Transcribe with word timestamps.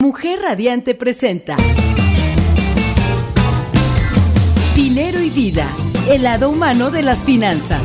Mujer 0.00 0.40
Radiante 0.40 0.94
presenta 0.94 1.56
Dinero 4.74 5.20
y 5.20 5.28
Vida, 5.28 5.68
el 6.08 6.22
lado 6.22 6.48
humano 6.48 6.90
de 6.90 7.02
las 7.02 7.18
finanzas. 7.18 7.82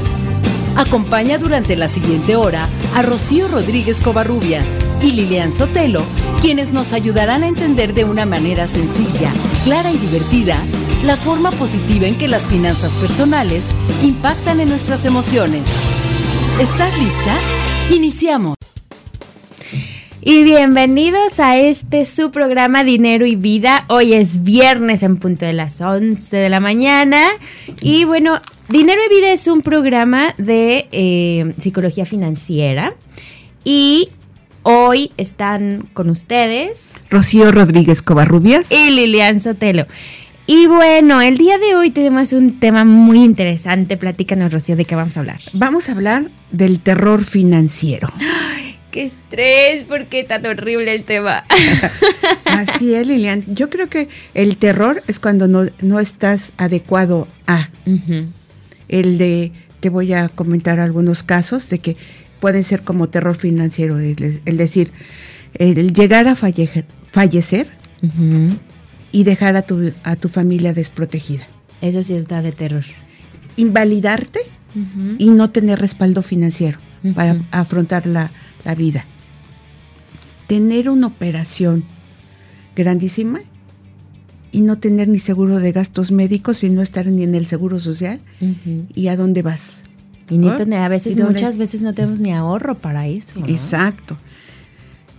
Acompaña 0.77 1.37
durante 1.37 1.75
la 1.75 1.89
siguiente 1.89 2.37
hora 2.37 2.69
a 2.95 3.01
Rocío 3.01 3.49
Rodríguez 3.49 3.99
Covarrubias 3.99 4.65
y 5.03 5.11
Lilian 5.11 5.51
Sotelo, 5.51 6.01
quienes 6.39 6.71
nos 6.71 6.93
ayudarán 6.93 7.43
a 7.43 7.49
entender 7.49 7.93
de 7.93 8.05
una 8.05 8.25
manera 8.25 8.65
sencilla, 8.65 9.29
clara 9.65 9.91
y 9.91 9.97
divertida 9.97 10.57
la 11.03 11.17
forma 11.17 11.51
positiva 11.51 12.07
en 12.07 12.17
que 12.17 12.29
las 12.29 12.43
finanzas 12.43 12.93
personales 12.93 13.71
impactan 14.03 14.61
en 14.61 14.69
nuestras 14.69 15.03
emociones. 15.03 15.63
¿Estás 16.61 16.97
lista? 16.97 17.37
Iniciamos. 17.93 18.55
Y 20.27 20.43
bienvenidos 20.43 21.39
a 21.39 21.55
este 21.59 22.03
su 22.03 22.31
programa 22.31 22.83
Dinero 22.83 23.27
y 23.27 23.35
Vida. 23.35 23.85
Hoy 23.89 24.13
es 24.13 24.41
viernes 24.41 25.03
en 25.03 25.17
punto 25.17 25.45
de 25.45 25.53
las 25.53 25.81
11 25.81 26.35
de 26.35 26.49
la 26.49 26.59
mañana. 26.59 27.21
Y 27.79 28.05
bueno, 28.05 28.41
Dinero 28.67 28.99
y 29.05 29.15
Vida 29.15 29.31
es 29.31 29.47
un 29.47 29.61
programa 29.61 30.33
de 30.39 30.87
eh, 30.91 31.53
psicología 31.59 32.07
financiera. 32.07 32.95
Y 33.63 34.09
hoy 34.63 35.11
están 35.17 35.87
con 35.93 36.09
ustedes 36.09 36.89
Rocío 37.11 37.51
Rodríguez 37.51 38.01
Covarrubias 38.01 38.71
y 38.71 38.89
Lilian 38.95 39.39
Sotelo. 39.39 39.85
Y 40.47 40.65
bueno, 40.65 41.21
el 41.21 41.37
día 41.37 41.59
de 41.59 41.75
hoy 41.75 41.91
tenemos 41.91 42.33
un 42.33 42.59
tema 42.59 42.83
muy 42.83 43.23
interesante. 43.23 43.95
Platícanos, 43.95 44.51
Rocío, 44.51 44.75
de 44.75 44.85
qué 44.85 44.95
vamos 44.95 45.17
a 45.17 45.19
hablar. 45.19 45.39
Vamos 45.53 45.87
a 45.87 45.91
hablar 45.91 46.31
del 46.49 46.79
terror 46.79 47.23
financiero. 47.23 48.09
Qué 48.95 49.03
estrés, 49.03 49.83
¿por 49.83 50.05
qué 50.05 50.23
tan 50.23 50.45
horrible 50.45 50.95
el 50.95 51.03
tema? 51.03 51.43
Así 52.45 52.95
es, 52.95 53.05
Lilian. 53.05 53.43
Yo 53.53 53.69
creo 53.69 53.89
que 53.89 54.07
el 54.33 54.55
terror 54.55 55.03
es 55.07 55.19
cuando 55.19 55.49
no, 55.49 55.99
estás 55.99 56.53
adecuado 56.55 57.27
a. 57.45 57.69
El 58.87 59.17
de, 59.17 59.51
te 59.81 59.89
voy 59.89 60.13
a 60.13 60.29
comentar 60.29 60.79
algunos 60.79 61.23
casos 61.23 61.69
de 61.69 61.79
que 61.79 61.97
pueden 62.39 62.63
ser 62.63 62.83
como 62.83 63.09
terror 63.09 63.35
financiero, 63.35 63.99
el, 63.99 64.15
decir, 64.55 64.91
el 65.55 65.91
llegar 65.91 66.29
a 66.29 66.35
fallecer 66.35 67.67
y 69.11 69.23
dejar 69.25 69.57
a 69.57 69.63
tu, 69.63 69.91
a 70.05 70.15
tu 70.15 70.29
familia 70.29 70.73
desprotegida. 70.73 71.45
Eso 71.81 72.01
sí 72.01 72.13
está 72.13 72.41
de 72.41 72.53
terror. 72.53 72.85
Invalidarte 73.57 74.39
y 75.17 75.31
no 75.31 75.49
tener 75.49 75.79
respaldo 75.79 76.21
financiero 76.21 76.77
para 77.13 77.37
afrontar 77.51 78.07
la, 78.07 78.31
la 78.65 78.75
vida. 78.75 79.05
Tener 80.47 80.89
una 80.89 81.07
operación 81.07 81.85
grandísima 82.75 83.39
y 84.51 84.61
no 84.61 84.77
tener 84.77 85.07
ni 85.07 85.19
seguro 85.19 85.59
de 85.59 85.71
gastos 85.71 86.11
médicos 86.11 86.63
y 86.63 86.69
no 86.69 86.81
estar 86.81 87.07
ni 87.07 87.23
en 87.23 87.35
el 87.35 87.45
seguro 87.45 87.79
social 87.79 88.19
y 88.93 89.07
a 89.07 89.15
dónde 89.15 89.41
vas. 89.41 89.83
Y 90.29 90.37
ni 90.37 90.49
tener, 90.57 90.79
a 90.79 90.87
veces, 90.87 91.15
muchas 91.17 91.57
veces 91.57 91.81
no 91.81 91.93
tenemos 91.93 92.19
ni 92.19 92.33
ahorro 92.33 92.75
para 92.75 93.07
eso. 93.07 93.39
Exacto. 93.47 94.17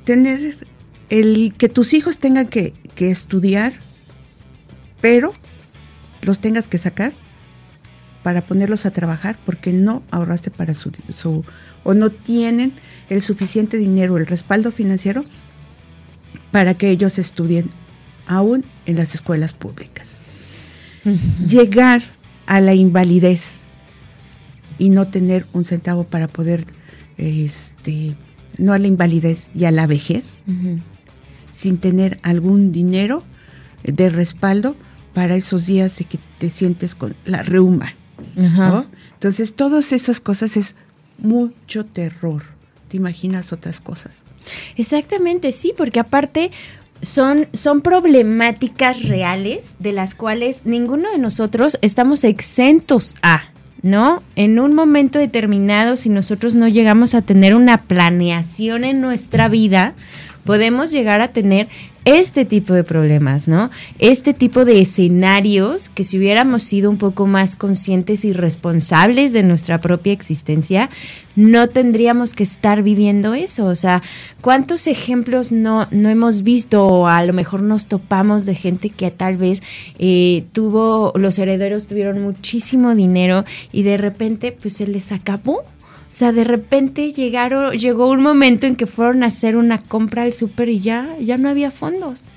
Tener 0.05 0.67
el 1.11 1.55
que 1.57 1.69
tus 1.69 1.95
hijos 1.95 2.19
tengan 2.19 2.49
que, 2.49 2.75
que 2.95 3.11
estudiar, 3.11 3.73
pero 5.01 5.33
los 6.23 6.41
tengas 6.41 6.67
que 6.67 6.79
sacar 6.79 7.13
para 8.27 8.45
ponerlos 8.45 8.87
a 8.87 8.91
trabajar 8.91 9.39
porque 9.47 9.73
no 9.73 10.03
ahorraste 10.11 10.51
para 10.51 10.75
su, 10.75 10.91
su 11.11 11.45
o 11.85 11.95
no 11.95 12.11
tienen 12.11 12.73
el 13.09 13.23
suficiente 13.23 13.77
dinero, 13.79 14.17
el 14.17 14.27
respaldo 14.27 14.73
financiero 14.73 15.25
para 16.51 16.75
que 16.75 16.91
ellos 16.91 17.21
estudien 17.21 17.71
aún 18.27 18.65
en 18.85 18.97
las 18.97 19.15
escuelas 19.15 19.53
públicas. 19.53 20.19
Llegar 21.47 22.03
a 22.47 22.61
la 22.61 22.75
invalidez 22.75 23.59
y 24.77 24.89
no 24.91 25.07
tener 25.07 25.47
un 25.53 25.65
centavo 25.65 26.03
para 26.03 26.27
poder, 26.27 26.65
este, 27.19 28.17
no 28.59 28.73
a 28.73 28.81
la 28.81 28.89
invalidez 28.89 29.47
y 29.55 29.67
a 29.67 29.71
la 29.71 29.87
vejez, 29.87 30.39
sin 31.53 31.79
tener 31.79 32.19
algún 32.25 32.73
dinero 32.73 33.23
de 33.85 34.11
respaldo 34.11 34.75
para 35.15 35.37
esos 35.37 35.67
días 35.67 35.97
de 35.99 36.07
que 36.07 36.19
te 36.41 36.51
sientes 36.51 36.97
con 36.97 37.15
la 37.25 37.45
reuma. 37.45 37.95
Entonces, 38.37 39.55
todas 39.55 39.93
esas 39.93 40.21
cosas 40.21 40.57
es 40.57 40.77
mucho 41.19 41.85
terror. 41.85 42.43
¿Te 42.89 42.97
imaginas 42.97 43.53
otras 43.53 43.81
cosas? 43.81 44.25
Exactamente, 44.77 45.53
sí, 45.53 45.73
porque 45.77 46.01
aparte 46.01 46.51
son, 47.03 47.49
son 47.53 47.81
problemáticas 47.81 49.03
reales 49.03 49.75
de 49.79 49.93
las 49.93 50.15
cuales 50.15 50.63
ninguno 50.65 51.11
de 51.11 51.19
nosotros 51.19 51.79
estamos 51.83 52.25
exentos 52.25 53.17
a. 53.23 53.51
¿no? 53.83 54.23
En 54.35 54.59
un 54.59 54.75
momento 54.75 55.19
determinado, 55.19 55.97
si 55.97 56.09
nosotros 56.09 56.55
no 56.55 56.67
llegamos 56.67 57.15
a 57.15 57.23
tener 57.23 57.55
una 57.55 57.83
planeación 57.83 58.85
en 58.85 59.01
nuestra 59.01 59.49
vida, 59.49 59.95
podemos 60.45 60.91
llegar 60.91 61.21
a 61.21 61.29
tener 61.29 61.69
este 62.07 62.45
tipo 62.45 62.73
de 62.73 62.85
problemas, 62.85 63.49
¿no? 63.49 63.69
Este 63.99 64.33
tipo 64.33 64.65
de 64.65 64.81
escenarios 64.81 65.89
que 65.89 66.05
si 66.05 66.17
hubiéramos 66.17 66.63
sido 66.63 66.89
un 66.89 66.99
poco 66.99 67.27
más 67.27 67.57
conscientes 67.57 68.25
y 68.25 68.33
responsables 68.33 69.33
de 69.33 69.43
nuestra 69.43 69.79
propia 69.79 70.13
existencia, 70.13 70.89
no 71.35 71.69
tendríamos 71.69 72.33
que 72.33 72.45
estar 72.45 72.85
viviendo 72.85 73.35
eso. 73.35 73.67
O 73.67 73.75
sea, 73.75 74.03
¿cuántos 74.41 74.87
ejemplos 74.87 75.51
no, 75.51 75.89
no 75.91 76.09
hemos 76.09 76.45
visto 76.45 76.87
o 76.87 77.09
a 77.09 77.25
lo 77.25 77.33
mejor 77.33 77.63
nos 77.63 77.87
topamos 77.87 78.47
de 78.47 78.55
gente 78.55 78.91
que 78.91 79.11
tal 79.11 79.37
vez 79.37 79.65
eh, 79.99 80.45
tuvo, 80.53 81.13
los 81.17 81.41
herederos 81.41 81.89
tuvieron 81.89 82.23
muchísimo 82.23 82.95
dinero 82.95 83.45
y 83.73 83.83
de 83.83 83.97
repente 83.97 84.57
pues 84.59 84.75
se 84.75 84.87
les 84.87 85.11
acabó? 85.11 85.65
O 86.17 86.19
sea, 86.19 86.33
de 86.33 86.45
repente 86.45 87.13
llegaron, 87.13 87.77
llegó 87.77 88.11
un 88.11 88.23
momento 88.23 88.67
en 88.67 88.75
que 88.75 88.87
fueron 88.87 89.23
a 89.23 89.27
hacer 89.27 89.55
una 89.55 89.83
compra 89.83 90.23
al 90.23 90.33
súper 90.33 90.71
y 90.71 90.81
ya, 90.81 91.15
ya 91.21 91.37
no 91.37 91.51
había 91.51 91.71
fondos. 91.71 92.31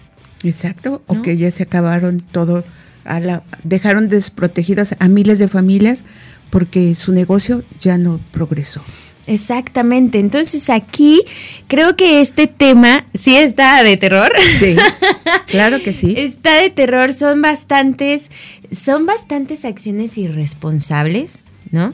Exacto, 0.43 1.01
o 1.07 1.21
que 1.21 1.37
ya 1.37 1.49
se 1.49 1.63
acabaron 1.63 2.19
todo, 2.19 2.65
a 3.05 3.21
la, 3.21 3.41
dejaron 3.63 4.09
desprotegidas 4.09 4.97
a 4.99 5.07
miles 5.07 5.39
de 5.39 5.47
familias 5.47 6.03
porque 6.49 6.93
su 6.93 7.13
negocio 7.13 7.63
ya 7.79 7.97
no 7.97 8.19
progresó. 8.31 8.83
Exactamente. 9.27 10.19
Entonces 10.19 10.69
aquí 10.69 11.21
creo 11.67 11.95
que 11.95 12.19
este 12.19 12.47
tema 12.47 13.05
sí 13.13 13.37
está 13.37 13.81
de 13.81 13.95
terror. 13.95 14.33
Sí, 14.59 14.75
claro 15.47 15.81
que 15.81 15.93
sí. 15.93 16.15
está 16.17 16.55
de 16.55 16.69
terror. 16.69 17.13
Son 17.13 17.41
bastantes, 17.41 18.29
son 18.73 19.05
bastantes 19.05 19.63
acciones 19.63 20.17
irresponsables 20.17 21.39
¿no? 21.71 21.93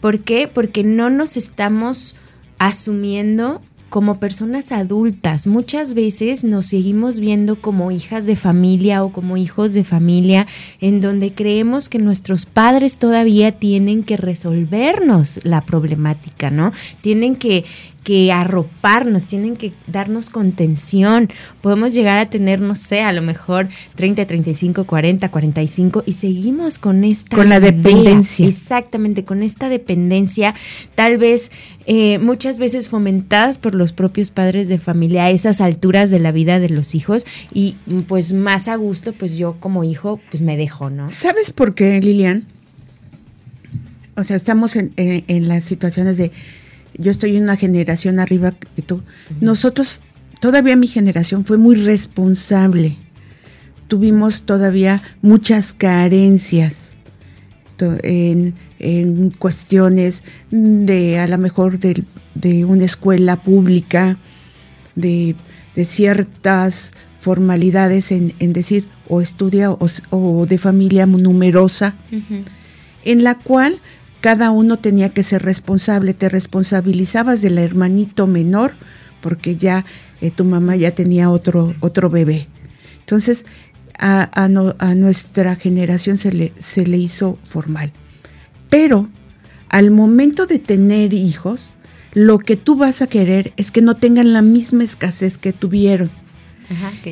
¿Por 0.00 0.20
qué? 0.20 0.48
Porque 0.52 0.84
no 0.84 1.10
nos 1.10 1.36
estamos 1.36 2.16
asumiendo 2.58 3.62
como 3.90 4.20
personas 4.20 4.70
adultas. 4.70 5.46
Muchas 5.48 5.94
veces 5.94 6.44
nos 6.44 6.66
seguimos 6.66 7.18
viendo 7.18 7.60
como 7.60 7.90
hijas 7.90 8.24
de 8.24 8.36
familia 8.36 9.04
o 9.04 9.12
como 9.12 9.36
hijos 9.36 9.74
de 9.74 9.84
familia 9.84 10.46
en 10.80 11.00
donde 11.00 11.32
creemos 11.32 11.88
que 11.88 11.98
nuestros 11.98 12.46
padres 12.46 12.98
todavía 12.98 13.52
tienen 13.52 14.04
que 14.04 14.16
resolvernos 14.16 15.40
la 15.42 15.62
problemática, 15.62 16.50
¿no? 16.50 16.72
Tienen 17.00 17.34
que 17.34 17.64
que 18.04 18.32
arroparnos, 18.32 19.26
tienen 19.26 19.56
que 19.56 19.72
darnos 19.86 20.30
contención. 20.30 21.28
Podemos 21.60 21.92
llegar 21.92 22.18
a 22.18 22.30
tener, 22.30 22.60
no 22.60 22.74
sé, 22.74 23.02
a 23.02 23.12
lo 23.12 23.22
mejor 23.22 23.68
30, 23.96 24.26
35, 24.26 24.84
40, 24.84 25.30
45 25.30 26.02
y 26.06 26.14
seguimos 26.14 26.78
con 26.78 27.04
esta... 27.04 27.36
Con 27.36 27.48
la 27.48 27.60
dependencia. 27.60 28.46
Exactamente, 28.46 29.24
con 29.24 29.42
esta 29.42 29.68
dependencia, 29.68 30.54
tal 30.94 31.18
vez 31.18 31.50
eh, 31.86 32.18
muchas 32.18 32.58
veces 32.58 32.88
fomentadas 32.88 33.58
por 33.58 33.74
los 33.74 33.92
propios 33.92 34.30
padres 34.30 34.68
de 34.68 34.78
familia 34.78 35.24
a 35.24 35.30
esas 35.30 35.60
alturas 35.60 36.10
de 36.10 36.20
la 36.20 36.32
vida 36.32 36.58
de 36.58 36.70
los 36.70 36.94
hijos 36.94 37.26
y 37.52 37.76
pues 38.06 38.32
más 38.32 38.68
a 38.68 38.76
gusto, 38.76 39.12
pues 39.12 39.36
yo 39.36 39.56
como 39.60 39.84
hijo, 39.84 40.20
pues 40.30 40.42
me 40.42 40.56
dejo, 40.56 40.88
¿no? 40.88 41.08
¿Sabes 41.08 41.52
por 41.52 41.74
qué, 41.74 42.00
Lilian? 42.00 42.46
O 44.16 44.24
sea, 44.24 44.36
estamos 44.36 44.76
en, 44.76 44.92
en 44.96 45.48
las 45.48 45.64
situaciones 45.64 46.16
de 46.16 46.30
yo 46.96 47.10
estoy 47.10 47.36
en 47.36 47.44
una 47.44 47.56
generación 47.56 48.18
arriba 48.18 48.52
que 48.52 48.82
tú. 48.82 49.02
Nosotros, 49.40 50.00
todavía 50.40 50.76
mi 50.76 50.86
generación 50.86 51.44
fue 51.44 51.58
muy 51.58 51.76
responsable. 51.76 52.96
Tuvimos 53.88 54.42
todavía 54.42 55.02
muchas 55.22 55.74
carencias 55.74 56.94
en, 58.02 58.54
cuestiones 59.38 60.24
de 60.50 61.18
a 61.18 61.26
lo 61.26 61.38
mejor 61.38 61.78
de, 61.78 62.64
una 62.64 62.84
escuela 62.84 63.36
pública, 63.36 64.18
de, 64.94 65.34
ciertas 65.82 66.92
formalidades 67.18 68.12
en, 68.12 68.34
decir 68.52 68.84
o 69.08 69.20
estudia 69.20 69.70
o, 69.70 70.46
de 70.46 70.58
familia 70.58 71.06
numerosa, 71.06 71.94
en 73.04 73.24
la 73.24 73.34
cual 73.34 73.80
cada 74.20 74.50
uno 74.50 74.76
tenía 74.76 75.08
que 75.10 75.22
ser 75.22 75.42
responsable, 75.42 76.14
te 76.14 76.28
responsabilizabas 76.28 77.42
del 77.42 77.58
hermanito 77.58 78.26
menor 78.26 78.72
porque 79.20 79.56
ya 79.56 79.84
eh, 80.20 80.30
tu 80.30 80.44
mamá 80.44 80.76
ya 80.76 80.92
tenía 80.92 81.30
otro, 81.30 81.74
otro 81.80 82.10
bebé. 82.10 82.48
Entonces, 83.00 83.46
a, 83.98 84.30
a, 84.32 84.94
nuestra 84.94 85.56
generación 85.56 86.16
se 86.16 86.32
le, 86.32 86.52
se 86.58 86.86
le 86.86 86.96
hizo 86.96 87.38
formal. 87.44 87.92
Pero 88.70 89.08
al 89.68 89.90
momento 89.90 90.46
de 90.46 90.58
tener 90.58 91.12
hijos, 91.12 91.72
lo 92.12 92.38
que 92.38 92.56
tú 92.56 92.76
vas 92.76 93.02
a 93.02 93.06
querer 93.06 93.52
es 93.56 93.70
que 93.70 93.82
no 93.82 93.96
tengan 93.96 94.32
la 94.32 94.42
misma 94.42 94.84
escasez 94.84 95.38
que 95.38 95.52
tuvieron. 95.52 96.10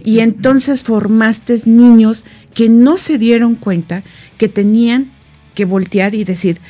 y 0.05 0.21
entonces 0.21 0.85
formaste 0.85 1.61
niños 1.67 2.25
que 2.55 2.69
no 2.69 2.97
se 2.97 3.19
dieron 3.19 3.55
cuenta 3.57 4.05
que 4.39 4.49
tenían 4.49 5.11
que 5.55 5.65
voltear 5.65 6.15
y 6.15 6.23
decir, 6.23 6.61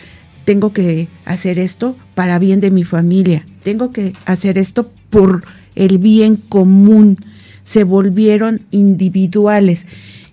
tengo 0.49 0.73
que 0.73 1.09
hacer 1.27 1.59
esto 1.59 1.95
para 2.15 2.39
bien 2.39 2.61
de 2.61 2.71
mi 2.71 2.83
familia, 2.83 3.45
tengo 3.63 3.93
que 3.93 4.15
hacer 4.25 4.57
esto 4.57 4.91
por 5.11 5.45
el 5.75 5.99
bien 5.99 6.37
común. 6.37 7.19
Se 7.65 7.85
volvieron 7.85 8.63
individuales 8.71 9.85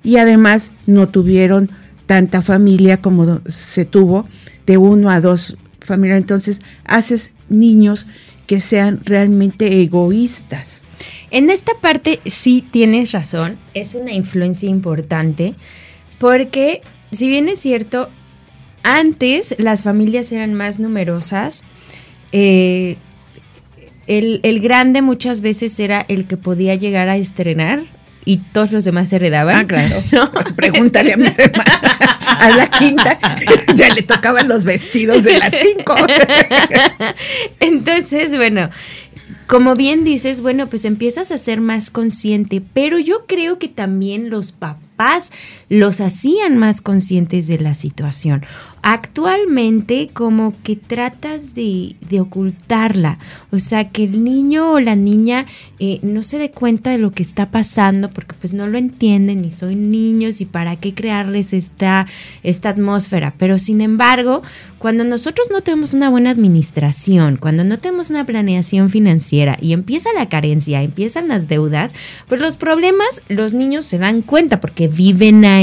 y 0.06 0.16
además 0.16 0.72
no 0.88 1.10
tuvieron 1.10 1.70
tanta 2.06 2.42
familia 2.42 3.02
como 3.02 3.42
se 3.46 3.84
tuvo 3.84 4.26
de 4.66 4.78
uno 4.78 5.10
a 5.10 5.20
dos 5.20 5.58
familias. 5.82 6.20
Entonces 6.20 6.62
haces 6.86 7.34
niños 7.50 8.06
que 8.48 8.62
sean 8.62 9.02
realmente 9.04 9.82
egoístas. 9.82 10.84
En 11.30 11.50
esta 11.50 11.74
parte 11.82 12.22
sí 12.26 12.64
tienes 12.72 13.12
razón, 13.12 13.58
es 13.74 13.96
una 13.96 14.14
influencia 14.14 14.70
importante 14.70 15.56
porque 16.20 16.82
si 17.12 17.28
bien 17.28 17.50
es 17.50 17.60
cierto, 17.60 18.10
antes 18.86 19.56
las 19.58 19.82
familias 19.82 20.32
eran 20.32 20.54
más 20.54 20.80
numerosas, 20.80 21.64
eh, 22.32 22.98
el, 24.06 24.40
el, 24.44 24.60
grande 24.60 25.02
muchas 25.02 25.42
veces 25.42 25.80
era 25.80 26.06
el 26.08 26.28
que 26.28 26.38
podía 26.38 26.76
llegar 26.76 27.10
a 27.10 27.18
estrenar 27.18 27.82
y 28.26 28.38
todos 28.38 28.72
los 28.72 28.86
demás 28.86 29.12
heredaban. 29.12 29.56
Ah, 29.56 29.66
claro. 29.66 30.02
Pregúntale 30.56 31.14
a 31.14 31.18
mis 31.18 31.38
hermanas. 31.40 31.76
A 32.22 32.50
la 32.50 32.68
quinta 32.68 33.18
ya 33.76 33.94
le 33.94 34.04
tocaban 34.04 34.48
los 34.48 34.66
vestidos 34.66 35.24
de 35.24 35.40
las 35.40 35.54
cinco. 35.56 35.96
Entonces, 37.60 38.36
bueno, 38.36 38.70
como 39.48 39.76
bien 39.76 40.04
dices, 40.04 40.42
bueno, 40.42 40.68
pues 40.68 40.86
empiezas 40.86 41.32
a 41.32 41.38
ser 41.38 41.62
más 41.62 41.92
consciente, 41.92 42.62
pero 42.74 43.00
yo 43.00 43.26
creo 43.28 43.60
que 43.60 43.68
también 43.68 44.30
los 44.30 44.52
papás 44.52 45.32
los 45.70 46.02
hacían 46.02 46.58
más 46.58 46.82
conscientes 46.82 47.48
de 47.48 47.60
la 47.60 47.74
situación 47.74 48.44
actualmente 48.86 50.12
como 50.14 50.54
que 50.62 50.76
tratas 50.76 51.56
de, 51.56 51.96
ocultarla, 52.22 53.18
o 53.52 53.58
sea, 53.58 53.90
que 53.90 54.04
el 54.04 54.24
niño 54.24 54.74
o 54.74 54.80
la 54.80 54.96
niña 54.96 55.48
eh, 55.80 56.00
no 56.04 56.22
se 56.22 56.38
dé 56.38 56.52
cuenta 56.52 56.92
de 56.92 57.00
lo 57.00 57.12
que 57.12 57.24
está 57.24 57.48
pasando 57.48 58.12
porque 58.12 58.36
pues 58.40 58.54
no 58.54 58.68
lo 58.68 58.78
entienden 58.78 59.44
y 59.44 59.50
son 59.50 59.90
niños 59.90 60.40
y 60.40 60.46
para 60.46 60.76
qué 60.76 60.94
crearles 60.94 61.52
esta, 61.52 62.06
esta 62.44 62.70
atmósfera, 62.70 63.34
pero 63.40 63.58
sin 63.58 63.82
embargo, 63.82 64.44
cuando 64.78 65.04
nosotros 65.04 65.48
no 65.52 65.62
tenemos 65.62 65.96
una 65.96 66.12
buena 66.12 66.30
administración, 66.30 67.38
cuando 67.38 67.64
no 67.64 67.80
tenemos 67.80 68.12
una 68.12 68.24
planeación 68.24 68.92
financiera 68.92 69.58
y 69.60 69.74
empieza 69.74 70.14
la 70.14 70.30
carencia, 70.30 70.84
empiezan 70.84 71.28
las 71.28 71.48
deudas, 71.48 71.96
pues 72.28 72.40
los 72.40 72.56
problemas 72.56 73.24
los 73.30 73.56
niños 73.56 73.88
se 73.88 73.98
dan 73.98 74.22
cuenta 74.22 74.62
porque 74.62 74.88
viven 74.88 75.44
ahí. 75.44 75.55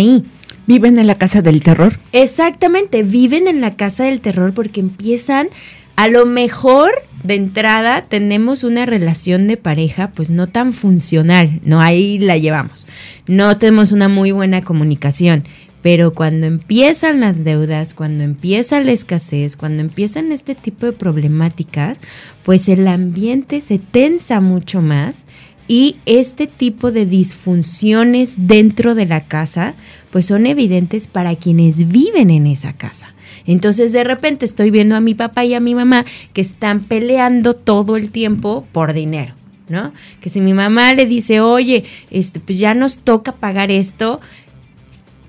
¿Viven 0.67 0.99
en 0.99 1.07
la 1.07 1.17
casa 1.17 1.43
del 1.43 1.63
terror? 1.63 1.99
Exactamente, 2.13 3.03
viven 3.03 3.49
en 3.49 3.61
la 3.61 3.75
casa 3.75 4.05
del 4.05 4.21
terror 4.21 4.55
porque 4.55 4.81
empiezan, 4.81 5.49
a 5.97 6.09
lo 6.09 6.25
mejor 6.25 6.93
de 7.25 7.35
entrada 7.35 8.03
tenemos 8.03 8.65
una 8.65 8.87
relación 8.87 9.49
de 9.49 9.57
pareja 9.57 10.11
pues 10.15 10.31
no 10.31 10.49
tan 10.49 10.73
funcional, 10.73 11.61
no 11.65 11.81
ahí 11.81 12.19
la 12.19 12.37
llevamos, 12.37 12.89
no 13.27 13.59
tenemos 13.59 13.93
una 13.93 14.09
muy 14.09 14.31
buena 14.33 14.63
comunicación, 14.63 15.45
pero 15.83 16.15
cuando 16.15 16.47
empiezan 16.47 17.21
las 17.21 17.43
deudas, 17.45 17.93
cuando 17.93 18.23
empieza 18.23 18.81
la 18.81 18.93
escasez, 18.93 19.57
cuando 19.57 19.83
empiezan 19.83 20.31
este 20.31 20.55
tipo 20.55 20.87
de 20.87 20.93
problemáticas, 20.93 21.99
pues 22.45 22.69
el 22.69 22.87
ambiente 22.87 23.61
se 23.61 23.79
tensa 23.79 24.41
mucho 24.41 24.81
más 24.81 25.27
y 25.69 25.97
este 26.07 26.47
tipo 26.47 26.93
de 26.93 27.07
disfunciones 27.07 28.35
dentro 28.37 28.95
de 28.95 29.07
la 29.07 29.25
casa 29.27 29.75
pues 30.11 30.27
son 30.27 30.47
evidentes 30.47 31.07
para 31.07 31.37
quienes 31.37 31.89
viven 31.89 32.31
en 32.31 32.47
esa 32.47 32.75
casa. 32.75 33.15
Entonces 33.47 33.93
de 33.93 34.05
repente 34.05 34.45
estoy 34.45 34.71
viendo 34.71 34.95
a 34.95 35.01
mi 35.01 35.15
papá 35.15 35.45
y 35.45 35.55
a 35.55 35.61
mi 35.61 35.75
mamá 35.75 36.05
que 36.33 36.41
están 36.41 36.81
peleando 36.81 37.55
todo 37.55 37.97
el 37.97 38.11
tiempo 38.11 38.67
por 38.73 38.93
dinero. 38.93 39.35
¿no? 39.69 39.93
Que 40.21 40.29
si 40.29 40.41
mi 40.41 40.53
mamá 40.55 40.93
le 40.93 41.07
dice, 41.07 41.41
oye, 41.41 41.85
este, 42.11 42.41
pues 42.41 42.59
ya 42.59 42.75
nos 42.75 42.99
toca 42.99 43.33
pagar 43.33 43.71
esto, 43.71 44.21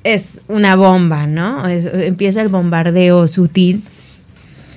es 0.04 0.42
una 0.50 0.76
bomba, 0.76 1.28
¿no? 1.28 1.68
empieza 1.68 2.42
el 2.42 2.50
bombardeo 2.50 3.28
sutil, 3.30 3.84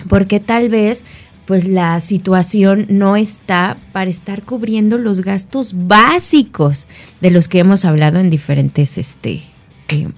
porque 0.08 0.38
tal 0.38 0.68
vez 0.68 1.04
pues 1.46 1.66
la 1.66 2.00
situación 2.00 2.86
no 2.88 3.16
está 3.16 3.76
para 3.92 4.10
estar 4.10 4.42
cubriendo 4.42 4.98
los 4.98 5.20
gastos 5.20 5.86
básicos 5.86 6.86
de 7.20 7.30
los 7.30 7.48
que 7.48 7.60
hemos 7.60 7.84
hablado 7.84 8.18
en 8.18 8.30
diferentes 8.30 8.98
este, 8.98 9.42
eh, 9.88 10.08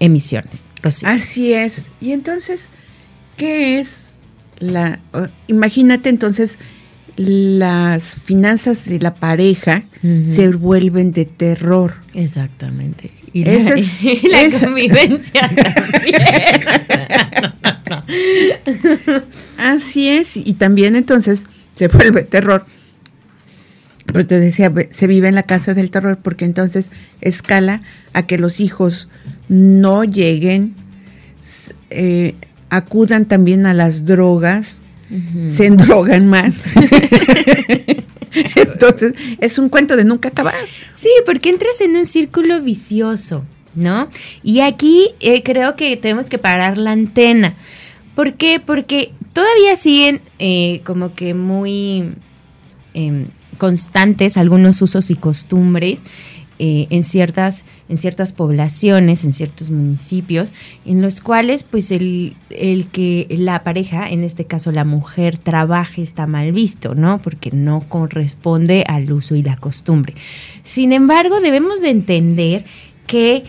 emisiones. 0.00 0.66
Así 1.04 1.52
es. 1.52 1.90
Y 2.00 2.12
entonces, 2.12 2.70
¿qué 3.36 3.78
es 3.78 4.14
la... 4.58 4.98
imagínate 5.46 6.08
entonces 6.08 6.58
las 7.16 8.16
finanzas 8.22 8.84
de 8.84 9.00
la 9.00 9.14
pareja 9.14 9.82
se 10.26 10.50
vuelven 10.50 11.12
de 11.12 11.24
terror. 11.24 11.94
Exactamente. 12.14 13.10
Y 13.32 13.48
Eso 13.48 13.70
la, 13.70 13.76
es, 13.76 13.96
y 14.02 14.28
la 14.28 14.60
convivencia 14.60 15.42
Así 19.58 20.08
es. 20.08 20.36
Y 20.36 20.54
también 20.54 20.96
entonces 20.96 21.46
se 21.74 21.88
vuelve 21.88 22.22
terror 22.22 22.64
pero 24.12 24.26
te 24.26 24.40
decía, 24.40 24.72
se 24.90 25.06
vive 25.06 25.28
en 25.28 25.34
la 25.34 25.42
casa 25.42 25.74
del 25.74 25.90
terror 25.90 26.18
porque 26.22 26.46
entonces 26.46 26.90
escala 27.20 27.82
a 28.14 28.26
que 28.26 28.38
los 28.38 28.58
hijos 28.58 29.08
no 29.48 30.02
lleguen, 30.02 30.74
eh, 31.90 32.34
acudan 32.70 33.26
también 33.26 33.66
a 33.66 33.74
las 33.74 34.06
drogas, 34.06 34.80
se 35.46 35.66
endrogan 35.66 36.26
más. 36.26 36.62
entonces 38.56 39.12
es 39.40 39.58
un 39.58 39.68
cuento 39.68 39.94
de 39.94 40.04
nunca 40.04 40.30
acabar. 40.30 40.54
Sí, 40.94 41.10
porque 41.26 41.50
entras 41.50 41.80
en 41.82 41.94
un 41.94 42.06
círculo 42.06 42.62
vicioso, 42.62 43.44
¿no? 43.78 44.08
Y 44.42 44.60
aquí 44.60 45.10
eh, 45.20 45.42
creo 45.42 45.76
que 45.76 45.96
tenemos 45.96 46.26
que 46.26 46.38
parar 46.38 46.76
la 46.78 46.92
antena. 46.92 47.54
¿Por 48.14 48.34
qué? 48.34 48.60
Porque 48.60 49.12
todavía 49.32 49.76
siguen 49.76 50.20
eh, 50.38 50.80
como 50.84 51.14
que 51.14 51.34
muy 51.34 52.10
em, 52.94 53.26
constantes 53.58 54.36
algunos 54.36 54.82
usos 54.82 55.10
y 55.10 55.14
costumbres 55.14 56.04
eh, 56.60 56.88
en, 56.90 57.04
ciertas, 57.04 57.64
en 57.88 57.96
ciertas 57.98 58.32
poblaciones, 58.32 59.24
en 59.24 59.32
ciertos 59.32 59.70
municipios, 59.70 60.54
en 60.84 61.00
los 61.00 61.20
cuales 61.20 61.62
pues 61.62 61.92
el, 61.92 62.34
el, 62.50 62.88
que 62.88 63.28
la 63.30 63.62
pareja, 63.62 64.08
en 64.10 64.24
este 64.24 64.44
caso 64.44 64.72
la 64.72 64.84
mujer, 64.84 65.38
trabaje 65.38 66.02
está 66.02 66.26
mal 66.26 66.50
visto, 66.50 66.96
¿no? 66.96 67.22
Porque 67.22 67.52
no 67.52 67.88
corresponde 67.88 68.82
al 68.88 69.12
uso 69.12 69.36
y 69.36 69.44
la 69.44 69.56
costumbre. 69.56 70.14
Sin 70.64 70.92
embargo, 70.92 71.40
debemos 71.40 71.80
de 71.80 71.90
entender 71.90 72.64
que... 73.06 73.44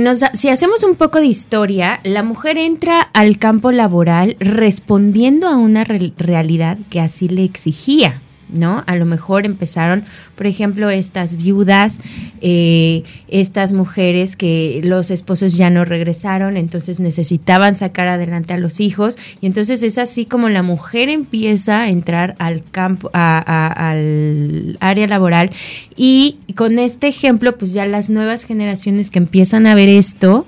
Nos, 0.00 0.20
si 0.32 0.48
hacemos 0.48 0.82
un 0.84 0.96
poco 0.96 1.18
de 1.18 1.26
historia, 1.26 2.00
la 2.04 2.22
mujer 2.22 2.58
entra 2.58 3.00
al 3.00 3.38
campo 3.38 3.72
laboral 3.72 4.36
respondiendo 4.38 5.48
a 5.48 5.56
una 5.56 5.84
realidad 5.84 6.78
que 6.88 7.00
así 7.00 7.28
le 7.28 7.44
exigía. 7.44 8.22
¿No? 8.52 8.84
A 8.86 8.96
lo 8.96 9.06
mejor 9.06 9.46
empezaron, 9.46 10.04
por 10.36 10.46
ejemplo, 10.46 10.90
estas 10.90 11.36
viudas, 11.36 12.00
eh, 12.40 13.02
estas 13.28 13.72
mujeres 13.72 14.36
que 14.36 14.80
los 14.84 15.10
esposos 15.10 15.56
ya 15.56 15.70
no 15.70 15.84
regresaron, 15.84 16.56
entonces 16.56 17.00
necesitaban 17.00 17.74
sacar 17.74 18.08
adelante 18.08 18.54
a 18.54 18.58
los 18.58 18.80
hijos, 18.80 19.18
y 19.40 19.46
entonces 19.46 19.82
es 19.82 19.98
así 19.98 20.24
como 20.26 20.48
la 20.48 20.62
mujer 20.62 21.08
empieza 21.08 21.82
a 21.82 21.88
entrar 21.88 22.34
al 22.38 22.62
campo, 22.70 23.10
al 23.12 24.76
área 24.80 25.06
laboral, 25.06 25.50
y 25.96 26.38
con 26.56 26.78
este 26.78 27.08
ejemplo, 27.08 27.56
pues 27.56 27.72
ya 27.72 27.86
las 27.86 28.10
nuevas 28.10 28.44
generaciones 28.44 29.10
que 29.10 29.18
empiezan 29.18 29.66
a 29.66 29.74
ver 29.74 29.88
esto, 29.88 30.46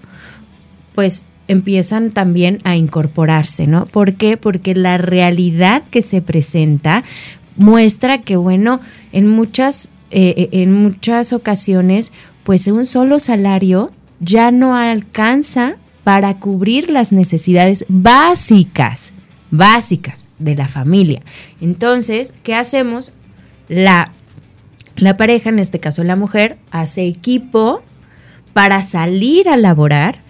pues 0.95 1.33
empiezan 1.49 2.11
también 2.11 2.59
a 2.65 2.77
incorporarse, 2.77 3.67
¿no? 3.67 3.87
¿Por 3.87 4.15
qué? 4.15 4.37
Porque 4.37 4.75
la 4.75 4.99
realidad 4.99 5.83
que 5.91 6.03
se 6.03 6.23
presenta, 6.23 7.05
muestra 7.57 8.19
que, 8.23 8.37
bueno, 8.37 8.81
en 9.13 9.29
muchas, 9.29 9.91
eh, 10.11 10.35
eh, 10.37 10.49
en 10.53 10.73
muchas 10.73 11.33
ocasiones, 11.33 12.13
pues 12.45 12.67
un 12.67 12.87
solo 12.87 13.19
salario 13.19 13.93
ya 14.21 14.51
no 14.51 14.77
alcanza 14.77 15.77
para 16.05 16.39
cubrir 16.39 16.91
las 16.91 17.13
necesidades 17.13 17.85
básicas, 17.89 19.13
básicas 19.51 20.27
de 20.39 20.57
la 20.57 20.69
familia. 20.69 21.23
Entonces, 21.61 22.35
¿qué 22.43 22.55
hacemos? 22.55 23.13
La, 23.69 24.13
la 24.97 25.17
pareja, 25.17 25.51
en 25.51 25.59
este 25.59 25.81
caso 25.81 26.05
la 26.05 26.17
mujer, 26.17 26.59
hace 26.71 27.07
equipo 27.07 27.83
para 28.53 28.83
salir 28.83 29.49
a 29.49 29.57
laborar, 29.57 30.21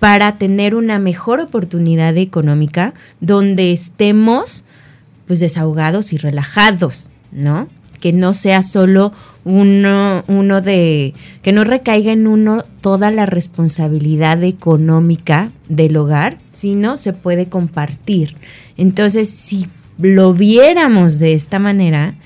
para 0.00 0.32
tener 0.32 0.74
una 0.74 0.98
mejor 0.98 1.40
oportunidad 1.40 2.16
económica 2.16 2.94
donde 3.20 3.72
estemos 3.72 4.64
pues 5.30 5.38
desahogados 5.38 6.12
y 6.12 6.16
relajados, 6.16 7.08
¿no? 7.30 7.68
Que 8.00 8.12
no 8.12 8.34
sea 8.34 8.64
solo 8.64 9.12
uno, 9.44 10.24
uno 10.26 10.60
de, 10.60 11.14
que 11.42 11.52
no 11.52 11.62
recaiga 11.62 12.10
en 12.10 12.26
uno 12.26 12.64
toda 12.80 13.12
la 13.12 13.26
responsabilidad 13.26 14.42
económica 14.42 15.52
del 15.68 15.96
hogar, 15.98 16.38
sino 16.50 16.96
se 16.96 17.12
puede 17.12 17.46
compartir. 17.46 18.34
Entonces, 18.76 19.30
si 19.30 19.68
lo 19.98 20.34
viéramos 20.34 21.20
de 21.20 21.34
esta 21.34 21.60
manera, 21.60 22.16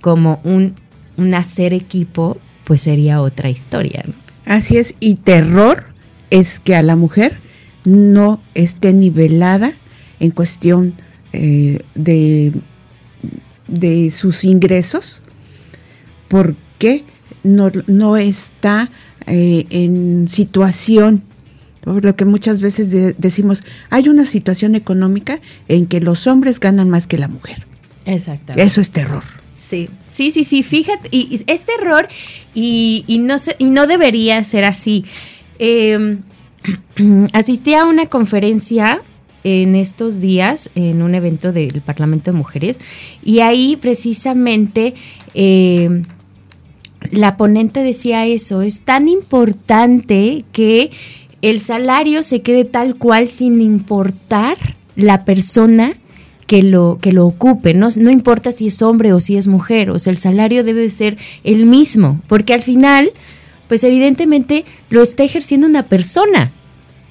como 0.00 0.40
un, 0.42 0.74
un 1.18 1.34
hacer 1.34 1.74
equipo, 1.74 2.38
pues 2.64 2.80
sería 2.80 3.20
otra 3.20 3.50
historia. 3.50 4.04
¿no? 4.06 4.14
Así 4.46 4.78
es, 4.78 4.94
y 5.00 5.16
terror 5.16 5.84
es 6.30 6.60
que 6.60 6.74
a 6.76 6.82
la 6.82 6.96
mujer 6.96 7.36
no 7.84 8.40
esté 8.54 8.94
nivelada 8.94 9.74
en 10.18 10.30
cuestión 10.30 10.94
eh, 11.32 11.80
de, 11.94 12.52
de 13.66 14.10
sus 14.10 14.44
ingresos, 14.44 15.22
porque 16.28 17.04
no, 17.42 17.70
no 17.86 18.16
está 18.16 18.90
eh, 19.26 19.66
en 19.70 20.28
situación, 20.28 21.24
lo 21.84 22.16
que 22.16 22.24
muchas 22.24 22.60
veces 22.60 22.90
de, 22.90 23.14
decimos, 23.14 23.64
hay 23.90 24.08
una 24.08 24.26
situación 24.26 24.74
económica 24.74 25.40
en 25.68 25.86
que 25.86 26.00
los 26.00 26.26
hombres 26.26 26.60
ganan 26.60 26.90
más 26.90 27.06
que 27.06 27.18
la 27.18 27.28
mujer. 27.28 27.64
Exactamente. 28.04 28.62
Eso 28.62 28.80
es 28.80 28.90
terror. 28.90 29.22
Sí, 29.56 29.88
sí, 30.06 30.30
sí, 30.30 30.44
sí, 30.44 30.62
fíjate, 30.62 31.08
y, 31.10 31.28
y 31.30 31.52
es 31.52 31.64
terror 31.64 32.08
y, 32.54 33.04
y, 33.06 33.18
no, 33.18 33.38
se, 33.38 33.56
y 33.58 33.66
no 33.66 33.86
debería 33.86 34.42
ser 34.44 34.64
así. 34.64 35.04
Eh, 35.58 36.18
asistí 37.32 37.74
a 37.74 37.84
una 37.84 38.06
conferencia 38.06 39.00
en 39.44 39.74
estos 39.74 40.20
días 40.20 40.70
en 40.74 41.02
un 41.02 41.14
evento 41.14 41.52
del 41.52 41.80
Parlamento 41.80 42.32
de 42.32 42.38
Mujeres 42.38 42.78
y 43.24 43.40
ahí 43.40 43.76
precisamente 43.76 44.94
eh, 45.34 46.02
la 47.10 47.36
ponente 47.36 47.82
decía 47.82 48.26
eso, 48.26 48.62
es 48.62 48.80
tan 48.80 49.08
importante 49.08 50.44
que 50.52 50.90
el 51.42 51.60
salario 51.60 52.22
se 52.22 52.42
quede 52.42 52.64
tal 52.64 52.96
cual 52.96 53.28
sin 53.28 53.60
importar 53.60 54.56
la 54.96 55.24
persona 55.24 55.96
que 56.46 56.62
lo, 56.62 56.98
que 57.00 57.12
lo 57.12 57.26
ocupe, 57.26 57.74
no, 57.74 57.88
no 57.98 58.10
importa 58.10 58.52
si 58.52 58.68
es 58.68 58.80
hombre 58.82 59.12
o 59.12 59.20
si 59.20 59.36
es 59.36 59.46
mujer, 59.46 59.90
o 59.90 59.98
sea, 59.98 60.10
el 60.10 60.18
salario 60.18 60.64
debe 60.64 60.90
ser 60.90 61.18
el 61.44 61.66
mismo, 61.66 62.20
porque 62.26 62.54
al 62.54 62.62
final, 62.62 63.10
pues 63.68 63.84
evidentemente 63.84 64.64
lo 64.88 65.02
está 65.02 65.24
ejerciendo 65.24 65.66
una 65.66 65.84
persona. 65.84 66.52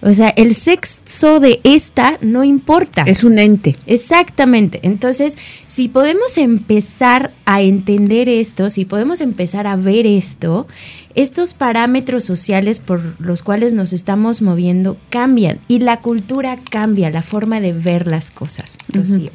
O 0.01 0.13
sea, 0.13 0.30
el 0.30 0.54
sexo 0.54 1.39
de 1.39 1.60
esta 1.63 2.18
no 2.22 2.44
importa. 2.44 3.04
Es 3.04 3.24
un 3.24 3.39
ente. 3.39 3.75
Exactamente. 3.88 4.80
Entonces, 4.84 5.38
si 5.66 5.88
podemos 5.88 6.38
empezar 6.38 7.32
a 7.46 7.62
entender 7.62 8.30
esto, 8.30 8.70
si 8.70 8.86
podemos 8.86 9.22
empezar 9.22 9.66
a 9.66 9.75
ver 9.75 10.06
esto, 10.06 10.68
estos 11.16 11.56
parámetros 11.56 12.24
sociales 12.24 12.80
por 12.80 13.20
los 13.20 13.42
cuales 13.42 13.74
nos 13.74 13.92
estamos 13.92 14.44
moviendo 14.44 14.98
cambian 15.10 15.60
y 15.68 15.80
la 15.80 16.00
cultura 16.01 16.58
cambia, 16.70 17.10
la 17.10 17.24
forma 17.24 17.60
de 17.60 17.74
ver 17.74 18.06
las 18.06 18.30
cosas. 18.30 18.77
Rocío. 18.89 19.32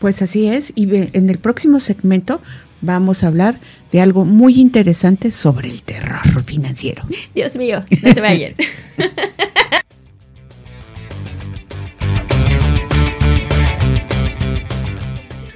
Pues 0.00 0.22
así 0.22 0.48
es. 0.48 0.72
Y 0.74 0.88
en 0.92 1.30
el 1.30 1.38
próximo 1.38 1.78
segmento 1.78 2.40
vamos 2.80 3.24
a 3.24 3.28
hablar 3.28 3.60
de 3.92 4.00
algo 4.00 4.24
muy 4.24 4.60
interesante 4.60 5.30
sobre 5.32 5.68
el 5.70 5.82
terror 5.82 6.42
financiero. 6.42 7.02
Dios 7.34 7.56
mío, 7.56 7.84
no 8.02 8.14
se 8.14 8.20
vayan. 8.20 8.54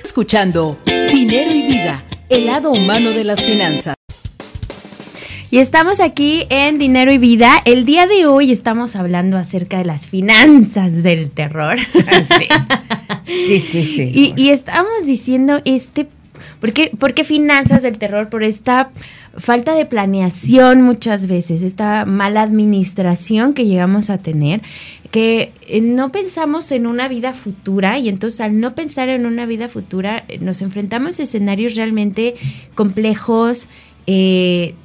Escuchando 0.05 0.79
Dinero 0.87 1.55
y 1.55 1.62
Vida, 1.62 2.05
el 2.29 2.47
lado 2.47 2.71
humano 2.71 3.11
de 3.11 3.25
las 3.25 3.43
finanzas. 3.43 3.95
Y 5.50 5.59
estamos 5.59 6.00
aquí 6.00 6.47
en 6.49 6.79
Dinero 6.79 7.12
y 7.12 7.19
Vida. 7.19 7.61
El 7.67 7.85
día 7.85 8.07
de 8.07 8.25
hoy 8.26 8.52
estamos 8.52 8.97
hablando 8.97 9.37
acerca 9.37 9.79
de 9.79 9.85
las 9.85 10.07
finanzas 10.07 11.02
del 11.02 11.31
terror. 11.31 11.76
Sí, 13.25 13.61
sí, 13.61 13.61
sí. 13.61 13.87
sí. 13.87 14.12
Y, 14.14 14.35
y 14.37 14.50
estamos 14.50 15.07
diciendo 15.07 15.62
este 15.64 16.07
¿Por 16.62 16.73
qué, 16.73 16.92
¿Por 16.97 17.12
qué, 17.12 17.25
finanzas 17.25 17.83
del 17.83 17.99
terror? 17.99 18.28
Por 18.28 18.45
esta 18.45 18.92
falta 19.37 19.75
de 19.75 19.85
planeación 19.85 20.81
muchas 20.81 21.26
veces, 21.26 21.64
esta 21.64 22.04
mala 22.04 22.42
administración 22.42 23.52
que 23.52 23.66
llegamos 23.66 24.11
a 24.11 24.19
tener, 24.19 24.61
que 25.11 25.50
no 25.83 26.12
pensamos 26.12 26.71
en 26.71 26.87
una 26.87 27.09
vida 27.09 27.35
futura 27.35 27.99
y 27.99 28.09
entonces 28.09 28.40
al 28.40 28.61
no 28.61 28.76
pensar 28.76 29.09
en 29.09 29.26
una 29.26 29.45
vida 29.45 29.69
futura 29.69 30.23
nos 30.38 30.62
enfrentamos 30.62 31.19
a 31.19 31.25
escenarios 31.25 31.75
realmente 31.75 32.37
complejos, 32.76 33.66
eh, 34.07 34.76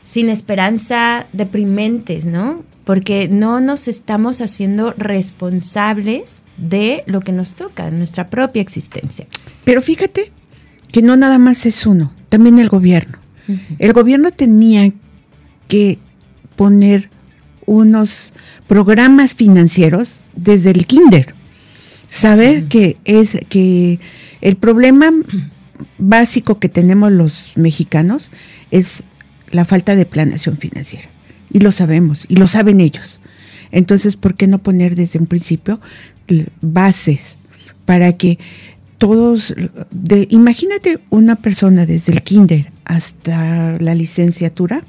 sin 0.00 0.30
esperanza, 0.30 1.26
deprimentes, 1.34 2.24
¿no? 2.24 2.62
Porque 2.84 3.28
no 3.28 3.60
nos 3.60 3.88
estamos 3.88 4.40
haciendo 4.40 4.94
responsables 4.96 6.44
de 6.56 7.02
lo 7.04 7.20
que 7.20 7.32
nos 7.32 7.56
toca, 7.56 7.90
nuestra 7.90 8.28
propia 8.28 8.62
existencia. 8.62 9.26
Pero 9.66 9.82
fíjate 9.82 10.32
que 10.96 11.02
no 11.02 11.14
nada 11.18 11.38
más 11.38 11.66
es 11.66 11.84
uno, 11.84 12.10
también 12.30 12.56
el 12.56 12.70
gobierno. 12.70 13.18
Uh 13.48 13.52
-huh. 13.52 13.76
El 13.78 13.92
gobierno 13.92 14.30
tenía 14.30 14.94
que 15.68 15.98
poner 16.56 17.10
unos 17.66 18.32
programas 18.66 19.34
financieros 19.34 20.20
desde 20.34 20.70
el 20.70 20.86
kinder. 20.86 21.34
Saber 22.08 22.56
uh 22.56 22.60
-huh. 22.62 22.68
que 22.68 22.96
es 23.04 23.36
que 23.50 24.00
el 24.40 24.56
problema 24.56 25.10
básico 25.98 26.58
que 26.58 26.70
tenemos 26.70 27.12
los 27.12 27.52
mexicanos 27.56 28.30
es 28.70 29.04
la 29.50 29.66
falta 29.66 29.96
de 29.96 30.06
planeación 30.06 30.56
financiera. 30.56 31.10
Y 31.52 31.58
lo 31.58 31.72
sabemos, 31.72 32.24
y 32.26 32.36
lo 32.36 32.46
saben 32.46 32.80
ellos. 32.80 33.20
Entonces, 33.70 34.16
¿por 34.16 34.34
qué 34.34 34.46
no 34.46 34.62
poner 34.62 34.96
desde 34.96 35.18
un 35.18 35.26
principio 35.26 35.78
bases 36.62 37.36
para 37.84 38.14
que 38.14 38.38
todos, 38.98 39.54
de, 39.90 40.26
imagínate 40.30 41.00
una 41.10 41.36
persona 41.36 41.86
desde 41.86 42.12
el 42.12 42.22
kinder 42.22 42.72
hasta 42.84 43.78
la 43.78 43.94
licenciatura, 43.94 44.84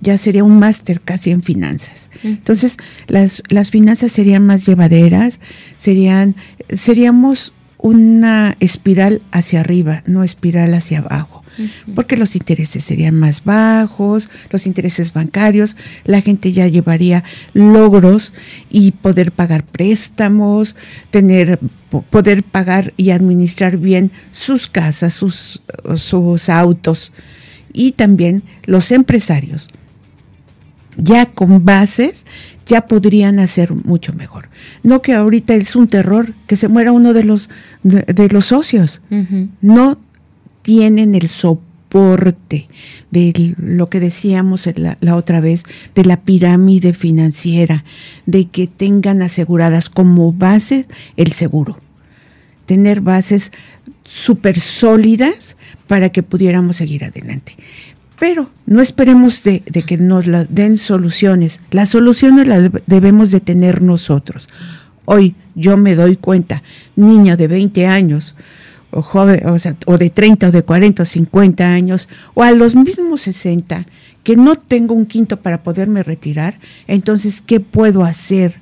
ya 0.00 0.18
sería 0.18 0.44
un 0.44 0.58
máster 0.58 1.00
casi 1.00 1.30
en 1.30 1.42
finanzas. 1.42 2.10
Entonces, 2.22 2.76
las, 3.06 3.42
las 3.48 3.70
finanzas 3.70 4.12
serían 4.12 4.44
más 4.44 4.66
llevaderas, 4.66 5.40
serían, 5.76 6.36
seríamos 6.68 7.54
una 7.78 8.56
espiral 8.60 9.22
hacia 9.30 9.60
arriba, 9.60 10.02
no 10.06 10.24
espiral 10.24 10.74
hacia 10.74 10.98
abajo. 10.98 11.43
Porque 11.94 12.16
los 12.16 12.36
intereses 12.36 12.84
serían 12.84 13.18
más 13.18 13.44
bajos, 13.44 14.28
los 14.50 14.66
intereses 14.66 15.12
bancarios, 15.12 15.76
la 16.04 16.20
gente 16.20 16.52
ya 16.52 16.68
llevaría 16.68 17.24
logros 17.52 18.32
y 18.70 18.92
poder 18.92 19.32
pagar 19.32 19.64
préstamos, 19.64 20.76
tener 21.10 21.58
poder 22.10 22.42
pagar 22.42 22.92
y 22.96 23.10
administrar 23.10 23.76
bien 23.76 24.10
sus 24.32 24.66
casas, 24.66 25.14
sus, 25.14 25.62
sus 25.96 26.48
autos 26.48 27.12
y 27.72 27.92
también 27.92 28.42
los 28.64 28.90
empresarios 28.90 29.68
ya 30.96 31.26
con 31.26 31.64
bases 31.64 32.24
ya 32.66 32.86
podrían 32.86 33.38
hacer 33.38 33.72
mucho 33.72 34.12
mejor. 34.14 34.48
No 34.82 35.02
que 35.02 35.12
ahorita 35.12 35.54
es 35.54 35.76
un 35.76 35.88
terror 35.88 36.34
que 36.46 36.56
se 36.56 36.68
muera 36.68 36.92
uno 36.92 37.12
de 37.12 37.24
los 37.24 37.50
de, 37.82 38.02
de 38.02 38.28
los 38.28 38.46
socios. 38.46 39.02
Uh 39.10 39.16
-huh. 39.16 39.48
No 39.60 39.98
tienen 40.64 41.14
el 41.14 41.28
soporte 41.28 42.68
de 43.10 43.54
lo 43.58 43.88
que 43.88 44.00
decíamos 44.00 44.68
la, 44.74 45.14
otra 45.14 45.40
vez, 45.40 45.62
de 45.94 46.04
la 46.04 46.22
pirámide 46.22 46.94
financiera, 46.94 47.84
de 48.26 48.46
que 48.46 48.66
tengan 48.66 49.22
aseguradas 49.22 49.90
como 49.90 50.32
base 50.32 50.86
el 51.16 51.32
seguro. 51.32 51.78
Tener 52.66 53.02
bases 53.02 53.52
súper 54.04 54.58
sólidas 54.58 55.56
para 55.86 56.08
que 56.08 56.22
pudiéramos 56.22 56.76
seguir 56.76 57.04
adelante. 57.04 57.56
Pero 58.18 58.48
no 58.64 58.80
esperemos 58.80 59.44
de, 59.44 59.60
que 59.60 59.98
nos 59.98 60.24
den 60.48 60.78
soluciones. 60.78 61.60
Las 61.70 61.90
soluciones 61.90 62.46
las 62.46 62.70
debemos 62.86 63.30
de 63.30 63.40
tener 63.40 63.82
nosotros. 63.82 64.48
Hoy 65.04 65.34
yo 65.54 65.76
me 65.76 65.94
doy 65.94 66.16
cuenta, 66.16 66.62
niño 66.96 67.36
de 67.36 67.48
20 67.48 67.86
años, 67.86 68.34
o 68.94 69.02
joven, 69.02 69.46
o, 69.48 69.58
sea, 69.58 69.76
o 69.86 69.98
de 69.98 70.10
30 70.10 70.48
o 70.48 70.50
de 70.52 70.62
40 70.62 71.02
o 71.02 71.06
50 71.06 71.72
años, 71.72 72.08
o 72.34 72.42
a 72.42 72.50
los 72.52 72.74
mismos 72.74 73.22
60, 73.22 73.86
que 74.22 74.36
no 74.36 74.56
tengo 74.56 74.94
un 74.94 75.06
quinto 75.06 75.38
para 75.38 75.62
poderme 75.62 76.02
retirar, 76.02 76.58
entonces, 76.86 77.42
¿qué 77.42 77.60
puedo 77.60 78.04
hacer? 78.04 78.56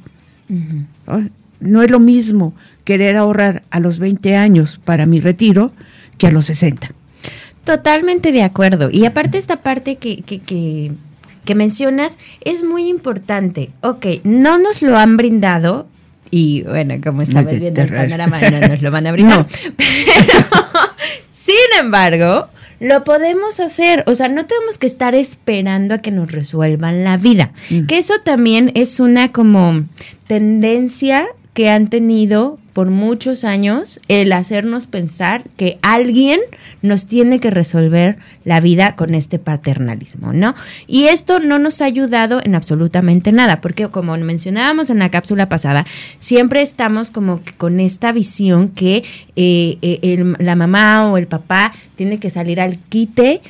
Uh 0.49 0.55
-huh. 0.55 0.87
¿No? 1.07 1.31
no 1.63 1.83
es 1.83 1.91
lo 1.91 2.01
mismo 2.01 2.55
querer 2.85 3.17
ahorrar 3.17 3.63
a 3.71 3.81
los 3.81 3.99
20 3.99 4.37
años 4.37 4.81
para 4.85 5.07
mi 5.07 5.21
retiro 5.21 5.73
que 6.19 6.27
a 6.27 6.33
los 6.33 6.47
60. 6.47 6.93
Totalmente 7.65 8.33
de 8.33 8.43
acuerdo. 8.43 8.91
Y 8.91 9.05
aparte 9.07 9.39
esta 9.39 9.63
parte 9.63 9.97
que, 9.97 10.23
que, 10.23 10.41
que, 10.41 10.93
que 11.45 11.55
mencionas 11.55 12.19
es 12.41 12.65
muy 12.65 12.89
importante. 12.89 13.71
Ok, 13.81 14.07
no 14.25 14.59
nos 14.59 14.83
lo 14.83 14.99
han 14.99 15.17
brindado, 15.17 15.87
y 16.35 16.63
bueno, 16.63 16.95
como 17.05 17.21
estamos 17.21 17.61
viendo 17.61 17.83
el 17.83 17.91
panorama, 17.91 18.41
no 18.41 18.69
nos 18.69 18.81
lo 18.81 18.91
van 18.91 19.07
a 19.07 19.13
brindar. 19.13 19.47
Pero, 19.77 20.47
sin 21.31 21.79
embargo, 21.79 22.49
lo 22.81 23.05
podemos 23.05 23.61
hacer. 23.61 24.03
O 24.07 24.15
sea, 24.15 24.29
no 24.29 24.47
tenemos 24.47 24.79
que 24.79 24.87
estar 24.87 25.15
esperando 25.15 25.95
a 25.95 25.99
que 25.99 26.11
nos 26.11 26.33
resuelvan 26.33 27.05
la 27.05 27.19
vida. 27.19 27.53
Mm. 27.69 27.85
Que 27.85 27.99
eso 27.99 28.15
también 28.25 28.73
es 28.75 28.99
una 28.99 29.31
como 29.31 29.85
tendencia 30.27 31.27
que 31.53 31.69
han 31.69 31.91
tenido 31.91 32.59
por 32.73 32.91
muchos 32.91 33.45
años 33.45 34.01
el 34.09 34.33
hacernos 34.33 34.87
pensar 34.87 35.45
que 35.57 35.79
alguien 35.83 36.41
nos 36.81 37.07
tiene 37.07 37.39
que 37.41 37.51
resolver 37.51 38.17
la 38.45 38.61
vida 38.61 38.97
con 38.97 39.15
este 39.15 39.39
paternalismo, 39.39 40.33
¿no? 40.33 40.55
Y 40.87 41.05
esto 41.05 41.39
no 41.39 41.59
nos 41.59 41.81
ha 41.81 41.85
ayudado 41.85 42.41
en 42.43 42.55
absolutamente 42.55 43.33
nada, 43.33 43.61
porque 43.61 43.89
como 43.89 44.17
mencionábamos 44.17 44.91
en 44.91 44.99
la 44.99 45.11
cápsula 45.11 45.49
pasada, 45.49 45.85
siempre 46.19 46.63
estamos 46.63 47.11
como 47.11 47.43
que 47.43 47.53
con 47.53 47.81
esta 47.81 48.13
visión 48.13 48.69
que 48.69 49.05
eh, 49.37 49.79
eh, 49.83 50.35
la 50.39 50.57
mamá 50.57 51.11
o 51.11 51.19
el 51.19 51.27
papá 51.27 51.73
tiene 51.97 52.19
que 52.19 52.31
salir 52.31 52.61
al 52.61 52.79
quite 52.79 53.43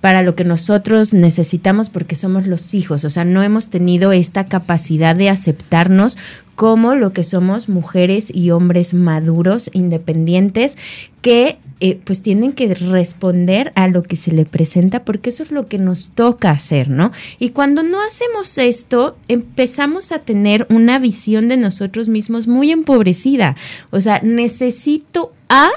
para 0.00 0.22
lo 0.22 0.34
que 0.34 0.44
nosotros 0.44 1.12
necesitamos 1.14 1.90
porque 1.90 2.14
somos 2.14 2.46
los 2.46 2.74
hijos, 2.74 3.04
o 3.04 3.10
sea, 3.10 3.24
no 3.24 3.42
hemos 3.42 3.68
tenido 3.68 4.12
esta 4.12 4.46
capacidad 4.46 5.16
de 5.16 5.28
aceptarnos 5.28 6.18
como 6.54 6.94
lo 6.94 7.12
que 7.12 7.22
somos 7.22 7.68
mujeres 7.68 8.34
y 8.34 8.50
hombres 8.50 8.92
maduros, 8.92 9.70
independientes, 9.74 10.76
que 11.22 11.58
eh, 11.80 12.00
pues 12.02 12.22
tienen 12.22 12.52
que 12.52 12.74
responder 12.74 13.72
a 13.76 13.86
lo 13.86 14.02
que 14.02 14.16
se 14.16 14.32
le 14.32 14.44
presenta 14.44 15.04
porque 15.04 15.30
eso 15.30 15.44
es 15.44 15.52
lo 15.52 15.68
que 15.68 15.78
nos 15.78 16.10
toca 16.10 16.50
hacer, 16.50 16.90
¿no? 16.90 17.12
Y 17.38 17.50
cuando 17.50 17.84
no 17.84 18.02
hacemos 18.02 18.58
esto, 18.58 19.16
empezamos 19.28 20.10
a 20.10 20.18
tener 20.18 20.66
una 20.70 20.98
visión 20.98 21.46
de 21.46 21.56
nosotros 21.56 22.08
mismos 22.08 22.48
muy 22.48 22.72
empobrecida, 22.72 23.54
o 23.90 24.00
sea, 24.00 24.20
necesito 24.24 25.32
a 25.48 25.70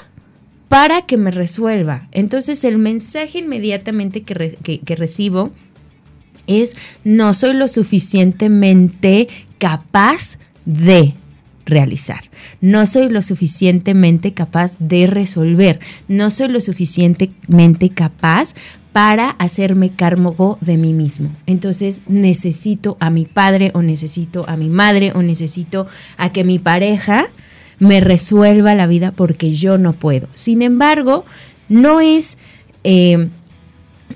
para 0.71 1.01
que 1.01 1.17
me 1.17 1.31
resuelva. 1.31 2.07
Entonces 2.13 2.63
el 2.63 2.77
mensaje 2.77 3.39
inmediatamente 3.39 4.21
que, 4.23 4.33
re- 4.33 4.57
que- 4.63 4.79
que 4.79 4.95
recibo 4.95 5.51
es 6.47 6.77
no 7.03 7.33
soy 7.33 7.53
lo 7.55 7.67
suficientemente 7.67 9.27
capaz 9.57 10.37
de 10.65 11.13
realizar. 11.65 12.21
No 12.61 12.87
soy 12.87 13.09
lo 13.09 13.21
suficientemente 13.21 14.33
capaz 14.33 14.77
de 14.79 15.07
resolver. 15.07 15.81
No 16.07 16.31
soy 16.31 16.47
lo 16.47 16.61
suficientemente 16.61 17.89
capaz 17.89 18.55
para 18.93 19.31
hacerme 19.31 19.89
cargo 19.91 20.57
de 20.61 20.77
mí 20.77 20.93
mismo. 20.93 21.31
Entonces 21.47 22.01
necesito 22.07 22.95
a 23.01 23.09
mi 23.09 23.25
padre 23.25 23.71
o 23.73 23.81
necesito 23.81 24.45
a 24.47 24.55
mi 24.55 24.69
madre 24.69 25.11
o 25.15 25.21
necesito 25.21 25.85
a 26.15 26.31
que 26.31 26.45
mi 26.45 26.59
pareja 26.59 27.25
me 27.81 27.99
resuelva 27.99 28.75
la 28.75 28.85
vida 28.85 29.11
porque 29.11 29.53
yo 29.53 29.79
no 29.79 29.93
puedo. 29.93 30.27
Sin 30.35 30.61
embargo, 30.61 31.25
no 31.67 31.99
es 31.99 32.37
eh, 32.83 33.27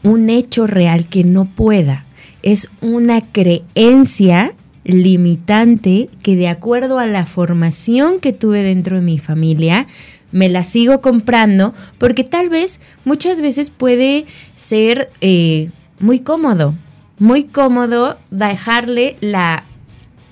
un 0.04 0.30
hecho 0.30 0.68
real 0.68 1.10
que 1.10 1.24
no 1.24 1.46
pueda, 1.46 2.06
es 2.44 2.70
una 2.82 3.22
creencia 3.22 4.54
limitante 4.84 6.10
que 6.22 6.36
de 6.36 6.48
acuerdo 6.48 7.00
a 7.00 7.08
la 7.08 7.26
formación 7.26 8.20
que 8.20 8.34
tuve 8.34 8.62
dentro 8.62 8.98
de 8.98 9.02
mi 9.02 9.18
familia, 9.18 9.88
me 10.32 10.48
la 10.48 10.62
sigo 10.62 11.02
comprando 11.02 11.74
porque 11.98 12.24
tal 12.24 12.50
vez 12.50 12.80
muchas 13.04 13.42
veces 13.42 13.72
puede 13.72 14.28
ser 14.56 15.10
eh, 15.22 15.72
muy 16.00 16.20
cómodo, 16.20 16.76
muy 17.18 17.46
cómodo 17.46 18.20
dejarle 18.30 19.18
la 19.22 19.64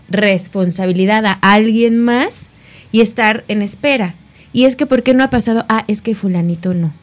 responsabilidad 0.07 1.25
a 1.25 1.39
alguien 1.41 1.97
más 1.97 2.51
y 2.93 3.01
estar 3.01 3.43
en 3.49 3.61
espera. 3.61 4.15
Y 4.53 4.63
es 4.63 4.77
que, 4.77 4.85
¿por 4.85 5.03
qué 5.03 5.13
no 5.13 5.25
ha 5.25 5.29
pasado? 5.29 5.65
Ah, 5.67 5.83
es 5.89 6.01
que 6.01 6.15
fulanito 6.15 6.73
no. 6.73 6.93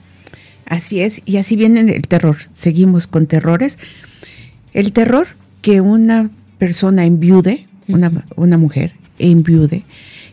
Así 0.64 1.00
es, 1.00 1.20
y 1.26 1.37
así 1.37 1.57
viene 1.57 1.81
el 1.81 2.03
terror. 2.03 2.37
Seguimos 2.53 3.09
con 3.09 3.26
terrores. 3.26 3.76
El 4.72 4.92
terror 4.92 5.26
que 5.61 5.83
una 5.83 6.31
persona 6.59 7.05
enviude, 7.05 7.66
una, 7.88 8.24
una 8.37 8.57
mujer 8.57 8.92
enviude, 9.18 9.83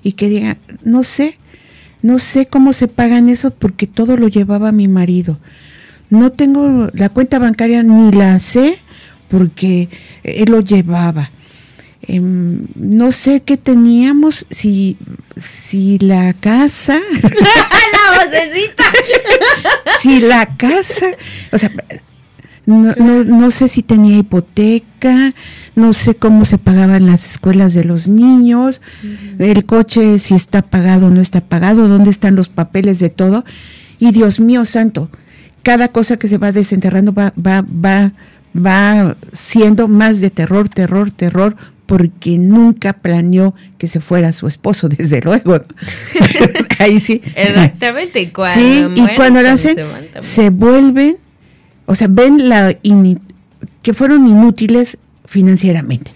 y 0.03 0.11
que 0.11 0.29
diga, 0.29 0.57
no 0.83 1.03
sé, 1.03 1.37
no 2.03 2.19
sé 2.19 2.45
cómo 2.45 2.71
se 2.71 2.87
pagan 2.87 3.27
eso 3.27 3.49
porque 3.49 3.87
todo 3.87 4.15
lo 4.15 4.27
llevaba 4.27 4.71
mi 4.71 4.87
marido. 4.87 5.39
No 6.11 6.31
tengo 6.31 6.89
la 6.93 7.09
cuenta 7.09 7.39
bancaria 7.39 7.81
ni 7.81 8.11
la 8.11 8.37
sé 8.37 8.77
porque 9.27 9.89
él 10.23 10.51
lo 10.51 10.61
llevaba. 10.61 11.31
Em, 12.09 12.67
no 12.75 13.11
sé 13.11 13.41
qué 13.41 13.57
teníamos, 13.57 14.45
si, 14.49 14.97
si 15.35 15.99
la 15.99 16.33
casa, 16.33 16.97
¡La 17.21 18.23
vocecita! 18.23 18.83
si 20.01 20.21
la 20.21 20.55
casa, 20.55 21.07
o 21.51 21.57
sea, 21.57 21.69
no, 22.65 22.93
no, 22.95 23.23
no 23.25 23.51
sé 23.51 23.67
si 23.67 23.83
tenía 23.83 24.17
hipoteca, 24.17 25.33
no 25.75 25.91
sé 25.91 26.15
cómo 26.15 26.45
se 26.45 26.57
pagaban 26.57 27.05
las 27.05 27.31
escuelas 27.31 27.73
de 27.73 27.83
los 27.83 28.07
niños, 28.07 28.81
el 29.37 29.65
coche 29.65 30.17
si 30.17 30.33
está 30.33 30.61
pagado 30.61 31.07
o 31.07 31.09
no 31.09 31.19
está 31.19 31.41
pagado, 31.41 31.89
dónde 31.89 32.09
están 32.09 32.35
los 32.35 32.49
papeles 32.49 32.99
de 32.99 33.09
todo. 33.09 33.43
Y 33.99 34.11
Dios 34.11 34.39
mío 34.39 34.65
santo, 34.65 35.09
cada 35.63 35.89
cosa 35.89 36.17
que 36.17 36.27
se 36.27 36.37
va 36.37 36.51
desenterrando 36.51 37.13
va, 37.13 37.33
va, 37.37 37.63
va, 37.63 38.13
va 38.55 39.17
siendo 39.33 39.87
más 39.87 40.19
de 40.21 40.29
terror, 40.29 40.69
terror, 40.69 41.11
terror, 41.11 41.55
porque 41.87 42.37
nunca 42.37 42.93
planeó 42.93 43.55
que 43.79 43.87
se 43.87 43.99
fuera 43.99 44.31
su 44.33 44.45
esposo, 44.47 44.87
desde 44.97 45.21
luego. 45.21 45.59
Ahí 46.79 46.99
sí. 46.99 47.21
Exactamente. 47.35 48.31
Cuando 48.31 48.61
sí, 48.61 48.85
y 48.95 49.15
cuando 49.15 49.41
lo 49.41 49.49
hacen, 49.49 49.75
se 50.19 50.21
se 50.21 50.49
vuelven, 50.51 51.17
o 51.87 51.95
sea, 51.95 52.07
ven 52.07 52.47
la 52.47 52.77
que 53.81 53.93
fueron 53.93 54.27
inútiles 54.27 54.99
financieramente. 55.25 56.11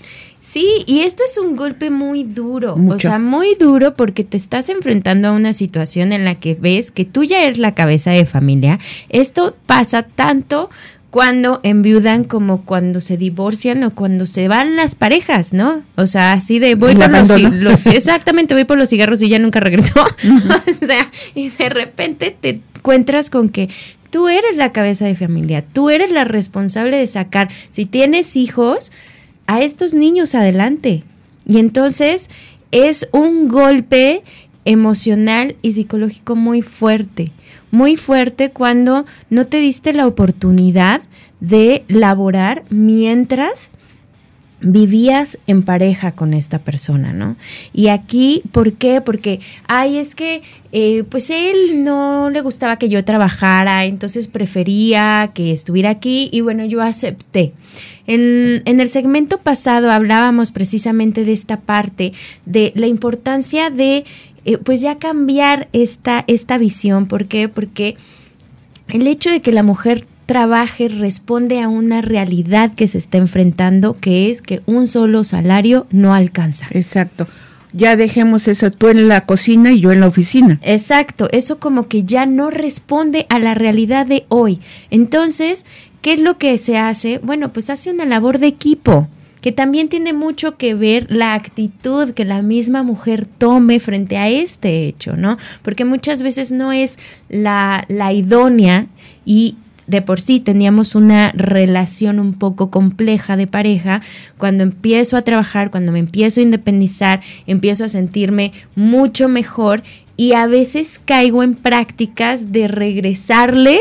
Sí, 0.51 0.83
y 0.85 0.99
esto 0.99 1.23
es 1.23 1.37
un 1.37 1.55
golpe 1.55 1.89
muy 1.89 2.25
duro, 2.25 2.75
o 2.75 2.99
sea, 2.99 3.19
muy 3.19 3.55
duro 3.55 3.93
porque 3.93 4.25
te 4.25 4.35
estás 4.35 4.67
enfrentando 4.67 5.29
a 5.29 5.31
una 5.31 5.53
situación 5.53 6.11
en 6.11 6.25
la 6.25 6.35
que 6.35 6.55
ves 6.55 6.91
que 6.91 7.05
tú 7.05 7.23
ya 7.23 7.41
eres 7.41 7.57
la 7.57 7.73
cabeza 7.73 8.11
de 8.11 8.25
familia. 8.25 8.77
Esto 9.07 9.55
pasa 9.65 10.03
tanto 10.03 10.69
cuando 11.11 11.59
enviudan 11.63 12.23
como 12.23 12.63
cuando 12.63 13.01
se 13.01 13.17
divorcian 13.17 13.83
o 13.83 13.91
cuando 13.93 14.25
se 14.25 14.47
van 14.47 14.77
las 14.77 14.95
parejas, 14.95 15.51
¿no? 15.51 15.83
O 15.97 16.07
sea, 16.07 16.31
así 16.31 16.57
de 16.57 16.75
voy 16.75 16.95
por 16.95 17.11
los, 17.11 17.29
los- 17.53 17.85
exactamente, 17.87 18.53
voy 18.53 18.63
por 18.63 18.77
los 18.77 18.89
cigarros 18.89 19.21
y 19.21 19.27
ya 19.29 19.37
nunca 19.37 19.59
regresó. 19.59 20.01
o 20.69 20.73
sea, 20.73 21.11
y 21.35 21.49
de 21.49 21.69
repente 21.69 22.35
te 22.39 22.61
encuentras 22.77 23.29
con 23.29 23.49
que 23.49 23.69
tú 24.09 24.29
eres 24.29 24.55
la 24.55 24.71
cabeza 24.71 25.05
de 25.05 25.15
familia, 25.15 25.63
tú 25.63 25.89
eres 25.89 26.11
la 26.11 26.23
responsable 26.23 26.97
de 26.97 27.07
sacar, 27.07 27.49
si 27.71 27.85
tienes 27.85 28.35
hijos, 28.37 28.91
a 29.47 29.61
estos 29.61 29.93
niños 29.93 30.33
adelante. 30.33 31.03
Y 31.45 31.59
entonces 31.59 32.29
es 32.71 33.09
un 33.11 33.49
golpe 33.49 34.23
emocional 34.63 35.55
y 35.61 35.73
psicológico 35.73 36.35
muy 36.35 36.61
fuerte, 36.61 37.31
muy 37.71 37.95
fuerte 37.95 38.51
cuando 38.51 39.05
no 39.29 39.47
te 39.47 39.57
diste 39.57 39.93
la 39.93 40.07
oportunidad 40.07 41.01
de 41.39 41.83
laborar 41.87 42.63
mientras 42.69 43.71
vivías 44.61 45.39
en 45.47 45.63
pareja 45.63 46.11
con 46.11 46.33
esta 46.33 46.59
persona, 46.59 47.13
¿no? 47.13 47.35
Y 47.73 47.87
aquí, 47.87 48.43
¿por 48.51 48.73
qué? 48.73 49.01
Porque, 49.01 49.39
ay, 49.67 49.97
es 49.97 50.13
que, 50.15 50.43
eh, 50.71 51.03
pues 51.09 51.29
él 51.31 51.83
no 51.83 52.29
le 52.29 52.41
gustaba 52.41 52.77
que 52.77 52.87
yo 52.87 53.03
trabajara, 53.03 53.85
entonces 53.85 54.27
prefería 54.27 55.31
que 55.33 55.51
estuviera 55.51 55.89
aquí 55.89 56.29
y 56.31 56.41
bueno, 56.41 56.63
yo 56.65 56.81
acepté. 56.81 57.53
En, 58.07 58.61
en 58.65 58.79
el 58.79 58.87
segmento 58.87 59.37
pasado 59.37 59.91
hablábamos 59.91 60.51
precisamente 60.51 61.23
de 61.23 61.33
esta 61.33 61.59
parte, 61.59 62.13
de 62.45 62.71
la 62.75 62.87
importancia 62.87 63.69
de, 63.69 64.05
eh, 64.45 64.57
pues 64.57 64.81
ya 64.81 64.97
cambiar 64.97 65.69
esta, 65.73 66.23
esta 66.27 66.57
visión. 66.57 67.07
¿Por 67.07 67.27
qué? 67.27 67.49
Porque 67.49 67.95
el 68.87 69.07
hecho 69.07 69.29
de 69.29 69.41
que 69.41 69.51
la 69.51 69.63
mujer 69.63 70.05
trabaje 70.25 70.87
responde 70.87 71.61
a 71.61 71.67
una 71.67 72.01
realidad 72.01 72.73
que 72.73 72.87
se 72.87 72.97
está 72.97 73.17
enfrentando, 73.17 73.97
que 73.99 74.29
es 74.29 74.41
que 74.41 74.61
un 74.65 74.87
solo 74.87 75.23
salario 75.23 75.87
no 75.91 76.13
alcanza. 76.13 76.67
Exacto. 76.71 77.27
Ya 77.73 77.95
dejemos 77.95 78.47
eso, 78.47 78.71
tú 78.71 78.89
en 78.89 79.07
la 79.07 79.25
cocina 79.25 79.71
y 79.71 79.79
yo 79.79 79.91
en 79.91 80.01
la 80.01 80.07
oficina. 80.07 80.59
Exacto, 80.61 81.29
eso 81.31 81.59
como 81.59 81.87
que 81.87 82.03
ya 82.03 82.25
no 82.25 82.49
responde 82.49 83.25
a 83.29 83.39
la 83.39 83.53
realidad 83.53 84.05
de 84.05 84.25
hoy. 84.27 84.59
Entonces, 84.89 85.65
¿qué 86.01 86.13
es 86.13 86.19
lo 86.19 86.37
que 86.37 86.57
se 86.57 86.77
hace? 86.77 87.19
Bueno, 87.19 87.53
pues 87.53 87.69
hace 87.69 87.91
una 87.91 88.05
labor 88.05 88.39
de 88.39 88.47
equipo. 88.47 89.07
Que 89.41 89.51
también 89.51 89.89
tiene 89.89 90.13
mucho 90.13 90.57
que 90.57 90.75
ver 90.75 91.07
la 91.09 91.33
actitud 91.33 92.11
que 92.11 92.25
la 92.25 92.41
misma 92.41 92.83
mujer 92.83 93.25
tome 93.25 93.79
frente 93.79 94.17
a 94.17 94.29
este 94.29 94.85
hecho, 94.85 95.17
¿no? 95.17 95.37
Porque 95.63 95.83
muchas 95.83 96.23
veces 96.23 96.51
no 96.51 96.71
es 96.71 96.99
la, 97.27 97.85
la 97.89 98.13
idónea 98.13 98.87
y 99.25 99.55
de 99.87 100.01
por 100.01 100.21
sí 100.21 100.39
teníamos 100.39 100.95
una 100.95 101.31
relación 101.33 102.19
un 102.19 102.33
poco 102.33 102.71
compleja 102.71 103.35
de 103.35 103.45
pareja, 103.45 104.01
cuando 104.37 104.63
empiezo 104.63 105.17
a 105.17 105.21
trabajar, 105.21 105.69
cuando 105.69 105.91
me 105.91 105.99
empiezo 105.99 106.39
a 106.39 106.43
independizar, 106.43 107.19
empiezo 107.45 107.83
a 107.83 107.89
sentirme 107.89 108.53
mucho 108.75 109.27
mejor 109.27 109.83
y 110.15 110.33
a 110.33 110.47
veces 110.47 111.01
caigo 111.03 111.43
en 111.43 111.55
prácticas 111.55 112.51
de 112.51 112.67
regresarle 112.67 113.79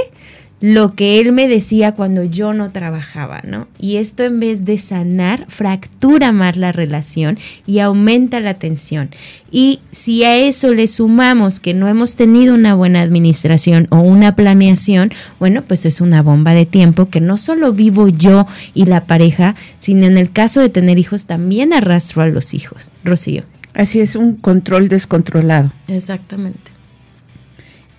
lo 0.60 0.94
que 0.94 1.20
él 1.20 1.32
me 1.32 1.48
decía 1.48 1.92
cuando 1.92 2.22
yo 2.22 2.52
no 2.52 2.70
trabajaba, 2.70 3.40
¿no? 3.44 3.66
Y 3.78 3.96
esto 3.96 4.24
en 4.24 4.40
vez 4.40 4.66
de 4.66 4.76
sanar, 4.76 5.46
fractura 5.48 6.32
más 6.32 6.56
la 6.56 6.70
relación 6.70 7.38
y 7.66 7.78
aumenta 7.78 8.40
la 8.40 8.54
tensión. 8.54 9.08
Y 9.50 9.80
si 9.90 10.22
a 10.24 10.36
eso 10.36 10.74
le 10.74 10.86
sumamos 10.86 11.60
que 11.60 11.72
no 11.72 11.88
hemos 11.88 12.14
tenido 12.14 12.54
una 12.54 12.74
buena 12.74 13.00
administración 13.00 13.86
o 13.90 14.00
una 14.00 14.36
planeación, 14.36 15.12
bueno, 15.38 15.62
pues 15.62 15.86
es 15.86 16.02
una 16.02 16.22
bomba 16.22 16.52
de 16.52 16.66
tiempo 16.66 17.08
que 17.08 17.22
no 17.22 17.38
solo 17.38 17.72
vivo 17.72 18.08
yo 18.08 18.46
y 18.74 18.84
la 18.84 19.06
pareja, 19.06 19.56
sino 19.78 20.06
en 20.06 20.18
el 20.18 20.30
caso 20.30 20.60
de 20.60 20.68
tener 20.68 20.98
hijos 20.98 21.24
también 21.24 21.72
arrastro 21.72 22.20
a 22.22 22.26
los 22.26 22.52
hijos. 22.52 22.90
Rocío. 23.02 23.44
Así 23.72 24.00
es, 24.00 24.14
un 24.14 24.34
control 24.36 24.88
descontrolado. 24.88 25.72
Exactamente. 25.88 26.70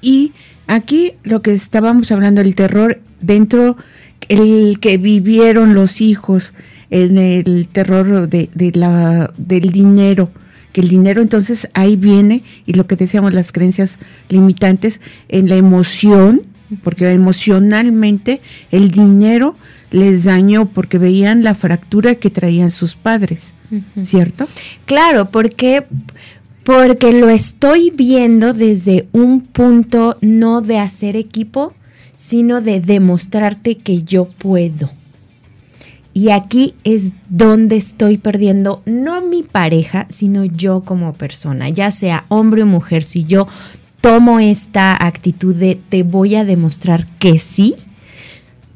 Y 0.02 0.34
Aquí 0.72 1.16
lo 1.24 1.42
que 1.42 1.52
estábamos 1.52 2.14
hablando, 2.14 2.40
el 2.40 2.56
terror 2.56 3.02
dentro, 3.20 3.76
el 4.30 4.80
que 4.80 4.98
vivieron 4.98 5.74
los 5.74 6.00
hijos 6.00 6.54
en 6.90 7.18
el 7.18 7.68
terror 7.68 8.30
de, 8.30 8.72
la, 8.74 9.34
del 9.36 9.72
dinero, 9.72 10.32
que 10.72 10.80
el 10.80 10.88
dinero 10.88 11.22
entonces 11.22 11.68
ahí 11.74 11.98
viene, 11.98 12.44
y 12.66 12.72
lo 12.72 12.88
que 12.88 12.96
decíamos, 12.96 13.34
las 13.34 13.52
creencias 13.52 14.00
limitantes, 14.30 15.02
en 15.28 15.50
la 15.50 15.58
emoción, 15.58 16.44
porque 16.86 17.12
emocionalmente 17.12 18.40
el 18.72 18.92
dinero 18.92 19.58
les 19.90 20.24
dañó 20.24 20.70
porque 20.70 20.98
veían 20.98 21.44
la 21.44 21.54
fractura 21.54 22.16
que 22.16 22.30
traían 22.30 22.72
sus 22.72 22.96
padres, 22.96 23.56
¿cierto? 24.04 24.48
Claro, 24.86 25.32
porque 25.32 25.84
porque 26.63 27.12
lo 27.13 27.30
estoy 27.30 27.91
viendo 27.91 28.54
desde 28.54 29.08
un 29.12 29.41
punto 29.41 30.17
no 30.21 30.62
de 30.62 30.78
hacer 30.78 31.15
equipo, 31.15 31.74
sino 32.17 32.62
de 32.62 32.80
demostrarte 32.80 33.76
que 33.76 34.04
yo 34.04 34.26
puedo. 34.26 34.89
Y 36.13 36.30
aquí 36.30 36.76
es 36.84 37.13
donde 37.30 37.78
estoy 37.78 38.17
perdiendo 38.17 38.82
no 38.86 39.21
mi 39.21 39.43
pareja, 39.43 40.08
sino 40.10 40.43
yo 40.43 40.82
como 40.82 41.13
persona, 41.13 41.69
ya 41.69 41.89
sea 41.89 42.26
hombre 42.28 42.63
o 42.63 42.65
mujer, 42.65 43.06
si 43.06 43.24
yo 43.24 43.47
tomo 44.02 44.39
esta 44.39 44.93
actitud 45.06 45.56
de 45.56 45.76
te 45.76 46.04
voy 46.04 46.36
a 46.36 46.43
demostrar 46.43 47.08
que 47.17 47.39
sí, 47.39 47.76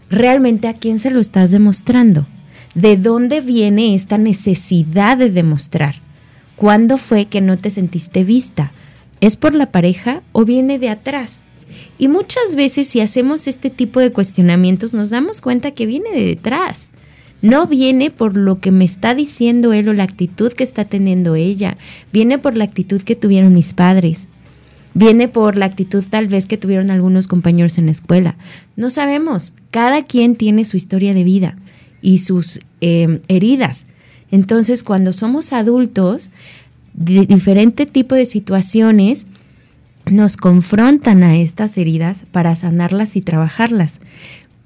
realmente 0.10 0.67
a 0.67 0.76
quién 0.76 1.00
se 1.00 1.12
lo 1.12 1.19
estás 1.19 1.52
demostrando. 1.52 2.26
¿De 2.74 2.98
dónde 2.98 3.41
viene 3.41 3.95
esta 3.95 4.17
necesidad 4.17 5.17
de 5.17 5.30
demostrar? 5.30 6.05
¿Cuándo 6.56 6.98
fue 6.98 7.26
que 7.26 7.41
no 7.41 7.58
te 7.58 7.70
sentiste 7.70 8.24
vista? 8.24 8.72
¿Es 9.22 9.38
por 9.38 9.56
la 9.56 9.72
pareja 9.72 10.22
o 10.32 10.46
viene 10.46 10.80
de 10.80 10.89
atrás? 10.89 11.44
Y 11.98 12.08
muchas 12.08 12.56
veces 12.56 12.88
si 12.88 13.00
hacemos 13.00 13.48
este 13.48 13.70
tipo 13.70 14.00
de 14.00 14.12
cuestionamientos 14.12 14.94
nos 14.94 15.10
damos 15.10 15.41
cuenta 15.41 15.72
que 15.72 15.86
viene 15.86 16.12
de 16.12 16.26
detrás. 16.26 16.89
No 17.41 17.68
viene 17.68 18.10
por 18.12 18.38
lo 18.38 18.60
que 18.60 18.72
me 18.72 18.86
está 18.86 19.13
diciendo 19.13 19.74
él 19.74 19.89
o 19.89 19.94
la 19.94 20.04
actitud 20.04 20.52
que 20.54 20.63
está 20.63 20.86
teniendo 20.86 21.36
ella. 21.36 21.78
Viene 22.12 22.38
por 22.38 22.56
la 22.56 22.63
actitud 22.63 23.02
que 23.02 23.15
tuvieron 23.15 23.54
mis 23.54 23.74
padres. 23.74 24.30
Viene 24.94 25.28
por 25.28 25.58
la 25.58 25.65
actitud 25.65 26.04
tal 26.10 26.28
vez 26.28 26.48
que 26.48 26.58
tuvieron 26.58 26.89
algunos 26.89 27.28
compañeros 27.28 27.78
en 27.78 27.86
la 27.86 27.91
escuela. 27.91 28.38
No 28.78 28.89
sabemos. 28.89 29.54
Cada 29.70 30.04
quien 30.04 30.38
tiene 30.38 30.63
su 30.63 30.78
historia 30.78 31.13
de 31.13 31.26
vida 31.26 31.58
y 32.02 32.20
sus 32.20 32.62
eh, 32.82 33.22
heridas. 33.28 33.88
Entonces, 34.32 34.84
cuando 34.84 35.14
somos 35.14 35.54
adultos, 35.54 36.32
de 36.94 37.26
diferente 37.26 37.86
tipo 37.86 38.16
de 38.16 38.26
situaciones 38.26 39.28
nos 40.10 40.38
confrontan 40.38 41.24
a 41.24 41.36
estas 41.36 41.78
heridas 41.78 42.26
para 42.32 42.56
sanarlas 42.56 43.16
y 43.16 43.22
trabajarlas. 43.22 44.02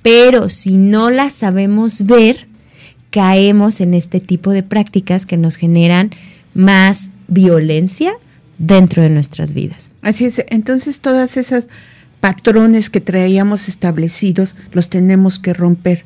Pero 0.02 0.50
si 0.50 0.78
no 0.78 1.10
las 1.12 1.34
sabemos 1.34 2.06
ver, 2.06 2.48
caemos 3.10 3.82
en 3.82 3.94
este 3.94 4.20
tipo 4.20 4.52
de 4.52 4.64
prácticas 4.64 5.26
que 5.26 5.38
nos 5.38 5.56
generan 5.56 6.12
más 6.54 7.12
violencia 7.28 8.14
dentro 8.58 9.02
de 9.02 9.10
nuestras 9.10 9.54
vidas. 9.54 9.92
Así 10.02 10.26
es, 10.26 10.44
entonces 10.50 11.00
todas 11.00 11.38
esas 11.38 11.68
patrones 12.20 12.90
que 12.90 13.02
traíamos 13.02 13.70
establecidos 13.70 14.56
los 14.74 14.90
tenemos 14.90 15.40
que 15.40 15.54
romper. 15.54 16.06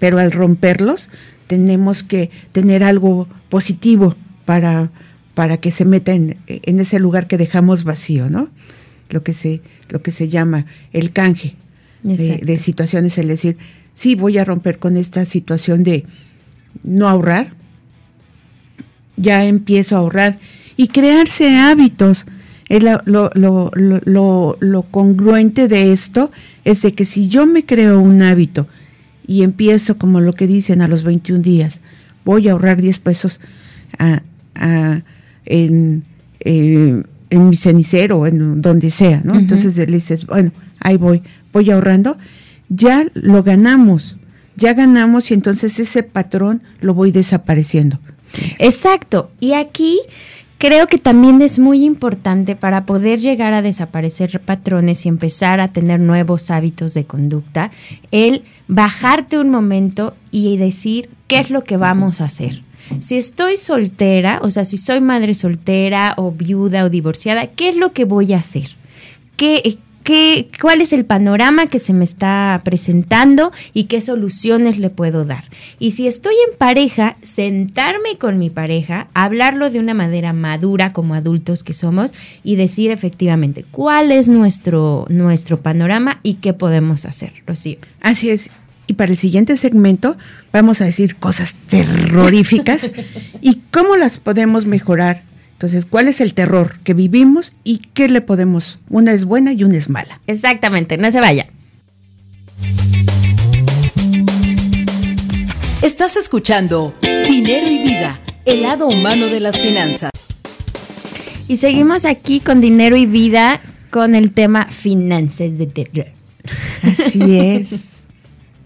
Pero 0.00 0.18
al 0.18 0.32
romperlos 0.32 1.10
tenemos 1.46 2.02
que 2.02 2.30
tener 2.52 2.82
algo 2.82 3.28
positivo 3.48 4.14
para, 4.44 4.90
para 5.34 5.58
que 5.58 5.70
se 5.70 5.84
meta 5.84 6.12
en, 6.12 6.36
ese 6.46 6.98
lugar 6.98 7.26
que 7.26 7.38
dejamos 7.38 7.84
vacío, 7.84 8.30
¿no? 8.30 8.48
Lo 9.10 9.22
que 9.22 9.32
se, 9.32 9.62
lo 9.88 10.02
que 10.02 10.10
se 10.10 10.28
llama 10.28 10.66
el 10.92 11.12
canje 11.12 11.56
de, 12.02 12.58
situaciones, 12.58 13.18
es 13.18 13.26
decir, 13.26 13.56
sí 13.92 14.14
voy 14.14 14.38
a 14.38 14.44
romper 14.44 14.78
con 14.78 14.96
esta 14.96 15.24
situación 15.24 15.84
de 15.84 16.04
no 16.82 17.08
ahorrar, 17.08 17.50
ya 19.16 19.44
empiezo 19.44 19.96
a 19.96 20.00
ahorrar 20.00 20.38
y 20.76 20.88
crearse 20.88 21.56
hábitos. 21.56 22.26
Lo, 22.68 23.00
lo, 23.04 23.70
lo, 23.74 24.56
lo, 24.58 24.82
congruente 24.90 25.68
de 25.68 25.92
esto 25.92 26.32
es 26.64 26.82
de 26.82 26.94
que 26.94 27.04
si 27.04 27.28
yo 27.28 27.46
me 27.46 27.64
creo 27.64 28.00
un 28.00 28.22
hábito 28.22 28.66
y 29.26 29.42
empiezo 29.42 29.98
como 29.98 30.20
lo 30.20 30.32
que 30.32 30.46
dicen 30.46 30.82
a 30.82 30.88
los 30.88 31.02
21 31.02 31.40
días, 31.40 31.80
voy 32.24 32.48
a 32.48 32.52
ahorrar 32.52 32.80
10 32.80 32.98
pesos 33.00 33.40
en, 33.98 36.04
eh, 36.40 37.02
en, 37.30 37.48
mi 37.48 37.56
cenicero, 37.56 38.26
en 38.26 38.62
donde 38.62 38.90
sea, 38.90 39.20
¿no? 39.24 39.36
Entonces 39.36 39.76
le 39.76 39.86
dices, 39.86 40.26
bueno, 40.26 40.52
ahí 40.80 40.96
voy, 40.96 41.22
voy 41.52 41.70
ahorrando, 41.70 42.16
ya 42.68 43.06
lo 43.14 43.42
ganamos, 43.42 44.18
ya 44.56 44.74
ganamos 44.74 45.30
y 45.30 45.34
entonces 45.34 45.78
ese 45.78 46.02
patrón 46.02 46.62
lo 46.80 46.94
voy 46.94 47.10
desapareciendo. 47.10 47.98
Exacto, 48.58 49.30
y 49.40 49.52
aquí 49.52 50.00
Creo 50.58 50.86
que 50.86 50.96
también 50.98 51.42
es 51.42 51.58
muy 51.58 51.84
importante 51.84 52.56
para 52.56 52.86
poder 52.86 53.20
llegar 53.20 53.52
a 53.52 53.60
desaparecer 53.60 54.40
patrones 54.40 55.04
y 55.04 55.08
empezar 55.10 55.60
a 55.60 55.68
tener 55.68 56.00
nuevos 56.00 56.50
hábitos 56.50 56.94
de 56.94 57.04
conducta, 57.04 57.70
el 58.10 58.42
bajarte 58.66 59.38
un 59.38 59.50
momento 59.50 60.14
y 60.30 60.56
decir 60.56 61.10
qué 61.26 61.40
es 61.40 61.50
lo 61.50 61.62
que 61.62 61.76
vamos 61.76 62.20
a 62.20 62.24
hacer. 62.24 62.62
Si 63.00 63.16
estoy 63.16 63.56
soltera, 63.58 64.38
o 64.42 64.50
sea, 64.50 64.64
si 64.64 64.76
soy 64.76 65.00
madre 65.00 65.34
soltera 65.34 66.14
o 66.16 66.30
viuda 66.30 66.84
o 66.84 66.88
divorciada, 66.88 67.48
¿qué 67.48 67.68
es 67.68 67.76
lo 67.76 67.92
que 67.92 68.04
voy 68.04 68.32
a 68.32 68.38
hacer? 68.38 68.76
¿Qué, 69.36 69.78
qué, 70.06 70.48
cuál 70.60 70.80
es 70.80 70.92
el 70.92 71.04
panorama 71.04 71.66
que 71.66 71.80
se 71.80 71.92
me 71.92 72.04
está 72.04 72.60
presentando 72.64 73.50
y 73.74 73.84
qué 73.84 74.00
soluciones 74.00 74.78
le 74.78 74.88
puedo 74.88 75.24
dar. 75.24 75.44
Y 75.80 75.90
si 75.90 76.06
estoy 76.06 76.34
en 76.48 76.56
pareja, 76.56 77.16
sentarme 77.22 78.16
con 78.16 78.38
mi 78.38 78.48
pareja, 78.48 79.08
hablarlo 79.14 79.68
de 79.68 79.80
una 79.80 79.94
manera 79.94 80.32
madura 80.32 80.92
como 80.92 81.14
adultos 81.14 81.64
que 81.64 81.72
somos 81.72 82.14
y 82.44 82.54
decir 82.54 82.92
efectivamente 82.92 83.64
cuál 83.68 84.12
es 84.12 84.28
nuestro, 84.28 85.06
nuestro 85.08 85.60
panorama 85.60 86.20
y 86.22 86.34
qué 86.34 86.52
podemos 86.52 87.04
hacer, 87.04 87.32
Rocío. 87.44 87.78
Así 88.00 88.30
es. 88.30 88.50
Y 88.86 88.92
para 88.92 89.10
el 89.10 89.18
siguiente 89.18 89.56
segmento 89.56 90.16
vamos 90.52 90.80
a 90.80 90.84
decir 90.84 91.16
cosas 91.16 91.56
terroríficas 91.68 92.92
y 93.40 93.60
cómo 93.72 93.96
las 93.96 94.20
podemos 94.20 94.66
mejorar 94.66 95.24
entonces, 95.56 95.86
¿cuál 95.86 96.06
es 96.06 96.20
el 96.20 96.34
terror 96.34 96.78
que 96.84 96.92
vivimos 96.92 97.54
y 97.64 97.78
qué 97.94 98.10
le 98.10 98.20
podemos? 98.20 98.78
Una 98.90 99.14
es 99.14 99.24
buena 99.24 99.54
y 99.54 99.64
una 99.64 99.78
es 99.78 99.88
mala. 99.88 100.20
Exactamente, 100.26 100.98
no 100.98 101.10
se 101.10 101.18
vaya. 101.18 101.46
Estás 105.80 106.16
escuchando 106.16 106.94
Dinero 107.26 107.70
y 107.70 107.78
Vida, 107.78 108.20
el 108.44 108.60
lado 108.60 108.86
humano 108.86 109.28
de 109.28 109.40
las 109.40 109.58
finanzas. 109.58 110.10
Y 111.48 111.56
seguimos 111.56 112.04
aquí 112.04 112.40
con 112.40 112.60
Dinero 112.60 112.94
y 112.96 113.06
Vida 113.06 113.58
con 113.88 114.14
el 114.14 114.32
tema 114.34 114.66
finanzas 114.66 115.56
de 115.56 115.66
terror. 115.68 116.08
Así 116.82 117.38
es. 117.38 118.08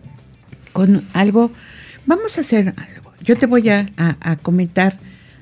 con 0.72 1.06
algo, 1.12 1.52
vamos 2.04 2.36
a 2.36 2.40
hacer 2.40 2.74
algo. 2.76 3.12
Yo 3.22 3.38
te 3.38 3.46
voy 3.46 3.68
a 3.68 3.86
comentar 4.42 4.98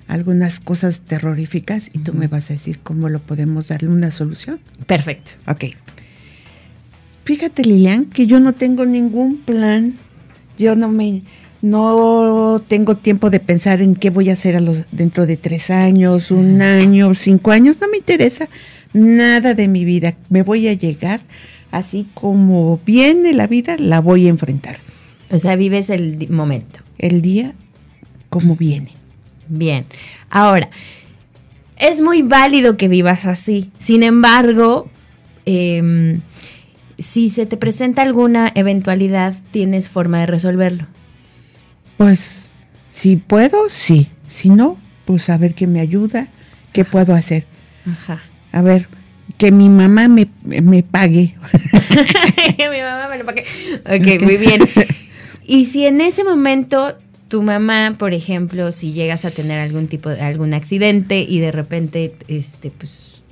algunas 0.08 0.58
cosas 0.58 1.02
terroríficas 1.02 1.90
y 1.92 1.98
tú 1.98 2.14
me 2.14 2.26
vas 2.26 2.50
a 2.50 2.54
decir 2.54 2.80
cómo 2.82 3.08
lo 3.08 3.20
podemos 3.20 3.68
darle 3.68 3.90
una 3.90 4.10
solución. 4.10 4.58
Perfecto. 4.86 5.32
Ok. 5.46 5.76
Fíjate, 7.24 7.62
Lilian, 7.62 8.06
que 8.06 8.26
yo 8.26 8.40
no 8.40 8.54
tengo 8.54 8.86
ningún 8.86 9.36
plan. 9.42 9.98
Yo 10.56 10.74
no 10.74 10.88
me, 10.88 11.22
no 11.60 12.62
tengo 12.66 12.96
tiempo 12.96 13.28
de 13.28 13.38
pensar 13.38 13.82
en 13.82 13.94
qué 13.94 14.08
voy 14.08 14.30
a 14.30 14.32
hacer 14.32 14.56
a 14.56 14.60
los, 14.60 14.86
dentro 14.90 15.26
de 15.26 15.36
tres 15.36 15.70
años, 15.70 16.30
un 16.30 16.62
año, 16.62 17.14
cinco 17.14 17.50
años, 17.50 17.76
no 17.80 17.88
me 17.88 17.98
interesa 17.98 18.48
nada 18.94 19.52
de 19.52 19.68
mi 19.68 19.84
vida. 19.84 20.16
Me 20.30 20.42
voy 20.42 20.68
a 20.68 20.72
llegar 20.72 21.20
así 21.70 22.08
como 22.14 22.80
viene 22.86 23.34
la 23.34 23.46
vida, 23.46 23.76
la 23.78 24.00
voy 24.00 24.26
a 24.26 24.30
enfrentar. 24.30 24.78
O 25.30 25.36
sea, 25.36 25.54
vives 25.54 25.90
el 25.90 26.30
momento. 26.30 26.80
El 26.96 27.20
día 27.20 27.54
como 28.30 28.56
viene. 28.56 28.97
Bien. 29.48 29.86
Ahora, 30.30 30.70
es 31.78 32.00
muy 32.00 32.22
válido 32.22 32.76
que 32.76 32.88
vivas 32.88 33.26
así. 33.26 33.70
Sin 33.78 34.02
embargo, 34.02 34.88
em, 35.44 36.20
si 36.98 37.28
se 37.28 37.46
te 37.46 37.56
presenta 37.56 38.02
alguna 38.02 38.50
eventualidad, 38.54 39.34
tienes 39.50 39.88
forma 39.88 40.20
de 40.20 40.26
resolverlo. 40.26 40.86
Pues, 41.96 42.52
si 42.88 43.16
puedo, 43.16 43.68
sí. 43.68 44.08
Si 44.26 44.50
no, 44.50 44.76
pues 45.04 45.30
a 45.30 45.38
ver 45.38 45.54
qué 45.54 45.66
me 45.66 45.80
ayuda, 45.80 46.28
qué 46.72 46.84
puedo 46.84 47.14
hacer. 47.14 47.46
Ajá. 47.86 48.22
A 48.52 48.62
ver, 48.62 48.88
que 49.38 49.52
mi 49.52 49.68
mamá 49.68 50.08
me, 50.08 50.28
me 50.42 50.82
pague. 50.82 51.36
mi 52.58 52.80
mamá 52.80 53.08
me 53.08 53.18
lo 53.18 53.24
pague. 53.24 53.44
Ok, 53.84 54.22
muy 54.22 54.36
bien. 54.36 54.62
Y 55.50 55.64
si 55.64 55.86
en 55.86 56.02
ese 56.02 56.24
momento 56.24 56.98
tu 57.28 57.42
mamá, 57.42 57.96
por 57.98 58.14
ejemplo, 58.14 58.72
si 58.72 58.92
llegas 58.92 59.24
a 59.24 59.30
tener 59.30 59.60
algún 59.60 59.86
tipo 59.86 60.08
de 60.08 60.20
algún 60.20 60.54
accidente 60.54 61.20
y 61.20 61.38
de 61.40 61.52
repente 61.52 62.14
este 62.26 62.70
pues 62.70 63.22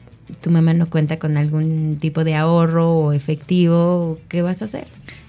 tu 0.41 0.51
mamá 0.51 0.75
no 0.75 0.91
cuenta 0.91 1.19
con 1.19 1.37
algún 1.37 1.99
tipo 2.01 2.25
de 2.25 2.35
ahorro 2.35 2.93
o 2.93 3.13
efectivo, 3.13 4.19
¿qué 4.29 4.43
vas 4.43 4.63
a 4.63 4.67
hacer? 4.67 4.87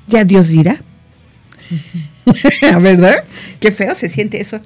Ya 0.07 0.23
Dios 0.25 0.49
dirá. 0.49 0.81
¿Verdad? 2.81 3.23
Qué 3.59 3.71
feo 3.71 3.95
se 3.95 4.09
siente 4.09 4.41
eso. 4.41 4.59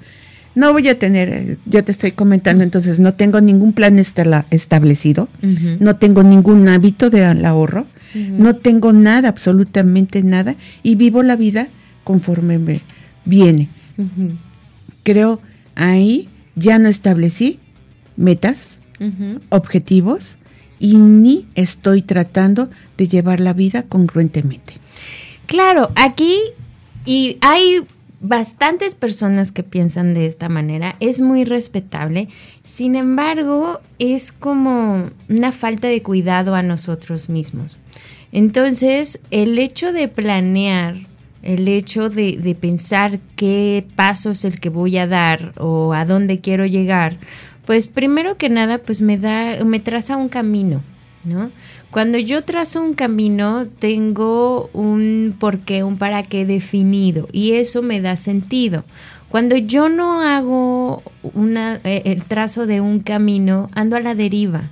No 0.53 0.73
voy 0.73 0.87
a 0.89 0.99
tener, 0.99 1.29
eh, 1.29 1.57
yo 1.65 1.83
te 1.83 1.91
estoy 1.91 2.11
comentando, 2.11 2.63
entonces 2.63 2.99
no 2.99 3.13
tengo 3.13 3.39
ningún 3.39 3.71
plan 3.71 3.97
establecido, 3.99 5.29
no 5.79 5.95
tengo 5.95 6.23
ningún 6.23 6.67
hábito 6.67 7.09
de 7.09 7.23
ahorro, 7.23 7.85
no 8.13 8.57
tengo 8.57 8.91
nada, 8.91 9.29
absolutamente 9.29 10.23
nada, 10.23 10.57
y 10.83 10.95
vivo 10.95 11.23
la 11.23 11.37
vida 11.37 11.69
conforme 12.03 12.59
me 12.59 12.81
viene. 13.23 13.69
Creo 15.03 15.39
ahí 15.75 16.29
ya 16.55 16.79
no 16.79 16.89
establecí 16.89 17.59
metas, 18.17 18.81
objetivos 19.49 20.37
y 20.79 20.95
ni 20.97 21.47
estoy 21.55 22.01
tratando 22.01 22.69
de 22.97 23.07
llevar 23.07 23.39
la 23.39 23.53
vida 23.53 23.83
congruentemente. 23.83 24.75
Claro, 25.47 25.91
aquí 25.95 26.37
y 27.05 27.37
hay 27.41 27.83
bastantes 28.21 28.93
personas 28.93 29.51
que 29.51 29.63
piensan 29.63 30.13
de 30.13 30.27
esta 30.27 30.47
manera, 30.47 30.95
es 30.99 31.21
muy 31.21 31.43
respetable, 31.43 32.29
sin 32.63 32.95
embargo 32.95 33.81
es 33.97 34.31
como 34.31 35.09
una 35.27 35.51
falta 35.51 35.87
de 35.87 36.03
cuidado 36.03 36.53
a 36.53 36.61
nosotros 36.61 37.29
mismos. 37.29 37.79
Entonces, 38.31 39.19
el 39.31 39.57
hecho 39.59 39.91
de 39.91 40.07
planear 40.07 40.97
el 41.43 41.67
hecho 41.67 42.09
de, 42.09 42.55
pensar 42.59 43.19
qué 43.35 43.85
paso 43.95 44.31
es 44.31 44.45
el 44.45 44.59
que 44.59 44.69
voy 44.69 44.97
a 44.97 45.07
dar 45.07 45.53
o 45.57 45.93
a 45.93 46.05
dónde 46.05 46.39
quiero 46.39 46.65
llegar, 46.65 47.17
pues 47.65 47.87
primero 47.87 48.37
que 48.37 48.49
nada, 48.49 48.77
pues 48.77 49.01
me 49.01 49.17
da, 49.17 49.63
me 49.63 49.79
traza 49.79 50.17
un 50.17 50.29
camino, 50.29 50.81
¿no? 51.23 51.51
Cuando 51.91 52.17
yo 52.17 52.43
trazo 52.43 52.81
un 52.81 52.93
camino, 52.93 53.65
tengo 53.79 54.69
un 54.71 55.35
porqué, 55.37 55.83
un 55.83 55.97
para 55.97 56.23
qué 56.23 56.45
definido 56.45 57.27
y 57.33 57.53
eso 57.53 57.81
me 57.81 57.99
da 57.99 58.15
sentido. 58.15 58.85
Cuando 59.27 59.57
yo 59.57 59.89
no 59.89 60.21
hago 60.21 61.03
una, 61.33 61.81
eh, 61.83 62.01
el 62.05 62.23
trazo 62.23 62.65
de 62.65 62.79
un 62.79 62.99
camino, 62.99 63.69
ando 63.73 63.97
a 63.97 63.99
la 63.99 64.15
deriva. 64.15 64.69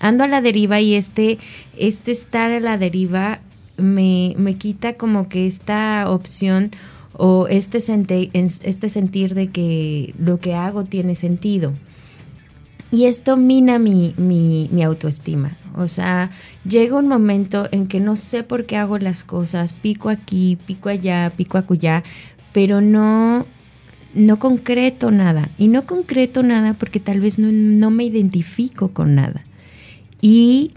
Ando 0.00 0.24
a 0.24 0.28
la 0.28 0.40
deriva 0.40 0.80
y 0.80 0.94
este, 0.94 1.38
este 1.76 2.12
estar 2.12 2.50
a 2.50 2.60
la 2.60 2.78
deriva 2.78 3.40
me, 3.78 4.34
me 4.36 4.56
quita 4.56 4.94
como 4.94 5.28
que 5.28 5.46
esta 5.46 6.10
opción 6.10 6.70
o 7.14 7.48
este, 7.48 7.78
este 8.34 8.88
sentir 8.88 9.34
de 9.34 9.48
que 9.48 10.14
lo 10.18 10.38
que 10.38 10.54
hago 10.54 10.84
tiene 10.84 11.14
sentido. 11.14 11.74
Y 12.90 13.04
esto 13.04 13.36
mina 13.36 13.78
mi, 13.78 14.14
mi, 14.16 14.68
mi, 14.72 14.82
autoestima. 14.82 15.56
O 15.76 15.88
sea, 15.88 16.30
llega 16.66 16.96
un 16.96 17.08
momento 17.08 17.68
en 17.70 17.86
que 17.86 18.00
no 18.00 18.16
sé 18.16 18.44
por 18.44 18.64
qué 18.64 18.76
hago 18.76 18.98
las 18.98 19.24
cosas, 19.24 19.74
pico 19.74 20.08
aquí, 20.08 20.56
pico 20.64 20.88
allá, 20.88 21.30
pico 21.36 21.58
acullá, 21.58 22.02
pero 22.52 22.80
no, 22.80 23.46
no 24.14 24.38
concreto 24.38 25.10
nada. 25.10 25.50
Y 25.58 25.68
no 25.68 25.84
concreto 25.84 26.42
nada 26.42 26.72
porque 26.74 26.98
tal 26.98 27.20
vez 27.20 27.38
no, 27.38 27.48
no 27.52 27.90
me 27.90 28.04
identifico 28.04 28.88
con 28.88 29.14
nada. 29.14 29.44
Y 30.22 30.72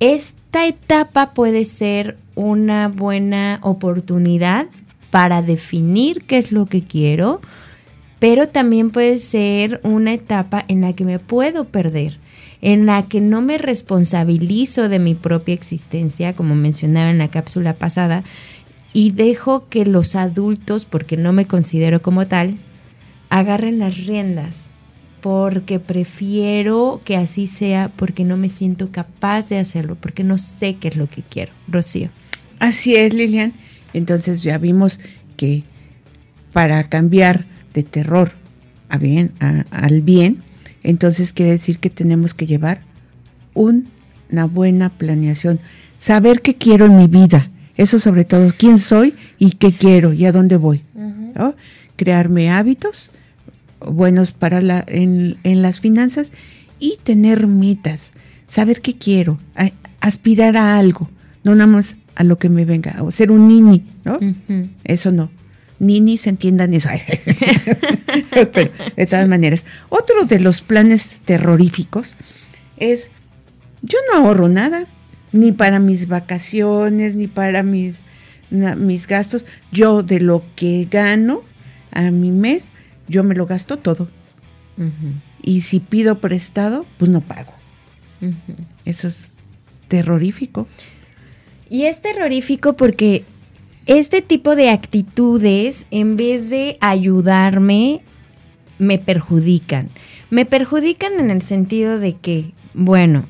esta 0.00 0.66
etapa 0.66 1.30
puede 1.30 1.64
ser 1.64 2.16
una 2.34 2.88
buena 2.88 3.60
oportunidad 3.62 4.66
para 5.10 5.40
definir 5.40 6.22
qué 6.24 6.38
es 6.38 6.52
lo 6.52 6.66
que 6.66 6.82
quiero, 6.82 7.40
pero 8.18 8.48
también 8.48 8.90
puede 8.90 9.16
ser 9.16 9.80
una 9.84 10.12
etapa 10.12 10.64
en 10.68 10.82
la 10.82 10.92
que 10.92 11.04
me 11.04 11.18
puedo 11.18 11.66
perder, 11.66 12.18
en 12.60 12.84
la 12.84 13.04
que 13.04 13.20
no 13.20 13.40
me 13.40 13.56
responsabilizo 13.56 14.88
de 14.88 14.98
mi 14.98 15.14
propia 15.14 15.54
existencia, 15.54 16.34
como 16.34 16.54
mencionaba 16.54 17.10
en 17.10 17.18
la 17.18 17.28
cápsula 17.28 17.74
pasada, 17.74 18.22
y 18.92 19.12
dejo 19.12 19.68
que 19.68 19.86
los 19.86 20.14
adultos, 20.16 20.84
porque 20.84 21.16
no 21.16 21.32
me 21.32 21.46
considero 21.46 22.02
como 22.02 22.26
tal, 22.26 22.56
agarren 23.30 23.78
las 23.78 24.06
riendas 24.06 24.70
porque 25.26 25.80
prefiero 25.80 27.00
que 27.04 27.16
así 27.16 27.48
sea, 27.48 27.90
porque 27.96 28.22
no 28.22 28.36
me 28.36 28.48
siento 28.48 28.92
capaz 28.92 29.48
de 29.48 29.58
hacerlo, 29.58 29.96
porque 30.00 30.22
no 30.22 30.38
sé 30.38 30.76
qué 30.76 30.86
es 30.86 30.94
lo 30.94 31.08
que 31.08 31.22
quiero. 31.22 31.50
Rocío. 31.66 32.10
Así 32.60 32.94
es, 32.94 33.12
Lilian. 33.12 33.52
Entonces 33.92 34.44
ya 34.44 34.56
vimos 34.58 35.00
que 35.36 35.64
para 36.52 36.88
cambiar 36.88 37.44
de 37.74 37.82
terror 37.82 38.34
a 38.88 38.98
bien, 38.98 39.32
al 39.72 40.02
bien, 40.02 40.44
entonces 40.84 41.32
quiere 41.32 41.50
decir 41.50 41.80
que 41.80 41.90
tenemos 41.90 42.32
que 42.32 42.46
llevar 42.46 42.82
una 43.52 44.44
buena 44.44 44.90
planeación, 44.90 45.58
saber 45.98 46.40
qué 46.40 46.54
quiero 46.54 46.86
en 46.86 46.96
mi 46.98 47.08
vida, 47.08 47.50
eso 47.76 47.98
sobre 47.98 48.24
todo, 48.24 48.52
quién 48.56 48.78
soy 48.78 49.16
y 49.40 49.54
qué 49.54 49.72
quiero 49.72 50.12
y 50.12 50.24
a 50.24 50.30
dónde 50.30 50.56
voy. 50.56 50.84
Crearme 51.96 52.48
hábitos, 52.48 53.10
buenos 53.80 54.32
para 54.32 54.60
la, 54.60 54.84
en, 54.86 55.36
las 55.42 55.80
finanzas 55.80 56.32
y 56.78 56.98
tener 57.02 57.46
metas, 57.46 58.12
saber 58.46 58.80
qué 58.80 58.96
quiero, 58.96 59.38
aspirar 60.00 60.56
a 60.56 60.78
algo, 60.78 61.08
no 61.44 61.54
nada 61.54 61.66
más 61.66 61.96
a 62.14 62.24
lo 62.24 62.38
que 62.38 62.48
me 62.48 62.64
venga, 62.64 63.02
o 63.02 63.10
ser 63.10 63.30
un 63.30 63.48
nini, 63.48 63.84
¿no? 64.04 64.18
Eso 64.84 65.12
no. 65.12 65.30
Nini 65.78 66.16
se 66.16 66.30
entiendan 66.30 66.72
eso. 66.74 66.88
Pero, 68.52 68.70
de 68.96 69.06
todas 69.06 69.28
maneras, 69.28 69.64
otro 69.88 70.24
de 70.24 70.40
los 70.40 70.62
planes 70.62 71.20
terroríficos 71.24 72.14
es, 72.78 73.10
yo 73.82 73.98
no 74.10 74.20
ahorro 74.20 74.48
nada, 74.48 74.86
ni 75.32 75.52
para 75.52 75.78
mis 75.78 76.08
vacaciones, 76.08 77.14
ni 77.14 77.26
para 77.26 77.62
mis, 77.62 77.98
mis 78.50 79.06
gastos. 79.06 79.44
Yo 79.70 80.02
de 80.02 80.20
lo 80.20 80.42
que 80.54 80.88
gano 80.90 81.42
a 81.92 82.10
mi 82.10 82.30
mes, 82.30 82.72
yo 83.08 83.24
me 83.24 83.34
lo 83.34 83.46
gasto 83.46 83.76
todo. 83.76 84.08
Y 85.42 85.62
si 85.62 85.80
pido 85.80 86.18
prestado, 86.18 86.86
pues 86.98 87.10
no 87.10 87.20
pago. 87.20 87.52
Eso 88.84 89.08
es 89.08 89.30
terrorífico. 89.88 90.66
Y 91.70 91.84
es 91.84 92.02
terrorífico 92.02 92.74
porque 92.74 93.24
este 93.86 94.22
tipo 94.22 94.56
de 94.56 94.70
actitudes, 94.70 95.86
en 95.90 96.16
vez 96.16 96.50
de 96.50 96.76
ayudarme, 96.80 98.02
me 98.78 98.98
perjudican. 98.98 99.88
Me 100.30 100.44
perjudican 100.44 101.20
en 101.20 101.30
el 101.30 101.42
sentido 101.42 101.98
de 101.98 102.16
que, 102.16 102.52
bueno, 102.74 103.24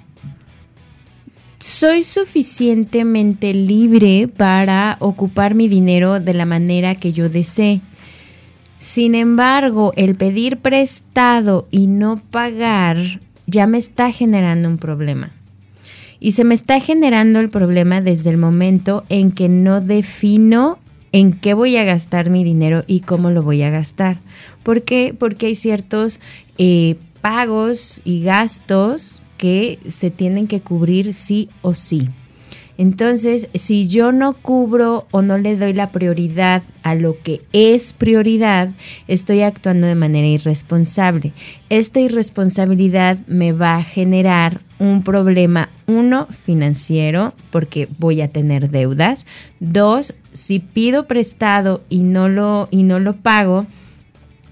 soy 1.59 2.03
suficientemente 2.03 3.53
libre 3.55 4.29
para 4.29 4.97
ocupar 5.01 5.55
mi 5.55 5.69
dinero 5.69 6.21
de 6.21 6.35
la 6.35 6.47
manera 6.47 6.95
que 6.95 7.13
yo 7.13 7.29
desee. 7.29 7.81
Sin 8.79 9.15
embargo, 9.15 9.93
el 9.97 10.15
pedir 10.17 10.59
prestado 10.59 11.67
y 11.71 11.87
no 11.87 12.19
pagar 12.31 13.21
ya 13.47 13.67
me 13.67 13.79
está 13.79 14.13
generando 14.13 14.69
un 14.69 14.79
problema. 14.79 15.31
Y 16.21 16.33
se 16.33 16.45
me 16.45 16.55
está 16.55 16.81
generando 16.81 17.41
el 17.41 17.49
problema 17.49 18.01
desde 18.01 18.31
el 18.31 18.37
momento 18.37 19.05
en 19.09 19.33
que 19.33 19.49
no 19.49 19.81
defino 19.81 20.79
en 21.13 21.33
qué 21.33 21.55
voy 21.55 21.77
a 21.77 21.85
gastar 21.85 22.31
mi 22.31 22.45
dinero 22.45 22.85
y 22.87 23.01
cómo 23.01 23.31
lo 23.31 23.43
voy 23.43 23.63
a 23.63 23.71
gastar. 23.71 24.19
¿Por 24.63 24.83
qué? 24.83 25.15
Porque 25.19 25.47
hay 25.47 25.55
ciertos 25.55 26.21
eh, 26.59 26.97
pagos 27.21 28.01
y 28.05 28.23
gastos 28.23 29.23
que 29.39 29.79
se 29.87 30.11
tienen 30.11 30.47
que 30.47 30.61
cubrir 30.61 31.15
sí 31.15 31.49
o 31.63 31.75
sí. 31.75 32.09
Entonces, 32.79 33.49
si 33.55 33.89
yo 33.89 34.13
no 34.13 34.35
cubro 34.35 35.07
o 35.11 35.23
no 35.23 35.39
le 35.39 35.57
doy 35.57 35.73
la 35.73 35.91
prioridad 35.91 36.63
a 36.83 36.95
lo 36.95 37.17
que 37.23 37.41
es 37.53 37.93
prioridad, 37.93 38.71
estoy 39.09 39.43
actuando 39.43 39.87
de 39.87 39.95
manera 39.95 40.27
irresponsable. 40.27 41.33
Esta 41.71 42.01
irresponsabilidad 42.01 43.19
me 43.27 43.53
va 43.53 43.77
a 43.77 43.83
generar 43.83 44.61
un 44.79 45.03
problema, 45.03 45.71
uno, 45.87 46.27
financiero, 46.27 47.33
porque 47.51 47.89
voy 47.99 48.21
a 48.21 48.29
tener 48.29 48.71
deudas. 48.71 49.27
Dos, 49.59 50.15
si 50.33 50.59
pido 50.59 51.07
prestado 51.07 51.83
y 51.89 52.01
no 52.01 52.29
lo, 52.29 52.69
y 52.71 52.83
no 52.83 52.99
lo 52.99 53.15
pago, 53.15 53.67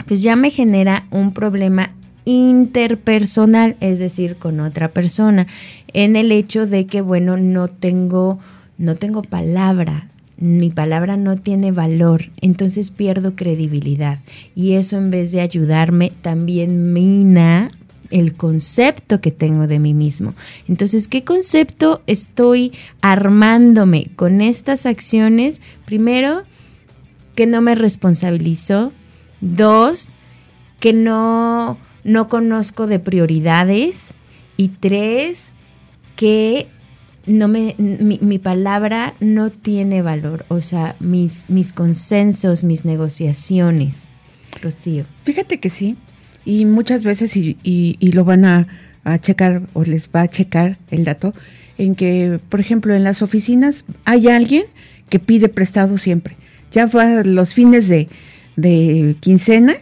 pues 0.07 0.23
ya 0.23 0.37
me 0.37 0.51
genera 0.51 1.07
un 1.11 1.33
problema 1.33 1.91
interpersonal, 2.25 3.77
es 3.81 3.99
decir, 3.99 4.37
con 4.37 4.61
otra 4.61 4.93
persona, 4.93 5.47
en 5.93 6.17
el 6.17 6.33
hecho 6.33 6.67
de 6.67 6.87
que, 6.87 7.01
bueno, 7.01 7.37
no 7.37 7.69
tengo, 7.69 8.39
no 8.79 8.97
tengo 8.97 9.23
palabra, 9.23 10.09
mi 10.37 10.71
palabra 10.71 11.17
no 11.17 11.37
tiene 11.37 11.71
valor, 11.71 12.31
entonces 12.41 12.91
pierdo 12.91 13.37
credibilidad. 13.37 14.19
Y 14.55 14.73
eso 14.73 14.97
en 14.97 15.11
vez 15.11 15.33
de 15.33 15.41
ayudarme, 15.41 16.13
también 16.23 16.93
mina 16.93 17.71
el 18.11 18.35
concepto 18.35 19.21
que 19.21 19.31
tengo 19.31 19.67
de 19.67 19.79
mí 19.79 19.95
mismo. 19.95 20.35
Entonces, 20.69 21.09
¿qué 21.09 21.25
concepto 21.25 22.03
estoy 22.07 22.73
armándome 23.01 24.09
con 24.17 24.41
estas 24.41 24.87
acciones? 24.87 25.61
Primero, 25.85 26.45
que 27.35 27.47
no 27.47 27.61
me 27.61 27.75
responsabilizo. 27.75 28.93
Dos, 29.41 30.09
que 30.81 30.93
no 30.93 31.79
no 32.05 32.29
conozco 32.29 32.87
de 32.87 32.99
prioridades 32.99 34.15
y 34.57 34.69
tres, 34.69 35.51
que 36.17 36.69
no 37.27 37.49
me, 37.49 37.75
mi, 37.79 38.39
palabra 38.39 39.15
no 39.21 39.51
tiene 39.51 40.03
valor, 40.03 40.45
o 40.49 40.63
sea, 40.63 40.95
mis, 41.01 41.49
mis 41.49 41.73
consensos, 41.73 42.65
mis 42.65 42.85
negociaciones. 42.85 44.07
Rocío. 44.63 45.05
Fíjate 45.19 45.59
que 45.59 45.71
sí, 45.71 45.97
y 46.45 46.67
muchas 46.67 47.03
veces, 47.03 47.37
y, 47.37 47.57
y, 47.63 48.13
lo 48.13 48.25
van 48.25 48.45
a, 48.45 48.69
a, 49.03 49.19
checar 49.19 49.63
o 49.73 49.83
les 49.83 50.11
va 50.11 50.23
a 50.23 50.29
checar 50.29 50.79
el 50.91 51.05
dato, 51.05 51.35
en 51.79 51.95
que, 51.95 52.39
por 52.49 52.61
ejemplo, 52.61 52.95
en 52.95 53.03
las 53.03 53.23
oficinas 53.23 53.85
hay 54.05 54.29
alguien 54.29 54.65
que 55.09 55.19
pide 55.19 55.49
prestado 55.49 55.99
siempre. 55.99 56.37
Ya 56.71 56.87
fue 56.87 57.25
los 57.25 57.55
fines 57.55 57.89
de, 57.89 58.09
de 58.57 59.17
quincena 59.21 59.75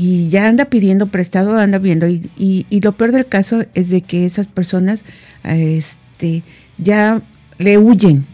y 0.00 0.30
ya 0.30 0.48
anda 0.48 0.64
pidiendo 0.64 1.08
prestado, 1.08 1.54
anda 1.58 1.78
viendo. 1.78 2.08
Y, 2.08 2.30
y, 2.38 2.80
lo 2.80 2.92
peor 2.92 3.12
del 3.12 3.26
caso 3.26 3.66
es 3.74 3.90
de 3.90 4.00
que 4.00 4.24
esas 4.24 4.46
personas 4.46 5.04
este, 5.44 6.42
ya 6.78 7.20
le 7.58 7.76
huyen. 7.76 8.24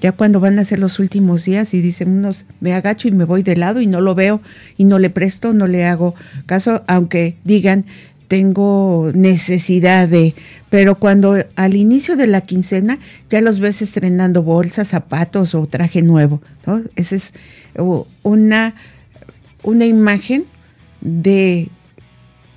Ya 0.00 0.10
cuando 0.10 0.40
van 0.40 0.58
a 0.58 0.64
ser 0.64 0.80
los 0.80 0.98
últimos 0.98 1.44
días 1.44 1.72
y 1.72 1.80
dicen 1.80 2.10
unos, 2.10 2.46
me 2.58 2.74
agacho 2.74 3.06
y 3.06 3.12
me 3.12 3.24
voy 3.24 3.44
de 3.44 3.56
lado 3.56 3.80
y 3.80 3.86
no 3.86 4.00
lo 4.00 4.16
veo 4.16 4.42
y 4.76 4.84
no 4.84 4.98
le 4.98 5.08
presto, 5.08 5.54
no 5.54 5.68
le 5.68 5.86
hago 5.86 6.16
caso, 6.46 6.82
aunque 6.88 7.36
digan, 7.44 7.86
tengo 8.26 9.12
necesidad 9.14 10.08
de, 10.08 10.34
pero 10.68 10.96
cuando 10.96 11.36
al 11.54 11.76
inicio 11.76 12.16
de 12.16 12.26
la 12.26 12.40
quincena 12.40 12.98
ya 13.30 13.40
los 13.40 13.60
ves 13.60 13.82
estrenando 13.82 14.42
bolsas, 14.42 14.88
zapatos 14.88 15.54
o 15.54 15.66
traje 15.66 16.02
nuevo, 16.02 16.42
¿no? 16.66 16.82
Esa 16.96 17.14
es 17.14 17.32
una, 18.24 18.74
una 19.62 19.86
imagen 19.86 20.44
de, 21.02 21.68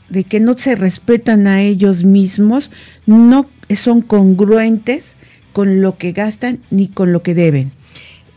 de 0.10 0.24
que 0.24 0.40
no 0.40 0.58
se 0.58 0.76
respetan 0.76 1.48
a 1.48 1.62
ellos 1.62 2.04
mismos, 2.04 2.72
no 3.06 3.48
son 3.76 4.02
congruentes 4.02 5.18
con 5.52 5.82
lo 5.82 5.98
que 5.98 6.12
gastan 6.12 6.60
ni 6.70 6.88
con 6.88 7.12
lo 7.12 7.22
que 7.22 7.36
deben. 7.36 7.72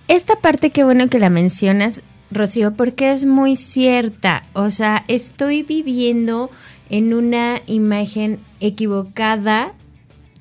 Esta 0.08 0.36
parte 0.36 0.70
qué 0.70 0.84
bueno 0.84 1.08
que 1.08 1.18
la 1.18 1.30
mencionas, 1.30 2.02
Rocío, 2.30 2.74
porque 2.74 3.12
es 3.12 3.24
muy 3.24 3.56
cierta. 3.56 4.44
O 4.54 4.70
sea, 4.70 5.04
estoy 5.08 5.62
viviendo 5.62 6.50
en 6.90 7.12
una 7.12 7.60
imagen 7.66 8.38
equivocada 8.60 9.74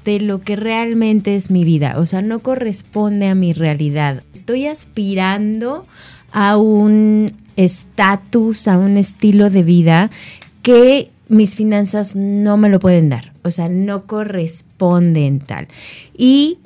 de 0.05 0.21
lo 0.21 0.41
que 0.41 0.55
realmente 0.55 1.35
es 1.35 1.51
mi 1.51 1.65
vida. 1.65 1.95
O 1.97 2.05
sea, 2.05 2.21
no 2.21 2.39
corresponde 2.39 3.27
a 3.27 3.35
mi 3.35 3.51
realidad. 3.51 4.23
Estoy 4.33 4.67
aspirando 4.67 5.85
a 5.85 5.85
un 6.57 7.25
estatus, 7.55 8.67
a 8.67 8.77
un 8.77 8.97
estilo 8.97 9.49
de 9.49 9.63
vida 9.63 10.11
que 10.61 11.09
mis 11.29 11.55
finanzas 11.55 12.15
no 12.15 12.57
me 12.57 12.69
lo 12.69 12.79
pueden 12.79 13.09
dar, 13.09 13.33
o 13.43 13.51
sea, 13.51 13.67
no 13.69 14.05
corresponden 14.05 15.39
tal. 15.39 15.67
¿Y 16.17 16.59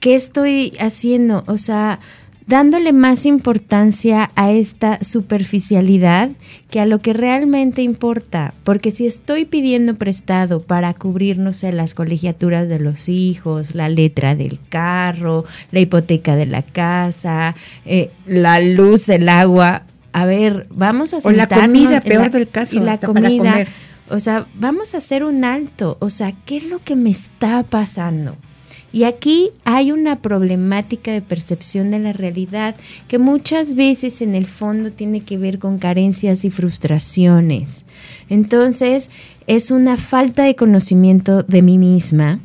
qué 0.00 0.14
estoy 0.14 0.74
haciendo? 0.80 1.44
O 1.46 1.58
sea, 1.58 2.00
dándole 2.46 2.92
más 2.92 3.26
importancia 3.26 4.30
a 4.34 4.52
esta 4.52 5.02
superficialidad 5.02 6.30
que 6.70 6.80
a 6.80 6.86
lo 6.86 7.00
que 7.00 7.12
realmente 7.12 7.82
importa. 7.82 8.54
Porque 8.64 8.90
si 8.90 9.06
estoy 9.06 9.44
pidiendo 9.44 9.94
prestado 9.94 10.62
para 10.62 10.94
cubrir, 10.94 11.38
no 11.38 11.52
sé, 11.52 11.72
las 11.72 11.94
colegiaturas 11.94 12.68
de 12.68 12.78
los 12.78 13.08
hijos, 13.08 13.74
la 13.74 13.88
letra 13.88 14.34
del 14.34 14.58
carro, 14.68 15.44
la 15.70 15.80
hipoteca 15.80 16.36
de 16.36 16.46
la 16.46 16.62
casa, 16.62 17.54
eh, 17.84 18.10
la 18.26 18.60
luz, 18.60 19.08
el 19.08 19.28
agua, 19.28 19.82
a 20.12 20.26
ver, 20.26 20.66
vamos 20.70 21.14
a 21.14 21.20
sentarnos. 21.20 21.58
O 21.58 21.60
la 21.60 21.66
comida, 21.66 22.00
peor 22.00 22.30
del 22.30 22.48
caso, 22.48 22.76
y 22.76 22.80
la 22.80 22.98
comida. 22.98 23.66
O 24.10 24.20
sea, 24.20 24.46
vamos 24.54 24.94
a 24.94 24.98
hacer 24.98 25.24
un 25.24 25.44
alto. 25.44 25.96
O 26.00 26.10
sea, 26.10 26.34
¿qué 26.44 26.58
es 26.58 26.64
lo 26.66 26.80
que 26.80 26.96
me 26.96 27.10
está 27.10 27.62
pasando? 27.62 28.36
Y 28.92 29.04
aquí 29.04 29.50
hay 29.64 29.90
una 29.90 30.16
problemática 30.16 31.12
de 31.12 31.22
percepción 31.22 31.90
de 31.90 31.98
la 31.98 32.12
realidad 32.12 32.76
que 33.08 33.18
muchas 33.18 33.74
veces 33.74 34.20
en 34.20 34.34
el 34.34 34.46
fondo 34.46 34.92
tiene 34.92 35.20
que 35.20 35.38
ver 35.38 35.58
con 35.58 35.78
carencias 35.78 36.44
y 36.44 36.50
frustraciones. 36.50 37.86
Entonces, 38.28 39.10
es 39.46 39.70
una 39.70 39.96
falta 39.96 40.44
de 40.44 40.56
conocimiento 40.56 41.42
de 41.42 41.62
mí 41.62 41.78
misma 41.78 42.38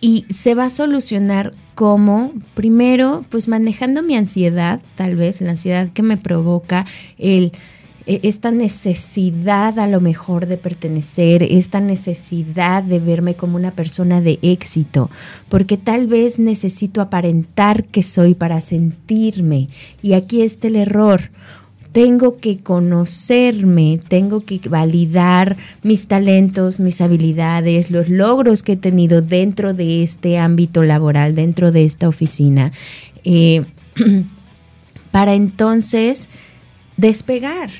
y 0.00 0.26
se 0.28 0.54
va 0.54 0.66
a 0.66 0.70
solucionar 0.70 1.54
como, 1.74 2.32
primero, 2.54 3.24
pues 3.30 3.48
manejando 3.48 4.02
mi 4.02 4.16
ansiedad, 4.16 4.80
tal 4.94 5.16
vez, 5.16 5.40
la 5.40 5.50
ansiedad 5.50 5.88
que 5.92 6.02
me 6.02 6.16
provoca 6.16 6.84
el 7.18 7.52
esta 8.08 8.50
necesidad 8.50 9.78
a 9.78 9.86
lo 9.86 10.00
mejor 10.00 10.46
de 10.46 10.56
pertenecer, 10.56 11.42
esta 11.42 11.80
necesidad 11.80 12.82
de 12.82 13.00
verme 13.00 13.34
como 13.34 13.56
una 13.56 13.72
persona 13.72 14.22
de 14.22 14.38
éxito, 14.40 15.10
porque 15.50 15.76
tal 15.76 16.06
vez 16.06 16.38
necesito 16.38 17.02
aparentar 17.02 17.84
que 17.84 18.02
soy 18.02 18.34
para 18.34 18.62
sentirme. 18.62 19.68
Y 20.02 20.14
aquí 20.14 20.40
está 20.40 20.68
el 20.68 20.76
error 20.76 21.30
tengo 21.92 22.38
que 22.38 22.58
conocerme, 22.58 23.98
tengo 24.08 24.44
que 24.44 24.60
validar 24.68 25.56
mis 25.82 26.06
talentos, 26.06 26.80
mis 26.80 27.00
habilidades, 27.00 27.90
los 27.90 28.08
logros 28.08 28.62
que 28.62 28.72
he 28.72 28.76
tenido 28.76 29.22
dentro 29.22 29.74
de 29.74 30.02
este 30.02 30.38
ámbito 30.38 30.82
laboral, 30.82 31.34
dentro 31.34 31.72
de 31.72 31.84
esta 31.84 32.06
oficina, 32.06 32.72
eh, 33.24 33.64
para 35.10 35.34
entonces 35.34 36.28
despegar 36.96 37.70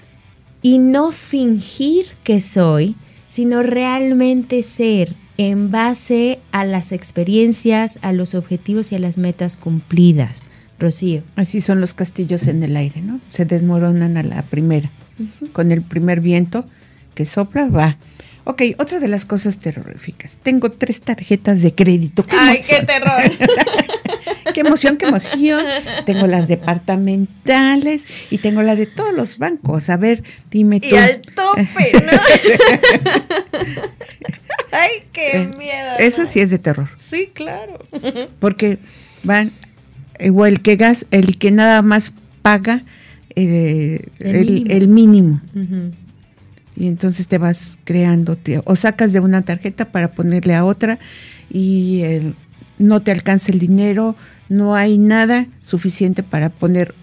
y 0.62 0.79
no 0.79 1.12
fingir 1.12 2.07
que 2.25 2.40
soy, 2.40 2.97
sino 3.29 3.62
realmente 3.62 4.62
ser 4.62 5.14
en 5.37 5.71
base 5.71 6.40
a 6.51 6.64
las 6.64 6.92
experiencias, 6.92 7.99
a 8.03 8.12
los 8.12 8.35
objetivos 8.35 8.90
y 8.90 8.97
a 8.97 8.99
las 8.99 9.18
metas 9.18 9.57
cumplidas. 9.57 10.44
Rocío. 10.79 11.23
Así 11.37 11.61
son 11.61 11.81
los 11.81 11.94
castillos 11.94 12.47
en 12.47 12.62
el 12.62 12.77
aire, 12.77 13.01
¿no? 13.03 13.21
Se 13.29 13.44
desmoronan 13.44 14.16
a 14.16 14.23
la 14.23 14.42
primera. 14.42 14.90
Con 15.53 15.73
el 15.73 15.83
primer 15.83 16.21
viento 16.21 16.64
que 17.14 17.25
sopla, 17.25 17.68
va. 17.68 17.97
Ok, 18.50 18.62
otra 18.78 18.98
de 18.98 19.08
las 19.08 19.26
cosas 19.26 19.58
terroríficas. 19.58 20.38
Tengo 20.42 20.72
tres 20.72 21.02
tarjetas 21.02 21.61
de 21.61 21.74
crédito. 21.74 22.22
¡Qué 22.22 22.34
¡Ay, 22.34 22.58
qué 22.66 22.82
terror! 22.82 23.20
¡Qué 24.54 24.61
emoción, 24.61 24.96
qué 24.96 25.04
emoción! 25.04 25.62
Tengo 26.06 26.26
las 26.26 26.48
departamentales 26.48 28.06
y 28.30 28.38
tengo 28.38 28.62
la 28.62 28.74
de 28.74 28.87
todos 28.87 29.12
los 29.12 29.37
bancos. 29.37 29.90
A 29.90 29.98
ver, 29.98 30.22
dime 30.50 30.80
tú. 30.80 30.88
Y 30.94 30.96
al 30.96 31.20
tope, 31.20 31.92
¿no? 31.92 32.12
¡Ay, 34.72 34.92
qué 35.12 35.42
eh, 35.42 35.50
miedo! 35.58 35.98
Eso 35.98 36.27
sí 36.27 36.40
es 36.40 36.48
de 36.48 36.58
terror. 36.58 36.88
Sí, 36.98 37.31
claro. 37.35 37.87
Porque 38.40 38.79
van 39.25 39.52
o 40.35 40.46
el 40.46 40.62
que 40.62 40.77
gas, 40.77 41.04
el 41.10 41.37
que 41.37 41.50
nada 41.50 41.83
más 41.83 42.14
paga 42.40 42.83
eh, 43.37 44.06
el, 44.20 44.88
mínimo. 44.88 45.42
Y 46.79 46.87
entonces 46.87 47.26
te 47.26 47.38
vas 47.38 47.79
creando, 47.85 48.38
o 48.64 48.76
sacas 48.76 49.12
de 49.12 49.20
una 49.20 49.42
tarjeta 49.42 49.87
para 49.87 50.12
ponerle 50.12 50.54
a 50.54 50.64
otra 50.64 50.98
y 51.50 52.02
no 52.79 53.00
te 53.00 53.10
alcanza 53.10 53.50
el 53.50 53.58
dinero, 53.58 54.14
no 54.48 54.76
hay 54.76 54.96
nada 54.96 55.46
suficiente 55.60 56.22
para 56.22 56.50
poner 56.50 56.94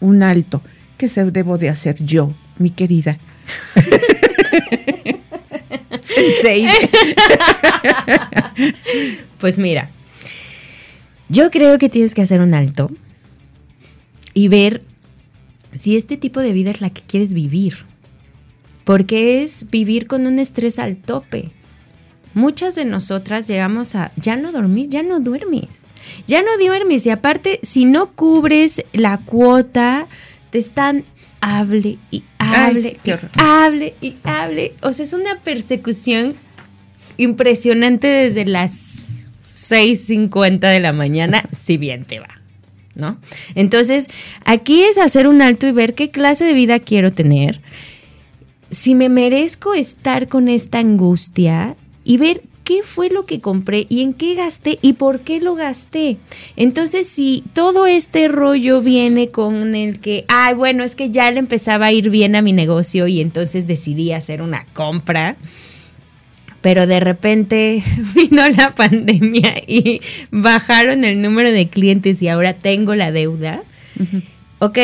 un 0.00 0.22
alto. 0.22 0.60
¿Qué 0.98 1.06
se 1.06 1.24
debo 1.30 1.56
de 1.56 1.68
hacer 1.68 2.02
yo, 2.02 2.34
mi 2.58 2.70
querida? 2.70 3.18
sensei. 6.06 6.66
pues 9.38 9.58
mira, 9.58 9.90
yo 11.28 11.50
creo 11.50 11.78
que 11.78 11.88
tienes 11.88 12.14
que 12.14 12.22
hacer 12.22 12.40
un 12.40 12.54
alto 12.54 12.90
y 14.34 14.48
ver 14.48 14.82
si 15.78 15.96
este 15.96 16.16
tipo 16.16 16.40
de 16.40 16.52
vida 16.52 16.70
es 16.70 16.80
la 16.80 16.90
que 16.90 17.02
quieres 17.02 17.32
vivir. 17.32 17.85
Porque 18.86 19.42
es 19.42 19.68
vivir 19.70 20.06
con 20.06 20.26
un 20.26 20.38
estrés 20.38 20.78
al 20.78 20.96
tope. 20.96 21.50
Muchas 22.32 22.76
de 22.76 22.86
nosotras 22.86 23.48
llegamos 23.48 23.96
a 23.96 24.12
ya 24.16 24.36
no 24.36 24.52
dormir, 24.52 24.88
ya 24.88 25.02
no 25.02 25.20
duermes. 25.20 25.66
Ya 26.26 26.40
no 26.40 26.56
duermes 26.56 27.04
y 27.04 27.10
aparte 27.10 27.60
si 27.62 27.84
no 27.84 28.12
cubres 28.12 28.84
la 28.92 29.18
cuota 29.18 30.06
te 30.50 30.58
están 30.58 31.04
hable 31.40 31.98
y 32.10 32.22
hable 32.38 32.98
y 33.04 33.10
hable 33.38 33.94
y 34.00 34.14
hable. 34.22 34.74
O 34.82 34.92
sea, 34.92 35.04
es 35.04 35.12
una 35.12 35.40
persecución 35.40 36.34
impresionante 37.16 38.06
desde 38.06 38.44
las 38.44 39.30
6.50 39.70 40.60
de 40.60 40.80
la 40.80 40.92
mañana, 40.92 41.42
si 41.52 41.76
bien 41.76 42.04
te 42.04 42.20
va. 42.20 42.28
¿No? 42.94 43.18
Entonces, 43.54 44.08
aquí 44.46 44.82
es 44.82 44.96
hacer 44.96 45.26
un 45.28 45.42
alto 45.42 45.66
y 45.66 45.72
ver 45.72 45.94
qué 45.94 46.10
clase 46.10 46.44
de 46.44 46.54
vida 46.54 46.78
quiero 46.78 47.12
tener, 47.12 47.60
si 48.70 48.94
me 48.94 49.08
merezco 49.08 49.74
estar 49.74 50.28
con 50.28 50.48
esta 50.48 50.78
angustia 50.78 51.76
y 52.04 52.16
ver 52.16 52.42
qué 52.66 52.82
fue 52.82 53.10
lo 53.10 53.26
que 53.26 53.40
compré 53.40 53.86
y 53.88 54.02
en 54.02 54.12
qué 54.12 54.34
gasté 54.34 54.80
y 54.82 54.94
por 54.94 55.20
qué 55.20 55.40
lo 55.40 55.54
gasté. 55.54 56.16
Entonces, 56.56 57.08
si 57.08 57.44
todo 57.52 57.86
este 57.86 58.26
rollo 58.26 58.82
viene 58.82 59.28
con 59.28 59.76
el 59.76 60.00
que, 60.00 60.24
ay, 60.26 60.54
bueno, 60.54 60.82
es 60.82 60.96
que 60.96 61.10
ya 61.10 61.30
le 61.30 61.38
empezaba 61.38 61.86
a 61.86 61.92
ir 61.92 62.10
bien 62.10 62.34
a 62.34 62.42
mi 62.42 62.52
negocio 62.52 63.06
y 63.06 63.20
entonces 63.20 63.68
decidí 63.68 64.10
hacer 64.10 64.42
una 64.42 64.66
compra, 64.72 65.36
pero 66.60 66.88
de 66.88 66.98
repente 66.98 67.84
vino 68.16 68.48
la 68.48 68.74
pandemia 68.74 69.58
y 69.64 70.00
bajaron 70.32 71.04
el 71.04 71.22
número 71.22 71.52
de 71.52 71.68
clientes 71.68 72.20
y 72.20 72.26
ahora 72.28 72.54
tengo 72.54 72.96
la 72.96 73.12
deuda. 73.12 73.62
Ok, 74.58 74.78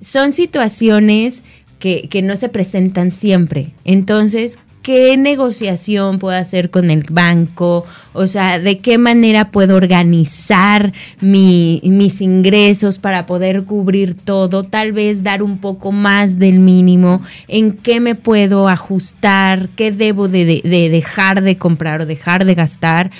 son 0.00 0.32
situaciones 0.32 1.44
que, 1.82 2.22
no 2.22 2.36
se 2.36 2.48
presentan 2.48 3.10
siempre. 3.10 3.72
Entonces, 3.84 4.58
qué 4.82 5.16
negociación 5.16 6.20
puedo 6.20 6.36
hacer 6.36 6.70
con 6.70 6.90
el 6.90 7.04
banco, 7.10 7.84
o 8.12 8.26
sea, 8.28 8.60
de 8.60 8.78
qué 8.78 8.98
manera 8.98 9.50
puedo 9.50 9.76
organizar 9.76 10.92
mis 11.20 12.20
ingresos 12.20 13.00
para 13.00 13.26
poder 13.26 13.64
cubrir 13.64 14.14
todo, 14.14 14.62
tal 14.62 14.92
vez 14.92 15.24
dar 15.24 15.42
un 15.42 15.58
poco 15.58 15.90
más 15.90 16.38
del 16.38 16.60
mínimo, 16.60 17.20
en 17.48 17.72
qué 17.72 17.98
me 17.98 18.14
puedo 18.14 18.68
ajustar, 18.68 19.68
qué 19.70 19.90
debo 19.90 20.28
de, 20.28 20.62
dejar 20.64 21.42
de 21.42 21.58
comprar 21.58 22.02
o 22.02 22.06
dejar 22.06 22.44
de 22.44 22.54
gastar 22.54 23.10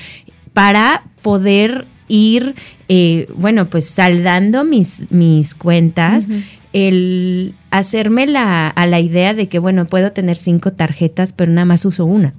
para 0.52 1.02
poder 1.22 1.86
ir, 2.06 2.54
eh, 2.88 3.26
bueno, 3.34 3.66
pues 3.66 3.86
saldando 3.86 4.64
mis, 4.64 5.10
mis 5.10 5.54
cuentas 5.54 6.28
el 6.72 7.54
hacerme 7.70 8.26
la, 8.26 8.68
a 8.68 8.86
la 8.86 9.00
idea 9.00 9.34
de 9.34 9.48
que, 9.48 9.58
bueno, 9.58 9.86
puedo 9.86 10.12
tener 10.12 10.36
cinco 10.36 10.72
tarjetas, 10.72 11.32
pero 11.32 11.52
nada 11.52 11.64
más 11.64 11.84
uso 11.84 12.04
una. 12.04 12.32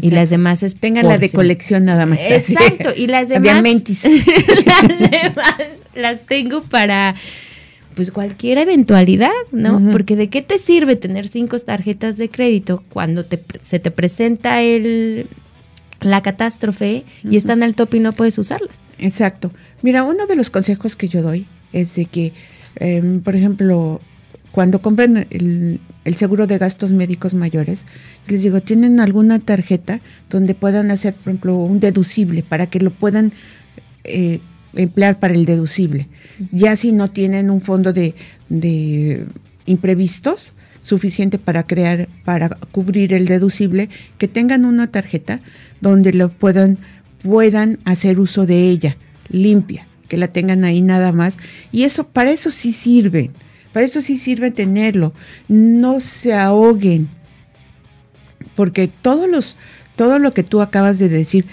Y 0.00 0.10
las 0.10 0.28
demás 0.28 0.62
es 0.62 0.76
Tengan 0.76 1.08
la 1.08 1.16
de 1.16 1.30
colección 1.30 1.86
nada 1.86 2.04
más. 2.04 2.18
Exacto. 2.20 2.90
Y 2.94 3.06
las 3.06 3.28
demás. 3.30 3.62
las 3.64 5.10
demás 5.10 5.54
las 5.94 6.26
tengo 6.26 6.62
para 6.62 7.14
pues 7.94 8.10
cualquier 8.10 8.58
eventualidad, 8.58 9.30
¿no? 9.52 9.80
Porque 9.90 10.16
de 10.16 10.28
qué 10.28 10.42
te 10.42 10.58
sirve 10.58 10.96
tener 10.96 11.28
cinco 11.28 11.58
tarjetas 11.58 12.18
de 12.18 12.28
crédito 12.28 12.84
cuando 12.90 13.24
te, 13.24 13.40
se 13.62 13.78
te 13.78 13.90
presenta 13.90 14.60
el 14.60 15.26
la 16.02 16.22
catástrofe 16.22 17.04
y 17.24 17.36
están 17.36 17.62
al 17.62 17.74
tope 17.74 17.96
y 17.96 18.00
no 18.00 18.12
puedes 18.12 18.36
usarlas. 18.36 18.76
Exacto. 18.98 19.50
Mira, 19.80 20.04
uno 20.04 20.26
de 20.26 20.36
los 20.36 20.50
consejos 20.50 20.94
que 20.94 21.08
yo 21.08 21.22
doy 21.22 21.46
es 21.72 21.96
de 21.96 22.04
que 22.04 22.32
Em, 22.76 23.20
por 23.20 23.34
ejemplo, 23.34 24.00
cuando 24.52 24.80
compren 24.80 25.26
el, 25.30 25.80
seguro 26.14 26.46
de 26.46 26.58
gastos 26.58 26.92
médicos 26.92 27.34
mayores, 27.34 27.84
les 28.28 28.42
digo, 28.42 28.60
¿tienen 28.60 29.00
alguna 29.00 29.38
tarjeta 29.38 30.00
donde 30.30 30.54
puedan 30.54 30.90
hacer, 30.90 31.14
por 31.14 31.28
ejemplo, 31.28 31.56
un 31.56 31.80
deducible 31.80 32.42
para 32.42 32.66
que 32.66 32.80
lo 32.80 32.90
puedan 32.90 33.32
eh, 34.04 34.40
emplear 34.74 35.18
para 35.18 35.34
el 35.34 35.44
deducible? 35.44 36.08
Ya 36.52 36.76
si 36.76 36.92
no 36.92 37.10
tienen 37.10 37.50
un 37.50 37.60
fondo 37.60 37.92
de, 37.92 38.14
de 38.48 39.26
imprevistos 39.66 40.52
suficiente 40.80 41.38
para 41.38 41.64
crear, 41.64 42.08
para 42.24 42.48
cubrir 42.48 43.12
el 43.12 43.26
deducible, 43.26 43.90
que 44.18 44.28
tengan 44.28 44.64
una 44.64 44.86
tarjeta 44.86 45.40
donde 45.80 46.12
lo 46.12 46.30
puedan, 46.30 46.78
puedan 47.22 47.78
hacer 47.84 48.20
uso 48.20 48.46
de 48.46 48.68
ella, 48.68 48.96
limpia 49.28 49.86
que 50.08 50.16
la 50.16 50.28
tengan 50.28 50.64
ahí 50.64 50.82
nada 50.82 51.12
más. 51.12 51.36
Y 51.72 51.84
eso, 51.84 52.08
para 52.08 52.30
eso 52.30 52.50
sí 52.50 52.72
sirve, 52.72 53.30
para 53.72 53.86
eso 53.86 54.00
sí 54.00 54.16
sirve 54.16 54.50
tenerlo. 54.50 55.12
No 55.48 56.00
se 56.00 56.34
ahoguen, 56.34 57.08
porque 58.54 58.88
todos 58.88 59.28
los, 59.28 59.56
todo 59.96 60.18
lo 60.18 60.32
que 60.32 60.42
tú 60.42 60.60
acabas 60.60 60.98
de 60.98 61.08
decir, 61.08 61.46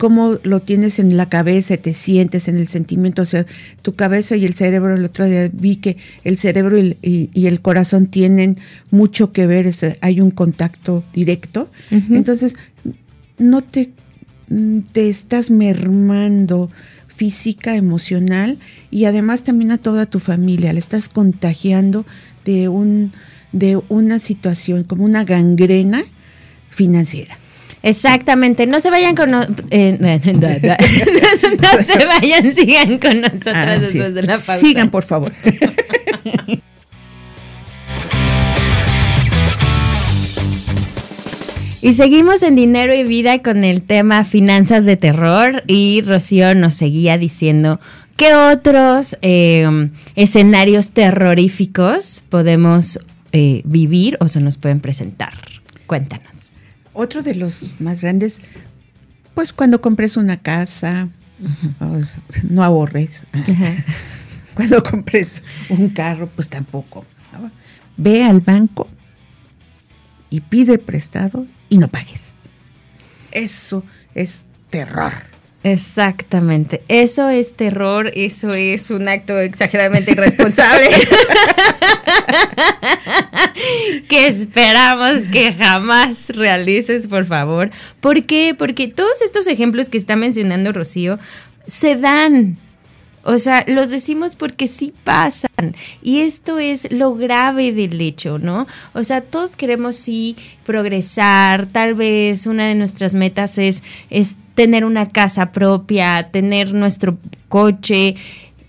cómo 0.00 0.38
lo 0.44 0.60
tienes 0.60 0.98
en 0.98 1.18
la 1.18 1.28
cabeza, 1.28 1.76
te 1.76 1.92
sientes 1.92 2.48
en 2.48 2.56
el 2.56 2.68
sentimiento, 2.68 3.20
o 3.20 3.26
sea, 3.26 3.44
tu 3.82 3.96
cabeza 3.96 4.34
y 4.34 4.46
el 4.46 4.54
cerebro, 4.54 4.94
el 4.94 5.04
otro 5.04 5.26
día 5.26 5.50
vi 5.52 5.76
que 5.76 5.98
el 6.24 6.38
cerebro 6.38 6.78
y, 6.78 7.28
el 7.34 7.60
corazón 7.60 8.06
tienen 8.06 8.56
mucho 8.90 9.34
que 9.34 9.46
ver, 9.46 9.70
hay 10.00 10.22
un 10.22 10.30
contacto 10.30 11.04
directo, 11.12 11.68
entonces 11.90 12.56
no 13.36 13.60
te, 13.60 13.90
te 14.92 15.10
estás 15.10 15.50
mermando 15.50 16.70
física, 17.20 17.76
emocional 17.76 18.56
y 18.90 19.04
además 19.04 19.42
también 19.42 19.72
a 19.72 19.76
toda 19.76 20.06
tu 20.06 20.20
familia. 20.20 20.72
Le 20.72 20.78
estás 20.78 21.10
contagiando 21.10 22.06
de, 22.46 22.68
un, 22.68 23.12
de 23.52 23.78
una 23.90 24.18
situación 24.18 24.84
como 24.84 25.04
una 25.04 25.24
gangrena 25.24 26.00
financiera. 26.70 27.38
Exactamente, 27.82 28.66
no 28.66 28.80
se 28.80 28.88
vayan 28.88 29.14
con 29.14 29.34
eh, 29.68 29.98
no, 30.00 31.84
se 31.84 32.06
vayan, 32.06 32.54
sigan 32.54 32.96
con 32.96 33.20
nosotros 33.20 33.80
después 33.82 34.14
de 34.14 34.22
la 34.22 34.38
pausa. 34.38 34.56
Sigan, 34.58 34.88
por 34.88 35.04
favor. 35.04 35.32
Y 41.82 41.94
seguimos 41.94 42.42
en 42.42 42.56
Dinero 42.56 42.94
y 42.94 43.04
Vida 43.04 43.40
con 43.40 43.64
el 43.64 43.80
tema 43.80 44.24
finanzas 44.24 44.84
de 44.84 44.96
terror 44.96 45.62
y 45.66 46.02
Rocío 46.02 46.54
nos 46.54 46.74
seguía 46.74 47.16
diciendo 47.16 47.80
qué 48.16 48.34
otros 48.34 49.16
em, 49.22 49.90
escenarios 50.14 50.90
terroríficos 50.90 52.22
podemos 52.28 53.00
eh, 53.32 53.62
vivir 53.64 54.18
o 54.20 54.28
se 54.28 54.42
nos 54.42 54.58
pueden 54.58 54.80
presentar. 54.80 55.32
Cuéntanos. 55.86 56.58
Otro 56.92 57.22
de 57.22 57.34
los 57.34 57.80
más 57.80 58.02
grandes, 58.02 58.42
pues 59.32 59.54
cuando 59.54 59.80
compres 59.80 60.18
una 60.18 60.36
casa, 60.36 61.08
no 62.48 62.62
ahorres. 62.62 63.24
Cuando 64.54 64.82
compres 64.82 65.42
un 65.70 65.88
carro, 65.88 66.28
pues 66.28 66.50
tampoco. 66.50 67.06
Ve 67.96 68.24
al 68.24 68.40
banco 68.40 68.88
y 70.28 70.40
pide 70.40 70.76
prestado 70.76 71.46
y 71.70 71.78
no 71.78 71.88
pagues. 71.88 72.34
Eso 73.32 73.82
es 74.14 74.46
terror. 74.68 75.30
Exactamente, 75.62 76.82
eso 76.88 77.28
es 77.28 77.52
terror, 77.52 78.10
eso 78.14 78.50
es 78.50 78.90
un 78.90 79.08
acto 79.08 79.38
exageradamente 79.38 80.12
irresponsable 80.12 80.88
que 84.08 84.26
esperamos 84.26 85.26
que 85.30 85.52
jamás 85.52 86.30
realices, 86.30 87.08
por 87.08 87.26
favor. 87.26 87.70
¿Por 88.00 88.24
qué? 88.24 88.54
Porque 88.58 88.88
todos 88.88 89.20
estos 89.20 89.46
ejemplos 89.48 89.90
que 89.90 89.98
está 89.98 90.16
mencionando 90.16 90.72
Rocío 90.72 91.18
se 91.66 91.94
dan 91.94 92.56
o 93.22 93.38
sea, 93.38 93.64
los 93.66 93.90
decimos 93.90 94.34
porque 94.34 94.66
sí 94.66 94.92
pasan. 95.04 95.74
Y 96.02 96.20
esto 96.20 96.58
es 96.58 96.90
lo 96.90 97.14
grave 97.14 97.72
del 97.72 98.00
hecho, 98.00 98.38
¿no? 98.38 98.66
O 98.94 99.04
sea, 99.04 99.20
todos 99.20 99.56
queremos 99.56 99.96
sí 99.96 100.36
progresar. 100.64 101.66
Tal 101.66 101.94
vez 101.94 102.46
una 102.46 102.66
de 102.66 102.74
nuestras 102.74 103.14
metas 103.14 103.58
es, 103.58 103.82
es 104.08 104.36
tener 104.54 104.84
una 104.84 105.10
casa 105.10 105.52
propia, 105.52 106.28
tener 106.32 106.72
nuestro 106.72 107.18
coche. 107.48 108.16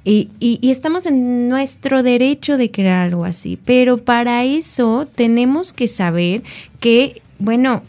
Y, 0.04 0.30
y, 0.39 0.58
y, 0.62 0.72
estamos 0.72 1.06
en 1.06 1.47
nuestro 1.47 2.02
derecho 2.02 2.58
de 2.58 2.72
crear 2.72 3.06
algo 3.08 3.24
así. 3.24 3.58
Pero 3.64 3.99
para 3.99 4.43
eso 4.43 5.08
tenemos 5.16 5.72
que 5.74 5.88
saber 5.88 6.41
que, 6.80 7.22
bueno, 7.38 7.84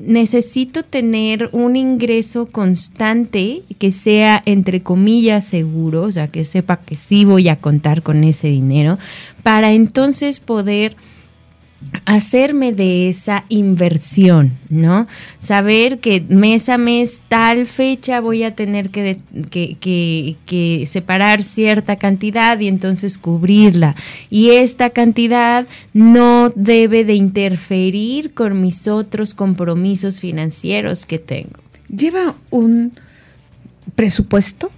necesito 0.00 0.82
tener 0.82 1.48
un 1.52 1.76
ingreso 1.76 2.46
constante 2.46 3.62
que 3.78 3.90
sea, 3.90 4.42
entre 4.46 4.82
comillas, 4.82 5.44
seguro, 5.44 6.02
o 6.02 6.12
sea, 6.12 6.28
que 6.28 6.44
sepa 6.44 6.78
que 6.78 6.94
sí 6.94 7.24
voy 7.24 7.48
a 7.48 7.56
contar 7.56 8.02
con 8.02 8.24
ese 8.24 8.48
dinero, 8.48 8.98
para 9.42 9.72
entonces 9.72 10.40
poder 10.40 10.96
hacerme 12.04 12.72
de 12.72 13.08
esa 13.08 13.44
inversión, 13.48 14.58
¿no? 14.68 15.06
Saber 15.40 15.98
que 16.00 16.20
mes 16.20 16.68
a 16.68 16.78
mes, 16.78 17.22
tal 17.28 17.66
fecha 17.66 18.20
voy 18.20 18.42
a 18.42 18.54
tener 18.54 18.90
que, 18.90 19.18
que, 19.50 20.36
que, 20.44 20.84
separar 20.86 21.42
cierta 21.42 21.96
cantidad 21.96 22.58
y 22.60 22.68
entonces 22.68 23.18
cubrirla. 23.18 23.96
Y 24.28 24.50
esta 24.50 24.90
cantidad 24.90 25.66
no 25.92 26.50
debe 26.54 27.04
de 27.04 27.14
interferir 27.14 28.34
con 28.34 28.60
mis 28.60 28.86
otros 28.86 29.34
compromisos 29.34 30.20
financieros 30.20 31.06
que 31.06 31.18
tengo. 31.18 31.60
Lleva 31.88 32.34
un 32.50 32.92
presupuesto, 33.94 34.70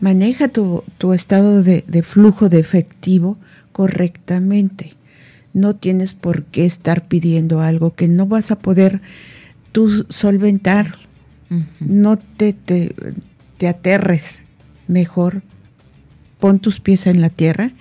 maneja 0.00 0.48
tu, 0.48 0.84
estado 1.14 1.62
de, 1.62 1.82
de 1.86 2.02
flujo 2.02 2.48
de 2.48 2.60
efectivo 2.60 3.38
correctamente 3.72 4.99
no 5.52 5.74
tienes 5.76 6.14
por 6.14 6.44
qué 6.44 6.64
estar 6.64 7.06
pidiendo 7.06 7.60
algo 7.60 7.94
que 7.94 8.08
no 8.08 8.26
vas 8.26 8.50
a 8.50 8.58
poder 8.58 9.00
tú 9.72 10.06
solventar. 10.08 10.98
No 11.80 12.16
te, 12.16 12.52
te, 12.52 12.94
aterres. 13.66 14.42
Mejor 14.86 15.42
pon 16.38 16.60
tus 16.60 16.80
pies 16.80 17.06
en 17.06 17.20
la 17.20 17.28
tierra 17.28 17.72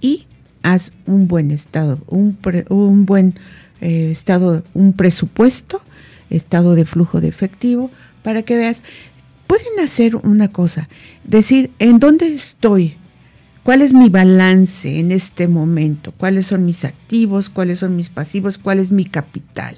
y 0.00 0.26
haz 0.62 0.92
un 1.06 1.26
buen 1.28 1.50
estado, 1.50 1.98
un, 2.08 2.38
un 2.68 3.06
buen 3.06 3.34
eh, 3.80 4.10
estado, 4.10 4.64
un 4.74 4.92
presupuesto, 4.92 5.80
estado 6.30 6.74
de 6.74 6.84
flujo 6.84 7.20
de 7.20 7.28
efectivo, 7.28 7.90
para 8.22 8.42
que 8.42 8.56
veas, 8.56 8.82
pueden 9.46 9.80
hacer 9.82 10.16
una 10.16 10.48
cosa, 10.48 10.88
decir, 11.24 11.70
¿en 11.78 11.98
dónde 11.98 12.26
estoy? 12.32 12.96
¿Cuál 13.66 13.82
es 13.82 13.92
mi 13.92 14.08
balance 14.08 15.00
en 15.00 15.10
este 15.10 15.48
momento? 15.48 16.12
¿Cuáles 16.12 16.46
son 16.46 16.64
mis 16.64 16.84
activos? 16.84 17.50
¿Cuáles 17.50 17.80
son 17.80 17.96
mis 17.96 18.10
pasivos? 18.10 18.58
¿Cuál 18.58 18.78
es 18.78 18.92
mi 18.92 19.04
capital? 19.04 19.76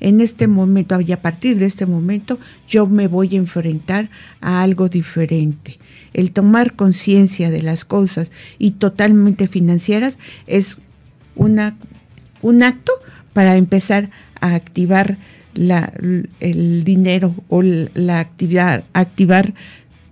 En 0.00 0.20
este 0.20 0.48
momento 0.48 1.00
y 1.00 1.12
a 1.12 1.22
partir 1.22 1.56
de 1.56 1.66
este 1.66 1.86
momento 1.86 2.40
yo 2.66 2.88
me 2.88 3.06
voy 3.06 3.36
a 3.36 3.38
enfrentar 3.38 4.08
a 4.40 4.60
algo 4.64 4.88
diferente. 4.88 5.78
El 6.14 6.32
tomar 6.32 6.74
conciencia 6.74 7.48
de 7.52 7.62
las 7.62 7.84
cosas 7.84 8.32
y 8.58 8.72
totalmente 8.72 9.46
financieras 9.46 10.18
es 10.48 10.80
una, 11.36 11.76
un 12.40 12.64
acto 12.64 12.92
para 13.34 13.56
empezar 13.56 14.10
a 14.40 14.56
activar 14.56 15.16
la, 15.54 15.92
el 16.40 16.82
dinero 16.82 17.36
o 17.48 17.62
la 17.62 18.18
actividad, 18.18 18.82
activar 18.94 19.54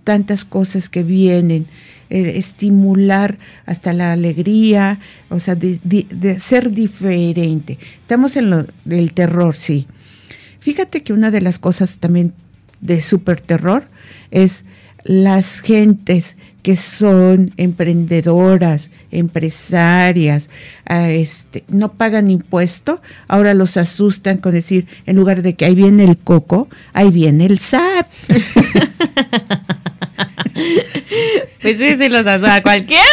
tantas 0.05 0.45
cosas 0.45 0.87
que 0.87 1.03
vienen 1.03 1.67
eh, 2.11 2.37
estimular 2.37 3.37
hasta 3.65 3.93
la 3.93 4.11
alegría, 4.11 4.99
o 5.29 5.39
sea, 5.39 5.55
de, 5.55 5.79
ser 6.39 6.71
diferente. 6.71 7.79
Estamos 8.01 8.35
en 8.35 8.49
lo 8.49 8.65
del 8.83 9.13
terror, 9.13 9.55
sí. 9.55 9.87
Fíjate 10.59 11.03
que 11.03 11.13
una 11.13 11.31
de 11.31 11.39
las 11.39 11.57
cosas 11.57 11.99
también 11.99 12.33
de 12.81 12.99
súper 12.99 13.39
terror 13.39 13.85
es 14.29 14.65
las 15.05 15.61
gentes 15.61 16.35
que 16.63 16.75
son 16.75 17.53
emprendedoras, 17.55 18.91
empresarias, 19.11 20.49
este, 20.89 21.63
no 21.69 21.93
pagan 21.93 22.29
impuesto, 22.29 23.01
ahora 23.29 23.53
los 23.53 23.77
asustan 23.77 24.39
con 24.39 24.51
decir, 24.51 24.85
en 25.05 25.15
lugar 25.15 25.43
de 25.43 25.55
que 25.55 25.63
ahí 25.63 25.75
viene 25.75 26.03
el 26.03 26.17
coco, 26.17 26.67
ahí 26.91 27.09
viene 27.09 27.45
el 27.45 27.59
SAT. 27.59 28.07
pues 31.61 31.77
sí, 31.77 31.95
sí 31.97 32.09
los 32.09 32.27
asusta 32.27 32.61
cualquiera. 32.61 33.03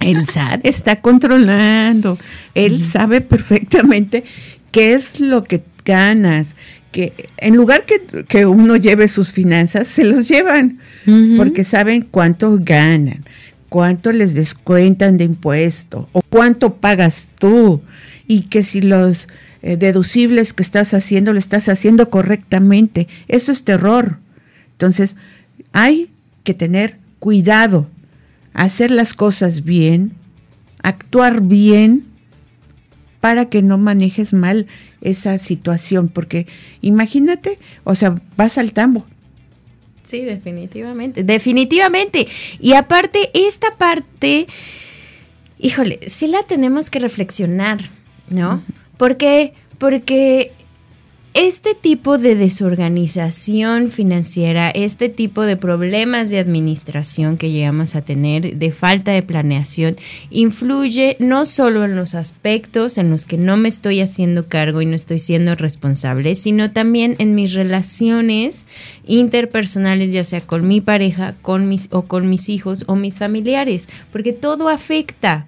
El 0.00 0.26
SAT 0.26 0.60
está 0.64 1.00
controlando, 1.00 2.18
él 2.54 2.80
sabe 2.80 3.20
perfectamente 3.20 4.24
qué 4.70 4.94
es 4.94 5.18
lo 5.20 5.42
que 5.42 5.62
ganas, 5.84 6.54
que 6.92 7.12
en 7.38 7.56
lugar 7.56 7.84
que, 7.86 8.46
uno 8.46 8.76
lleve 8.76 9.08
sus 9.08 9.32
finanzas, 9.32 9.88
se 9.88 10.04
los 10.04 10.28
llevan, 10.28 10.78
porque 11.36 11.64
saben 11.64 12.06
cuánto 12.08 12.56
ganan, 12.60 13.24
cuánto 13.68 14.12
les 14.12 14.34
descuentan 14.34 15.18
de 15.18 15.24
impuesto 15.24 16.08
o 16.12 16.22
cuánto 16.22 16.74
pagas 16.74 17.30
tú 17.38 17.82
y 18.28 18.42
que 18.42 18.62
si 18.62 18.80
los 18.80 19.28
eh, 19.62 19.76
deducibles 19.76 20.52
que 20.52 20.62
estás 20.62 20.94
haciendo 20.94 21.32
lo 21.32 21.38
estás 21.38 21.68
haciendo 21.68 22.10
correctamente. 22.10 23.08
Eso 23.28 23.52
es 23.52 23.64
terror. 23.64 24.18
Entonces, 24.72 25.16
hay 25.72 26.10
que 26.44 26.54
tener 26.54 26.98
cuidado, 27.18 27.88
hacer 28.52 28.90
las 28.90 29.14
cosas 29.14 29.64
bien, 29.64 30.12
actuar 30.82 31.42
bien 31.42 32.04
para 33.20 33.46
que 33.46 33.62
no 33.62 33.78
manejes 33.78 34.32
mal 34.32 34.66
esa 35.00 35.38
situación, 35.38 36.08
porque 36.08 36.46
imagínate, 36.80 37.58
o 37.84 37.94
sea, 37.94 38.20
vas 38.36 38.58
al 38.58 38.72
tambo. 38.72 39.04
Sí, 40.02 40.22
definitivamente, 40.22 41.24
definitivamente. 41.24 42.28
Y 42.60 42.74
aparte, 42.74 43.30
esta 43.34 43.76
parte, 43.76 44.46
híjole, 45.58 45.98
sí 46.06 46.28
la 46.28 46.44
tenemos 46.44 46.90
que 46.90 47.00
reflexionar, 47.00 47.90
¿no? 48.30 48.62
Porque, 48.96 49.52
porque 49.78 50.52
este 51.38 51.74
tipo 51.74 52.16
de 52.16 52.34
desorganización 52.34 53.90
financiera, 53.90 54.70
este 54.70 55.10
tipo 55.10 55.42
de 55.42 55.58
problemas 55.58 56.30
de 56.30 56.38
administración 56.38 57.36
que 57.36 57.50
llegamos 57.50 57.94
a 57.94 58.00
tener, 58.00 58.56
de 58.56 58.72
falta 58.72 59.12
de 59.12 59.20
planeación, 59.20 59.96
influye 60.30 61.14
no 61.18 61.44
solo 61.44 61.84
en 61.84 61.94
los 61.94 62.14
aspectos 62.14 62.96
en 62.96 63.10
los 63.10 63.26
que 63.26 63.36
no 63.36 63.58
me 63.58 63.68
estoy 63.68 64.00
haciendo 64.00 64.46
cargo 64.46 64.80
y 64.80 64.86
no 64.86 64.96
estoy 64.96 65.18
siendo 65.18 65.54
responsable, 65.56 66.36
sino 66.36 66.70
también 66.70 67.16
en 67.18 67.34
mis 67.34 67.52
relaciones 67.52 68.64
interpersonales, 69.06 70.12
ya 70.12 70.24
sea 70.24 70.40
con 70.40 70.66
mi 70.66 70.80
pareja, 70.80 71.34
con 71.42 71.68
mis 71.68 71.90
o 71.92 72.06
con 72.06 72.30
mis 72.30 72.48
hijos 72.48 72.84
o 72.86 72.96
mis 72.96 73.18
familiares, 73.18 73.90
porque 74.10 74.32
todo 74.32 74.70
afecta. 74.70 75.46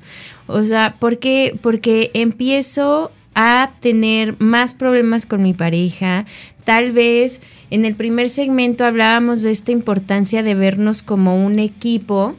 O 0.48 0.66
sea, 0.66 0.96
porque 1.00 1.56
porque 1.62 2.10
empiezo 2.12 3.10
a 3.40 3.70
tener 3.78 4.34
más 4.40 4.74
problemas 4.74 5.24
con 5.24 5.44
mi 5.44 5.54
pareja. 5.54 6.26
Tal 6.64 6.90
vez 6.90 7.40
en 7.70 7.84
el 7.84 7.94
primer 7.94 8.30
segmento 8.30 8.84
hablábamos 8.84 9.44
de 9.44 9.52
esta 9.52 9.70
importancia 9.70 10.42
de 10.42 10.56
vernos 10.56 11.04
como 11.04 11.36
un 11.46 11.60
equipo, 11.60 12.34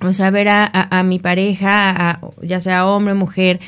o 0.00 0.12
sea, 0.14 0.30
ver 0.30 0.48
a, 0.48 1.02
mi 1.04 1.18
pareja, 1.18 2.20
ya 2.40 2.58
sea 2.58 2.86
hombre 2.86 3.12
o 3.12 3.16
mujer, 3.16 3.60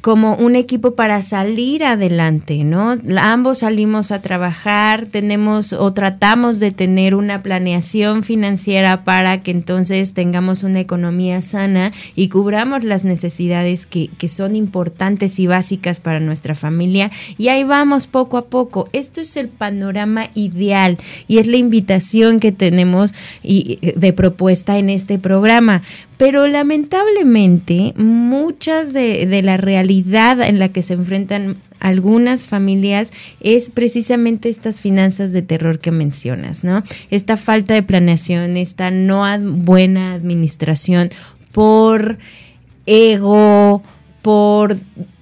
como 0.00 0.34
un 0.34 0.56
equipo 0.56 0.94
para 0.94 1.22
salir 1.22 1.84
adelante, 1.84 2.64
¿no? 2.64 2.96
Ambos 3.20 3.58
salimos 3.58 4.12
a 4.12 4.20
trabajar, 4.20 5.06
tenemos 5.06 5.72
o 5.72 5.92
tratamos 5.92 6.60
de 6.60 6.70
tener 6.70 7.14
una 7.14 7.42
planeación 7.42 8.22
financiera 8.22 9.04
para 9.04 9.40
que 9.40 9.50
entonces 9.50 10.14
tengamos 10.14 10.62
una 10.62 10.80
economía 10.80 11.42
sana 11.42 11.92
y 12.14 12.28
cubramos 12.28 12.84
las 12.84 13.04
necesidades 13.04 13.86
que, 13.86 14.08
que 14.18 14.28
son 14.28 14.56
importantes 14.56 15.38
y 15.38 15.46
básicas 15.46 16.00
para 16.00 16.20
nuestra 16.20 16.54
familia. 16.54 17.10
Y 17.36 17.48
ahí 17.48 17.64
vamos 17.64 18.06
poco 18.06 18.36
a 18.36 18.46
poco. 18.46 18.88
Esto 18.92 19.20
es 19.20 19.36
el 19.36 19.48
panorama 19.48 20.28
ideal 20.34 20.98
y 21.26 21.38
es 21.38 21.46
la 21.46 21.56
invitación 21.56 22.40
que 22.40 22.52
tenemos 22.52 23.14
y, 23.42 23.78
de 23.96 24.12
propuesta 24.12 24.78
en 24.78 24.90
este 24.90 25.18
programa. 25.18 25.82
Pero 26.18 26.46
lamentablemente 26.48 27.94
muchas 27.96 28.92
de, 28.92 29.24
de, 29.26 29.42
la 29.42 29.56
realidad 29.56 30.40
en 30.42 30.58
la 30.58 30.68
que 30.68 30.82
se 30.82 30.94
enfrentan 30.94 31.56
algunas 31.80 32.44
familias 32.44 33.12
es 33.40 33.70
precisamente 33.70 34.48
estas 34.48 34.80
finanzas 34.80 35.32
de 35.32 35.42
terror 35.42 35.78
que 35.78 35.92
mencionas, 35.92 36.64
¿no? 36.64 36.82
Esta 37.10 37.36
falta 37.36 37.74
de 37.74 37.82
planeación, 37.82 38.56
esta 38.56 38.90
no 38.90 39.24
buena 39.40 40.12
administración 40.12 41.10
por 41.52 42.18
ego, 42.86 43.82
por 44.22 44.76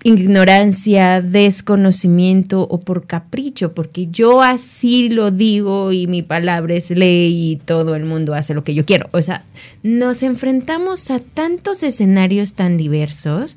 ignorancia, 0.06 1.20
desconocimiento 1.20 2.62
o 2.62 2.78
por 2.78 3.08
capricho, 3.08 3.74
porque 3.74 4.06
yo 4.06 4.40
así 4.40 5.08
lo 5.08 5.32
digo 5.32 5.90
y 5.90 6.06
mi 6.06 6.22
palabra 6.22 6.74
es 6.74 6.92
ley 6.92 7.52
y 7.52 7.56
todo 7.56 7.96
el 7.96 8.04
mundo 8.04 8.32
hace 8.32 8.54
lo 8.54 8.62
que 8.62 8.74
yo 8.74 8.84
quiero. 8.84 9.08
O 9.10 9.20
sea, 9.20 9.42
nos 9.82 10.22
enfrentamos 10.22 11.10
a 11.10 11.18
tantos 11.18 11.82
escenarios 11.82 12.54
tan 12.54 12.76
diversos 12.76 13.56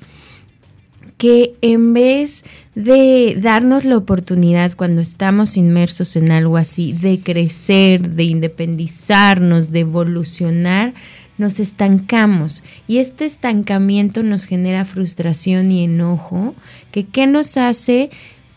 que 1.19 1.53
en 1.61 1.93
vez 1.93 2.43
de 2.73 3.37
darnos 3.39 3.85
la 3.85 3.97
oportunidad 3.97 4.73
cuando 4.75 5.01
estamos 5.01 5.55
inmersos 5.55 6.15
en 6.15 6.31
algo 6.31 6.57
así, 6.57 6.93
de 6.93 7.19
crecer, 7.19 8.09
de 8.09 8.23
independizarnos, 8.23 9.71
de 9.71 9.81
evolucionar, 9.81 10.95
nos 11.39 11.59
estancamos 11.59 12.63
y 12.87 12.99
este 12.99 13.25
estancamiento 13.25 14.21
nos 14.21 14.45
genera 14.45 14.85
frustración 14.85 15.71
y 15.71 15.85
enojo, 15.85 16.53
que 16.91 17.05
¿qué 17.05 17.25
nos 17.25 17.57
hace? 17.57 18.11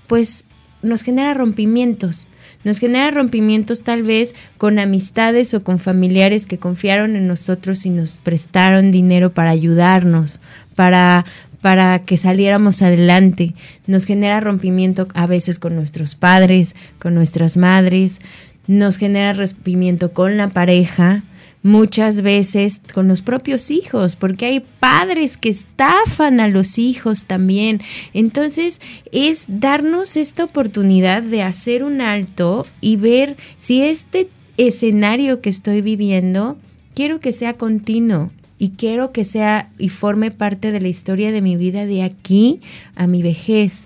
Pues 0.06 0.44
nos 0.82 1.02
genera 1.02 1.32
rompimientos. 1.32 2.28
Nos 2.64 2.78
genera 2.78 3.10
rompimientos 3.10 3.82
tal 3.82 4.02
vez 4.02 4.34
con 4.58 4.78
amistades 4.78 5.54
o 5.54 5.64
con 5.64 5.78
familiares 5.78 6.46
que 6.46 6.58
confiaron 6.58 7.16
en 7.16 7.26
nosotros 7.26 7.86
y 7.86 7.90
nos 7.90 8.18
prestaron 8.18 8.92
dinero 8.92 9.32
para 9.32 9.50
ayudarnos, 9.50 10.40
para 10.76 11.24
para 11.62 12.00
que 12.00 12.16
saliéramos 12.16 12.82
adelante. 12.82 13.54
Nos 13.86 14.04
genera 14.04 14.40
rompimiento 14.40 15.06
a 15.14 15.26
veces 15.28 15.60
con 15.60 15.76
nuestros 15.76 16.16
padres, 16.16 16.74
con 16.98 17.14
nuestras 17.14 17.56
madres, 17.56 18.20
nos 18.66 18.96
genera 18.96 19.32
rompimiento 19.32 20.12
con 20.12 20.36
la 20.36 20.48
pareja, 20.48 21.24
muchas 21.62 22.22
veces 22.22 22.80
con 22.92 23.08
los 23.08 23.22
propios 23.22 23.70
hijos, 23.70 24.16
porque 24.16 24.46
hay 24.46 24.60
padres 24.80 25.36
que 25.36 25.48
estafan 25.48 26.40
a 26.40 26.48
los 26.48 26.78
hijos 26.78 27.26
también. 27.26 27.80
Entonces 28.12 28.80
es 29.12 29.44
darnos 29.48 30.16
esta 30.16 30.44
oportunidad 30.44 31.22
de 31.22 31.42
hacer 31.42 31.84
un 31.84 32.00
alto 32.00 32.66
y 32.80 32.96
ver 32.96 33.36
si 33.58 33.82
este 33.82 34.28
escenario 34.56 35.40
que 35.40 35.50
estoy 35.50 35.80
viviendo 35.80 36.58
quiero 36.94 37.20
que 37.20 37.32
sea 37.32 37.54
continuo 37.54 38.30
y 38.58 38.70
quiero 38.70 39.12
que 39.12 39.24
sea 39.24 39.70
y 39.78 39.88
forme 39.88 40.30
parte 40.30 40.72
de 40.72 40.80
la 40.80 40.88
historia 40.88 41.32
de 41.32 41.40
mi 41.40 41.56
vida 41.56 41.86
de 41.86 42.02
aquí 42.02 42.60
a 42.94 43.06
mi 43.06 43.22
vejez. 43.22 43.84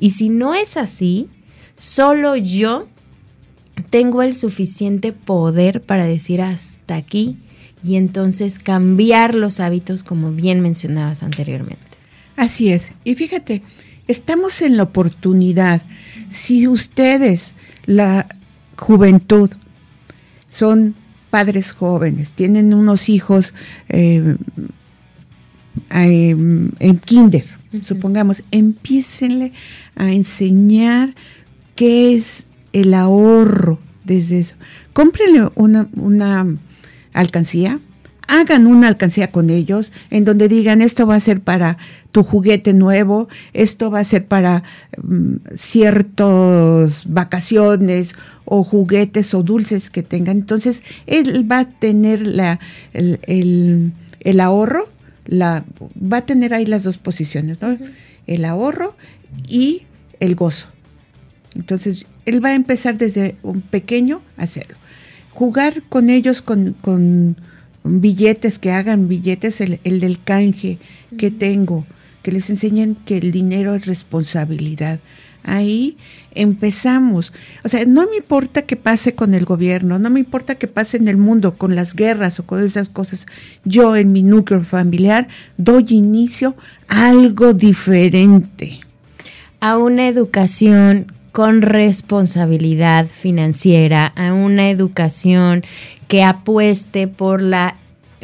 Y 0.00 0.10
si 0.10 0.28
no 0.28 0.54
es 0.54 0.76
así, 0.76 1.28
solo 1.76 2.36
yo 2.36 2.86
tengo 3.96 4.20
el 4.20 4.34
suficiente 4.34 5.12
poder 5.12 5.80
para 5.80 6.04
decir 6.04 6.42
hasta 6.42 6.96
aquí 6.96 7.38
y 7.82 7.96
entonces 7.96 8.58
cambiar 8.58 9.34
los 9.34 9.58
hábitos 9.58 10.02
como 10.02 10.32
bien 10.32 10.60
mencionabas 10.60 11.22
anteriormente. 11.22 11.80
Así 12.36 12.70
es. 12.70 12.92
Y 13.04 13.14
fíjate, 13.14 13.62
estamos 14.06 14.60
en 14.60 14.76
la 14.76 14.82
oportunidad. 14.82 15.80
Si 16.28 16.68
ustedes, 16.68 17.54
la 17.86 18.26
juventud, 18.76 19.48
son 20.46 20.94
padres 21.30 21.72
jóvenes, 21.72 22.34
tienen 22.34 22.74
unos 22.74 23.08
hijos 23.08 23.54
eh, 23.88 24.36
em, 25.88 26.70
en 26.80 26.98
kinder, 26.98 27.46
supongamos, 27.80 28.42
empiecenle 28.50 29.54
a 29.94 30.12
enseñar 30.12 31.14
qué 31.74 32.12
es 32.12 32.46
el 32.72 32.94
ahorro 32.94 33.78
desde 34.04 34.38
eso. 34.38 34.54
Cómprenle 34.92 35.50
una, 35.54 35.88
una 35.94 36.46
alcancía, 37.12 37.80
hagan 38.28 38.66
una 38.66 38.88
alcancía 38.88 39.30
con 39.30 39.50
ellos 39.50 39.92
en 40.10 40.24
donde 40.24 40.48
digan 40.48 40.82
esto 40.82 41.06
va 41.06 41.14
a 41.14 41.20
ser 41.20 41.40
para 41.40 41.78
tu 42.12 42.22
juguete 42.22 42.72
nuevo, 42.72 43.28
esto 43.52 43.90
va 43.90 44.00
a 44.00 44.04
ser 44.04 44.26
para 44.26 44.62
mm, 45.02 45.34
ciertas 45.54 47.04
vacaciones 47.06 48.14
o 48.44 48.64
juguetes 48.64 49.34
o 49.34 49.42
dulces 49.42 49.90
que 49.90 50.02
tengan. 50.02 50.38
Entonces, 50.38 50.82
él 51.06 51.50
va 51.50 51.60
a 51.60 51.70
tener 51.70 52.26
la, 52.26 52.58
el, 52.92 53.92
ahorro, 54.40 54.88
la, 55.26 55.64
va 56.00 56.18
a 56.18 56.26
tener 56.26 56.54
ahí 56.54 56.64
las 56.64 56.84
dos 56.84 56.96
posiciones, 56.96 57.60
¿no? 57.60 57.76
El 58.26 58.44
ahorro 58.44 58.96
y 59.48 59.82
el 60.20 60.34
gozo. 60.36 60.68
Entonces, 61.54 62.06
él 62.26 62.44
va 62.44 62.50
a 62.50 62.54
empezar 62.54 62.98
desde 62.98 63.36
un 63.42 63.62
pequeño 63.62 64.20
a 64.36 64.42
hacerlo. 64.42 64.76
Jugar 65.32 65.82
con 65.88 66.10
ellos 66.10 66.42
con, 66.42 67.36
billetes, 67.84 68.58
que 68.58 68.72
hagan 68.72 69.08
billetes, 69.08 69.60
el, 69.60 70.00
del 70.00 70.22
canje 70.22 70.78
que 71.16 71.30
tengo, 71.30 71.86
que 72.22 72.32
les 72.32 72.50
enseñen 72.50 72.96
que 73.06 73.18
el 73.18 73.30
dinero 73.30 73.74
es 73.74 73.86
responsabilidad. 73.86 74.98
Ahí 75.44 75.96
empezamos. 76.34 77.32
O 77.62 77.68
sea, 77.68 77.84
no 77.84 78.08
me 78.10 78.16
importa 78.16 78.62
que 78.62 78.74
pase 78.74 79.14
con 79.14 79.34
el 79.34 79.44
gobierno, 79.44 80.00
no 80.00 80.10
me 80.10 80.18
importa 80.18 80.56
que 80.56 80.66
pase 80.66 80.96
en 80.96 81.06
el 81.06 81.16
mundo 81.16 81.56
con 81.56 81.76
las 81.76 81.94
guerras 81.94 82.40
o 82.40 82.46
con 82.46 82.64
esas 82.64 82.88
cosas. 82.88 83.26
Yo 83.64 83.94
en 83.94 84.10
mi 84.10 84.24
núcleo 84.24 84.64
familiar 84.64 85.28
doy 85.56 85.84
inicio 85.90 86.56
a 86.88 87.08
algo 87.08 87.54
diferente. 87.54 88.80
A 89.60 89.78
una 89.78 90.08
educación 90.08 91.12
con 91.36 91.60
responsabilidad 91.60 93.04
financiera, 93.04 94.06
a 94.16 94.32
una 94.32 94.70
educación 94.70 95.60
que 96.08 96.24
apueste 96.24 97.08
por 97.08 97.42
la 97.42 97.76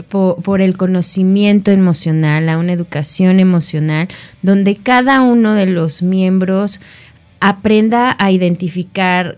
por, 0.09 0.63
el 0.63 0.79
conocimiento 0.79 1.71
emocional, 1.73 2.49
a 2.49 2.57
una 2.57 2.73
educación 2.73 3.39
emocional, 3.39 4.09
donde 4.41 4.77
cada 4.77 5.21
uno 5.21 5.53
de 5.53 5.67
los 5.67 6.03
miembros 6.03 6.81
aprenda 7.39 8.17
a 8.19 8.31
identificar 8.31 9.37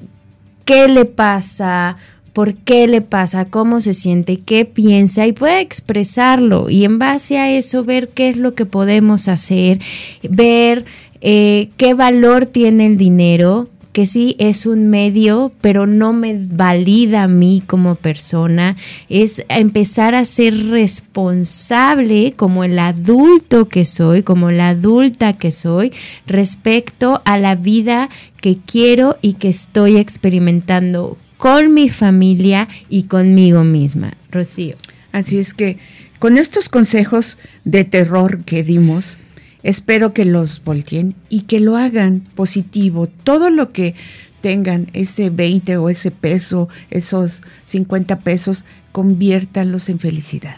qué 0.64 0.86
le 0.86 1.04
pasa, 1.04 1.96
por 2.32 2.54
qué 2.54 2.86
le 2.86 3.00
pasa, 3.00 3.46
cómo 3.46 3.80
se 3.80 3.92
siente, 3.92 4.36
qué 4.36 4.66
piensa 4.66 5.26
y 5.26 5.32
pueda 5.32 5.60
expresarlo. 5.60 6.70
Y 6.70 6.84
en 6.84 7.00
base 7.00 7.38
a 7.38 7.50
eso 7.50 7.82
ver 7.82 8.10
qué 8.10 8.28
es 8.28 8.36
lo 8.36 8.54
que 8.54 8.66
podemos 8.66 9.26
hacer, 9.26 9.80
ver 10.22 10.84
eh, 11.26 11.70
qué 11.78 11.94
valor 11.94 12.44
tiene 12.44 12.84
el 12.84 12.98
dinero, 12.98 13.70
que 13.94 14.04
sí 14.04 14.36
es 14.38 14.66
un 14.66 14.90
medio, 14.90 15.52
pero 15.62 15.86
no 15.86 16.12
me 16.12 16.36
valida 16.38 17.22
a 17.22 17.28
mí 17.28 17.62
como 17.66 17.94
persona, 17.94 18.76
es 19.08 19.42
empezar 19.48 20.14
a 20.14 20.26
ser 20.26 20.66
responsable 20.66 22.34
como 22.36 22.62
el 22.62 22.78
adulto 22.78 23.70
que 23.70 23.86
soy, 23.86 24.22
como 24.22 24.50
la 24.50 24.68
adulta 24.68 25.32
que 25.32 25.50
soy, 25.50 25.94
respecto 26.26 27.22
a 27.24 27.38
la 27.38 27.54
vida 27.54 28.10
que 28.42 28.58
quiero 28.58 29.16
y 29.22 29.32
que 29.32 29.48
estoy 29.48 29.96
experimentando 29.96 31.16
con 31.38 31.72
mi 31.72 31.88
familia 31.88 32.68
y 32.90 33.04
conmigo 33.04 33.64
misma. 33.64 34.12
Rocío. 34.30 34.76
Así 35.10 35.38
es 35.38 35.54
que 35.54 35.78
con 36.18 36.36
estos 36.36 36.68
consejos 36.68 37.38
de 37.64 37.84
terror 37.84 38.44
que 38.44 38.62
dimos, 38.62 39.16
Espero 39.64 40.12
que 40.12 40.26
los 40.26 40.62
volteen 40.62 41.14
y 41.30 41.42
que 41.42 41.58
lo 41.58 41.76
hagan 41.76 42.20
positivo. 42.20 43.08
Todo 43.24 43.48
lo 43.48 43.72
que 43.72 43.94
tengan 44.42 44.88
ese 44.92 45.30
20 45.30 45.78
o 45.78 45.88
ese 45.88 46.10
peso, 46.10 46.68
esos 46.90 47.42
50 47.64 48.20
pesos, 48.20 48.66
conviértanlos 48.92 49.88
en 49.88 49.98
felicidad. 49.98 50.56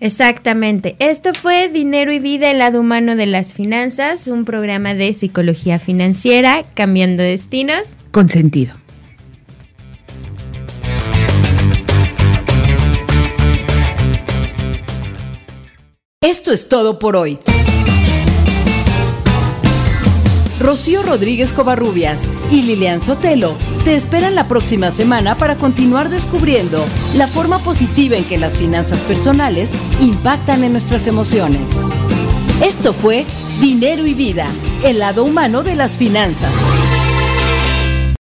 Exactamente. 0.00 0.96
Esto 0.98 1.32
fue 1.32 1.68
Dinero 1.68 2.12
y 2.12 2.18
Vida, 2.18 2.50
el 2.50 2.58
lado 2.58 2.80
humano 2.80 3.14
de 3.14 3.26
las 3.26 3.54
finanzas, 3.54 4.26
un 4.26 4.44
programa 4.44 4.94
de 4.94 5.12
psicología 5.12 5.78
financiera, 5.78 6.64
cambiando 6.74 7.22
destinos. 7.22 7.98
Con 8.10 8.28
sentido. 8.28 8.74
Esto 16.20 16.52
es 16.52 16.68
todo 16.68 16.98
por 16.98 17.14
hoy. 17.14 17.38
Rocío 20.60 21.02
Rodríguez 21.02 21.52
Covarrubias 21.52 22.20
y 22.50 22.62
Lilian 22.62 23.00
Sotelo 23.00 23.54
te 23.84 23.94
esperan 23.94 24.34
la 24.34 24.48
próxima 24.48 24.90
semana 24.90 25.38
para 25.38 25.56
continuar 25.56 26.10
descubriendo 26.10 26.84
la 27.16 27.26
forma 27.26 27.58
positiva 27.58 28.16
en 28.16 28.24
que 28.24 28.38
las 28.38 28.56
finanzas 28.56 28.98
personales 29.00 29.70
impactan 30.00 30.64
en 30.64 30.72
nuestras 30.72 31.06
emociones. 31.06 31.70
Esto 32.62 32.92
fue 32.92 33.24
Dinero 33.60 34.06
y 34.06 34.14
Vida, 34.14 34.46
el 34.84 34.98
lado 34.98 35.24
humano 35.24 35.62
de 35.62 35.76
las 35.76 35.92
finanzas. 35.92 36.52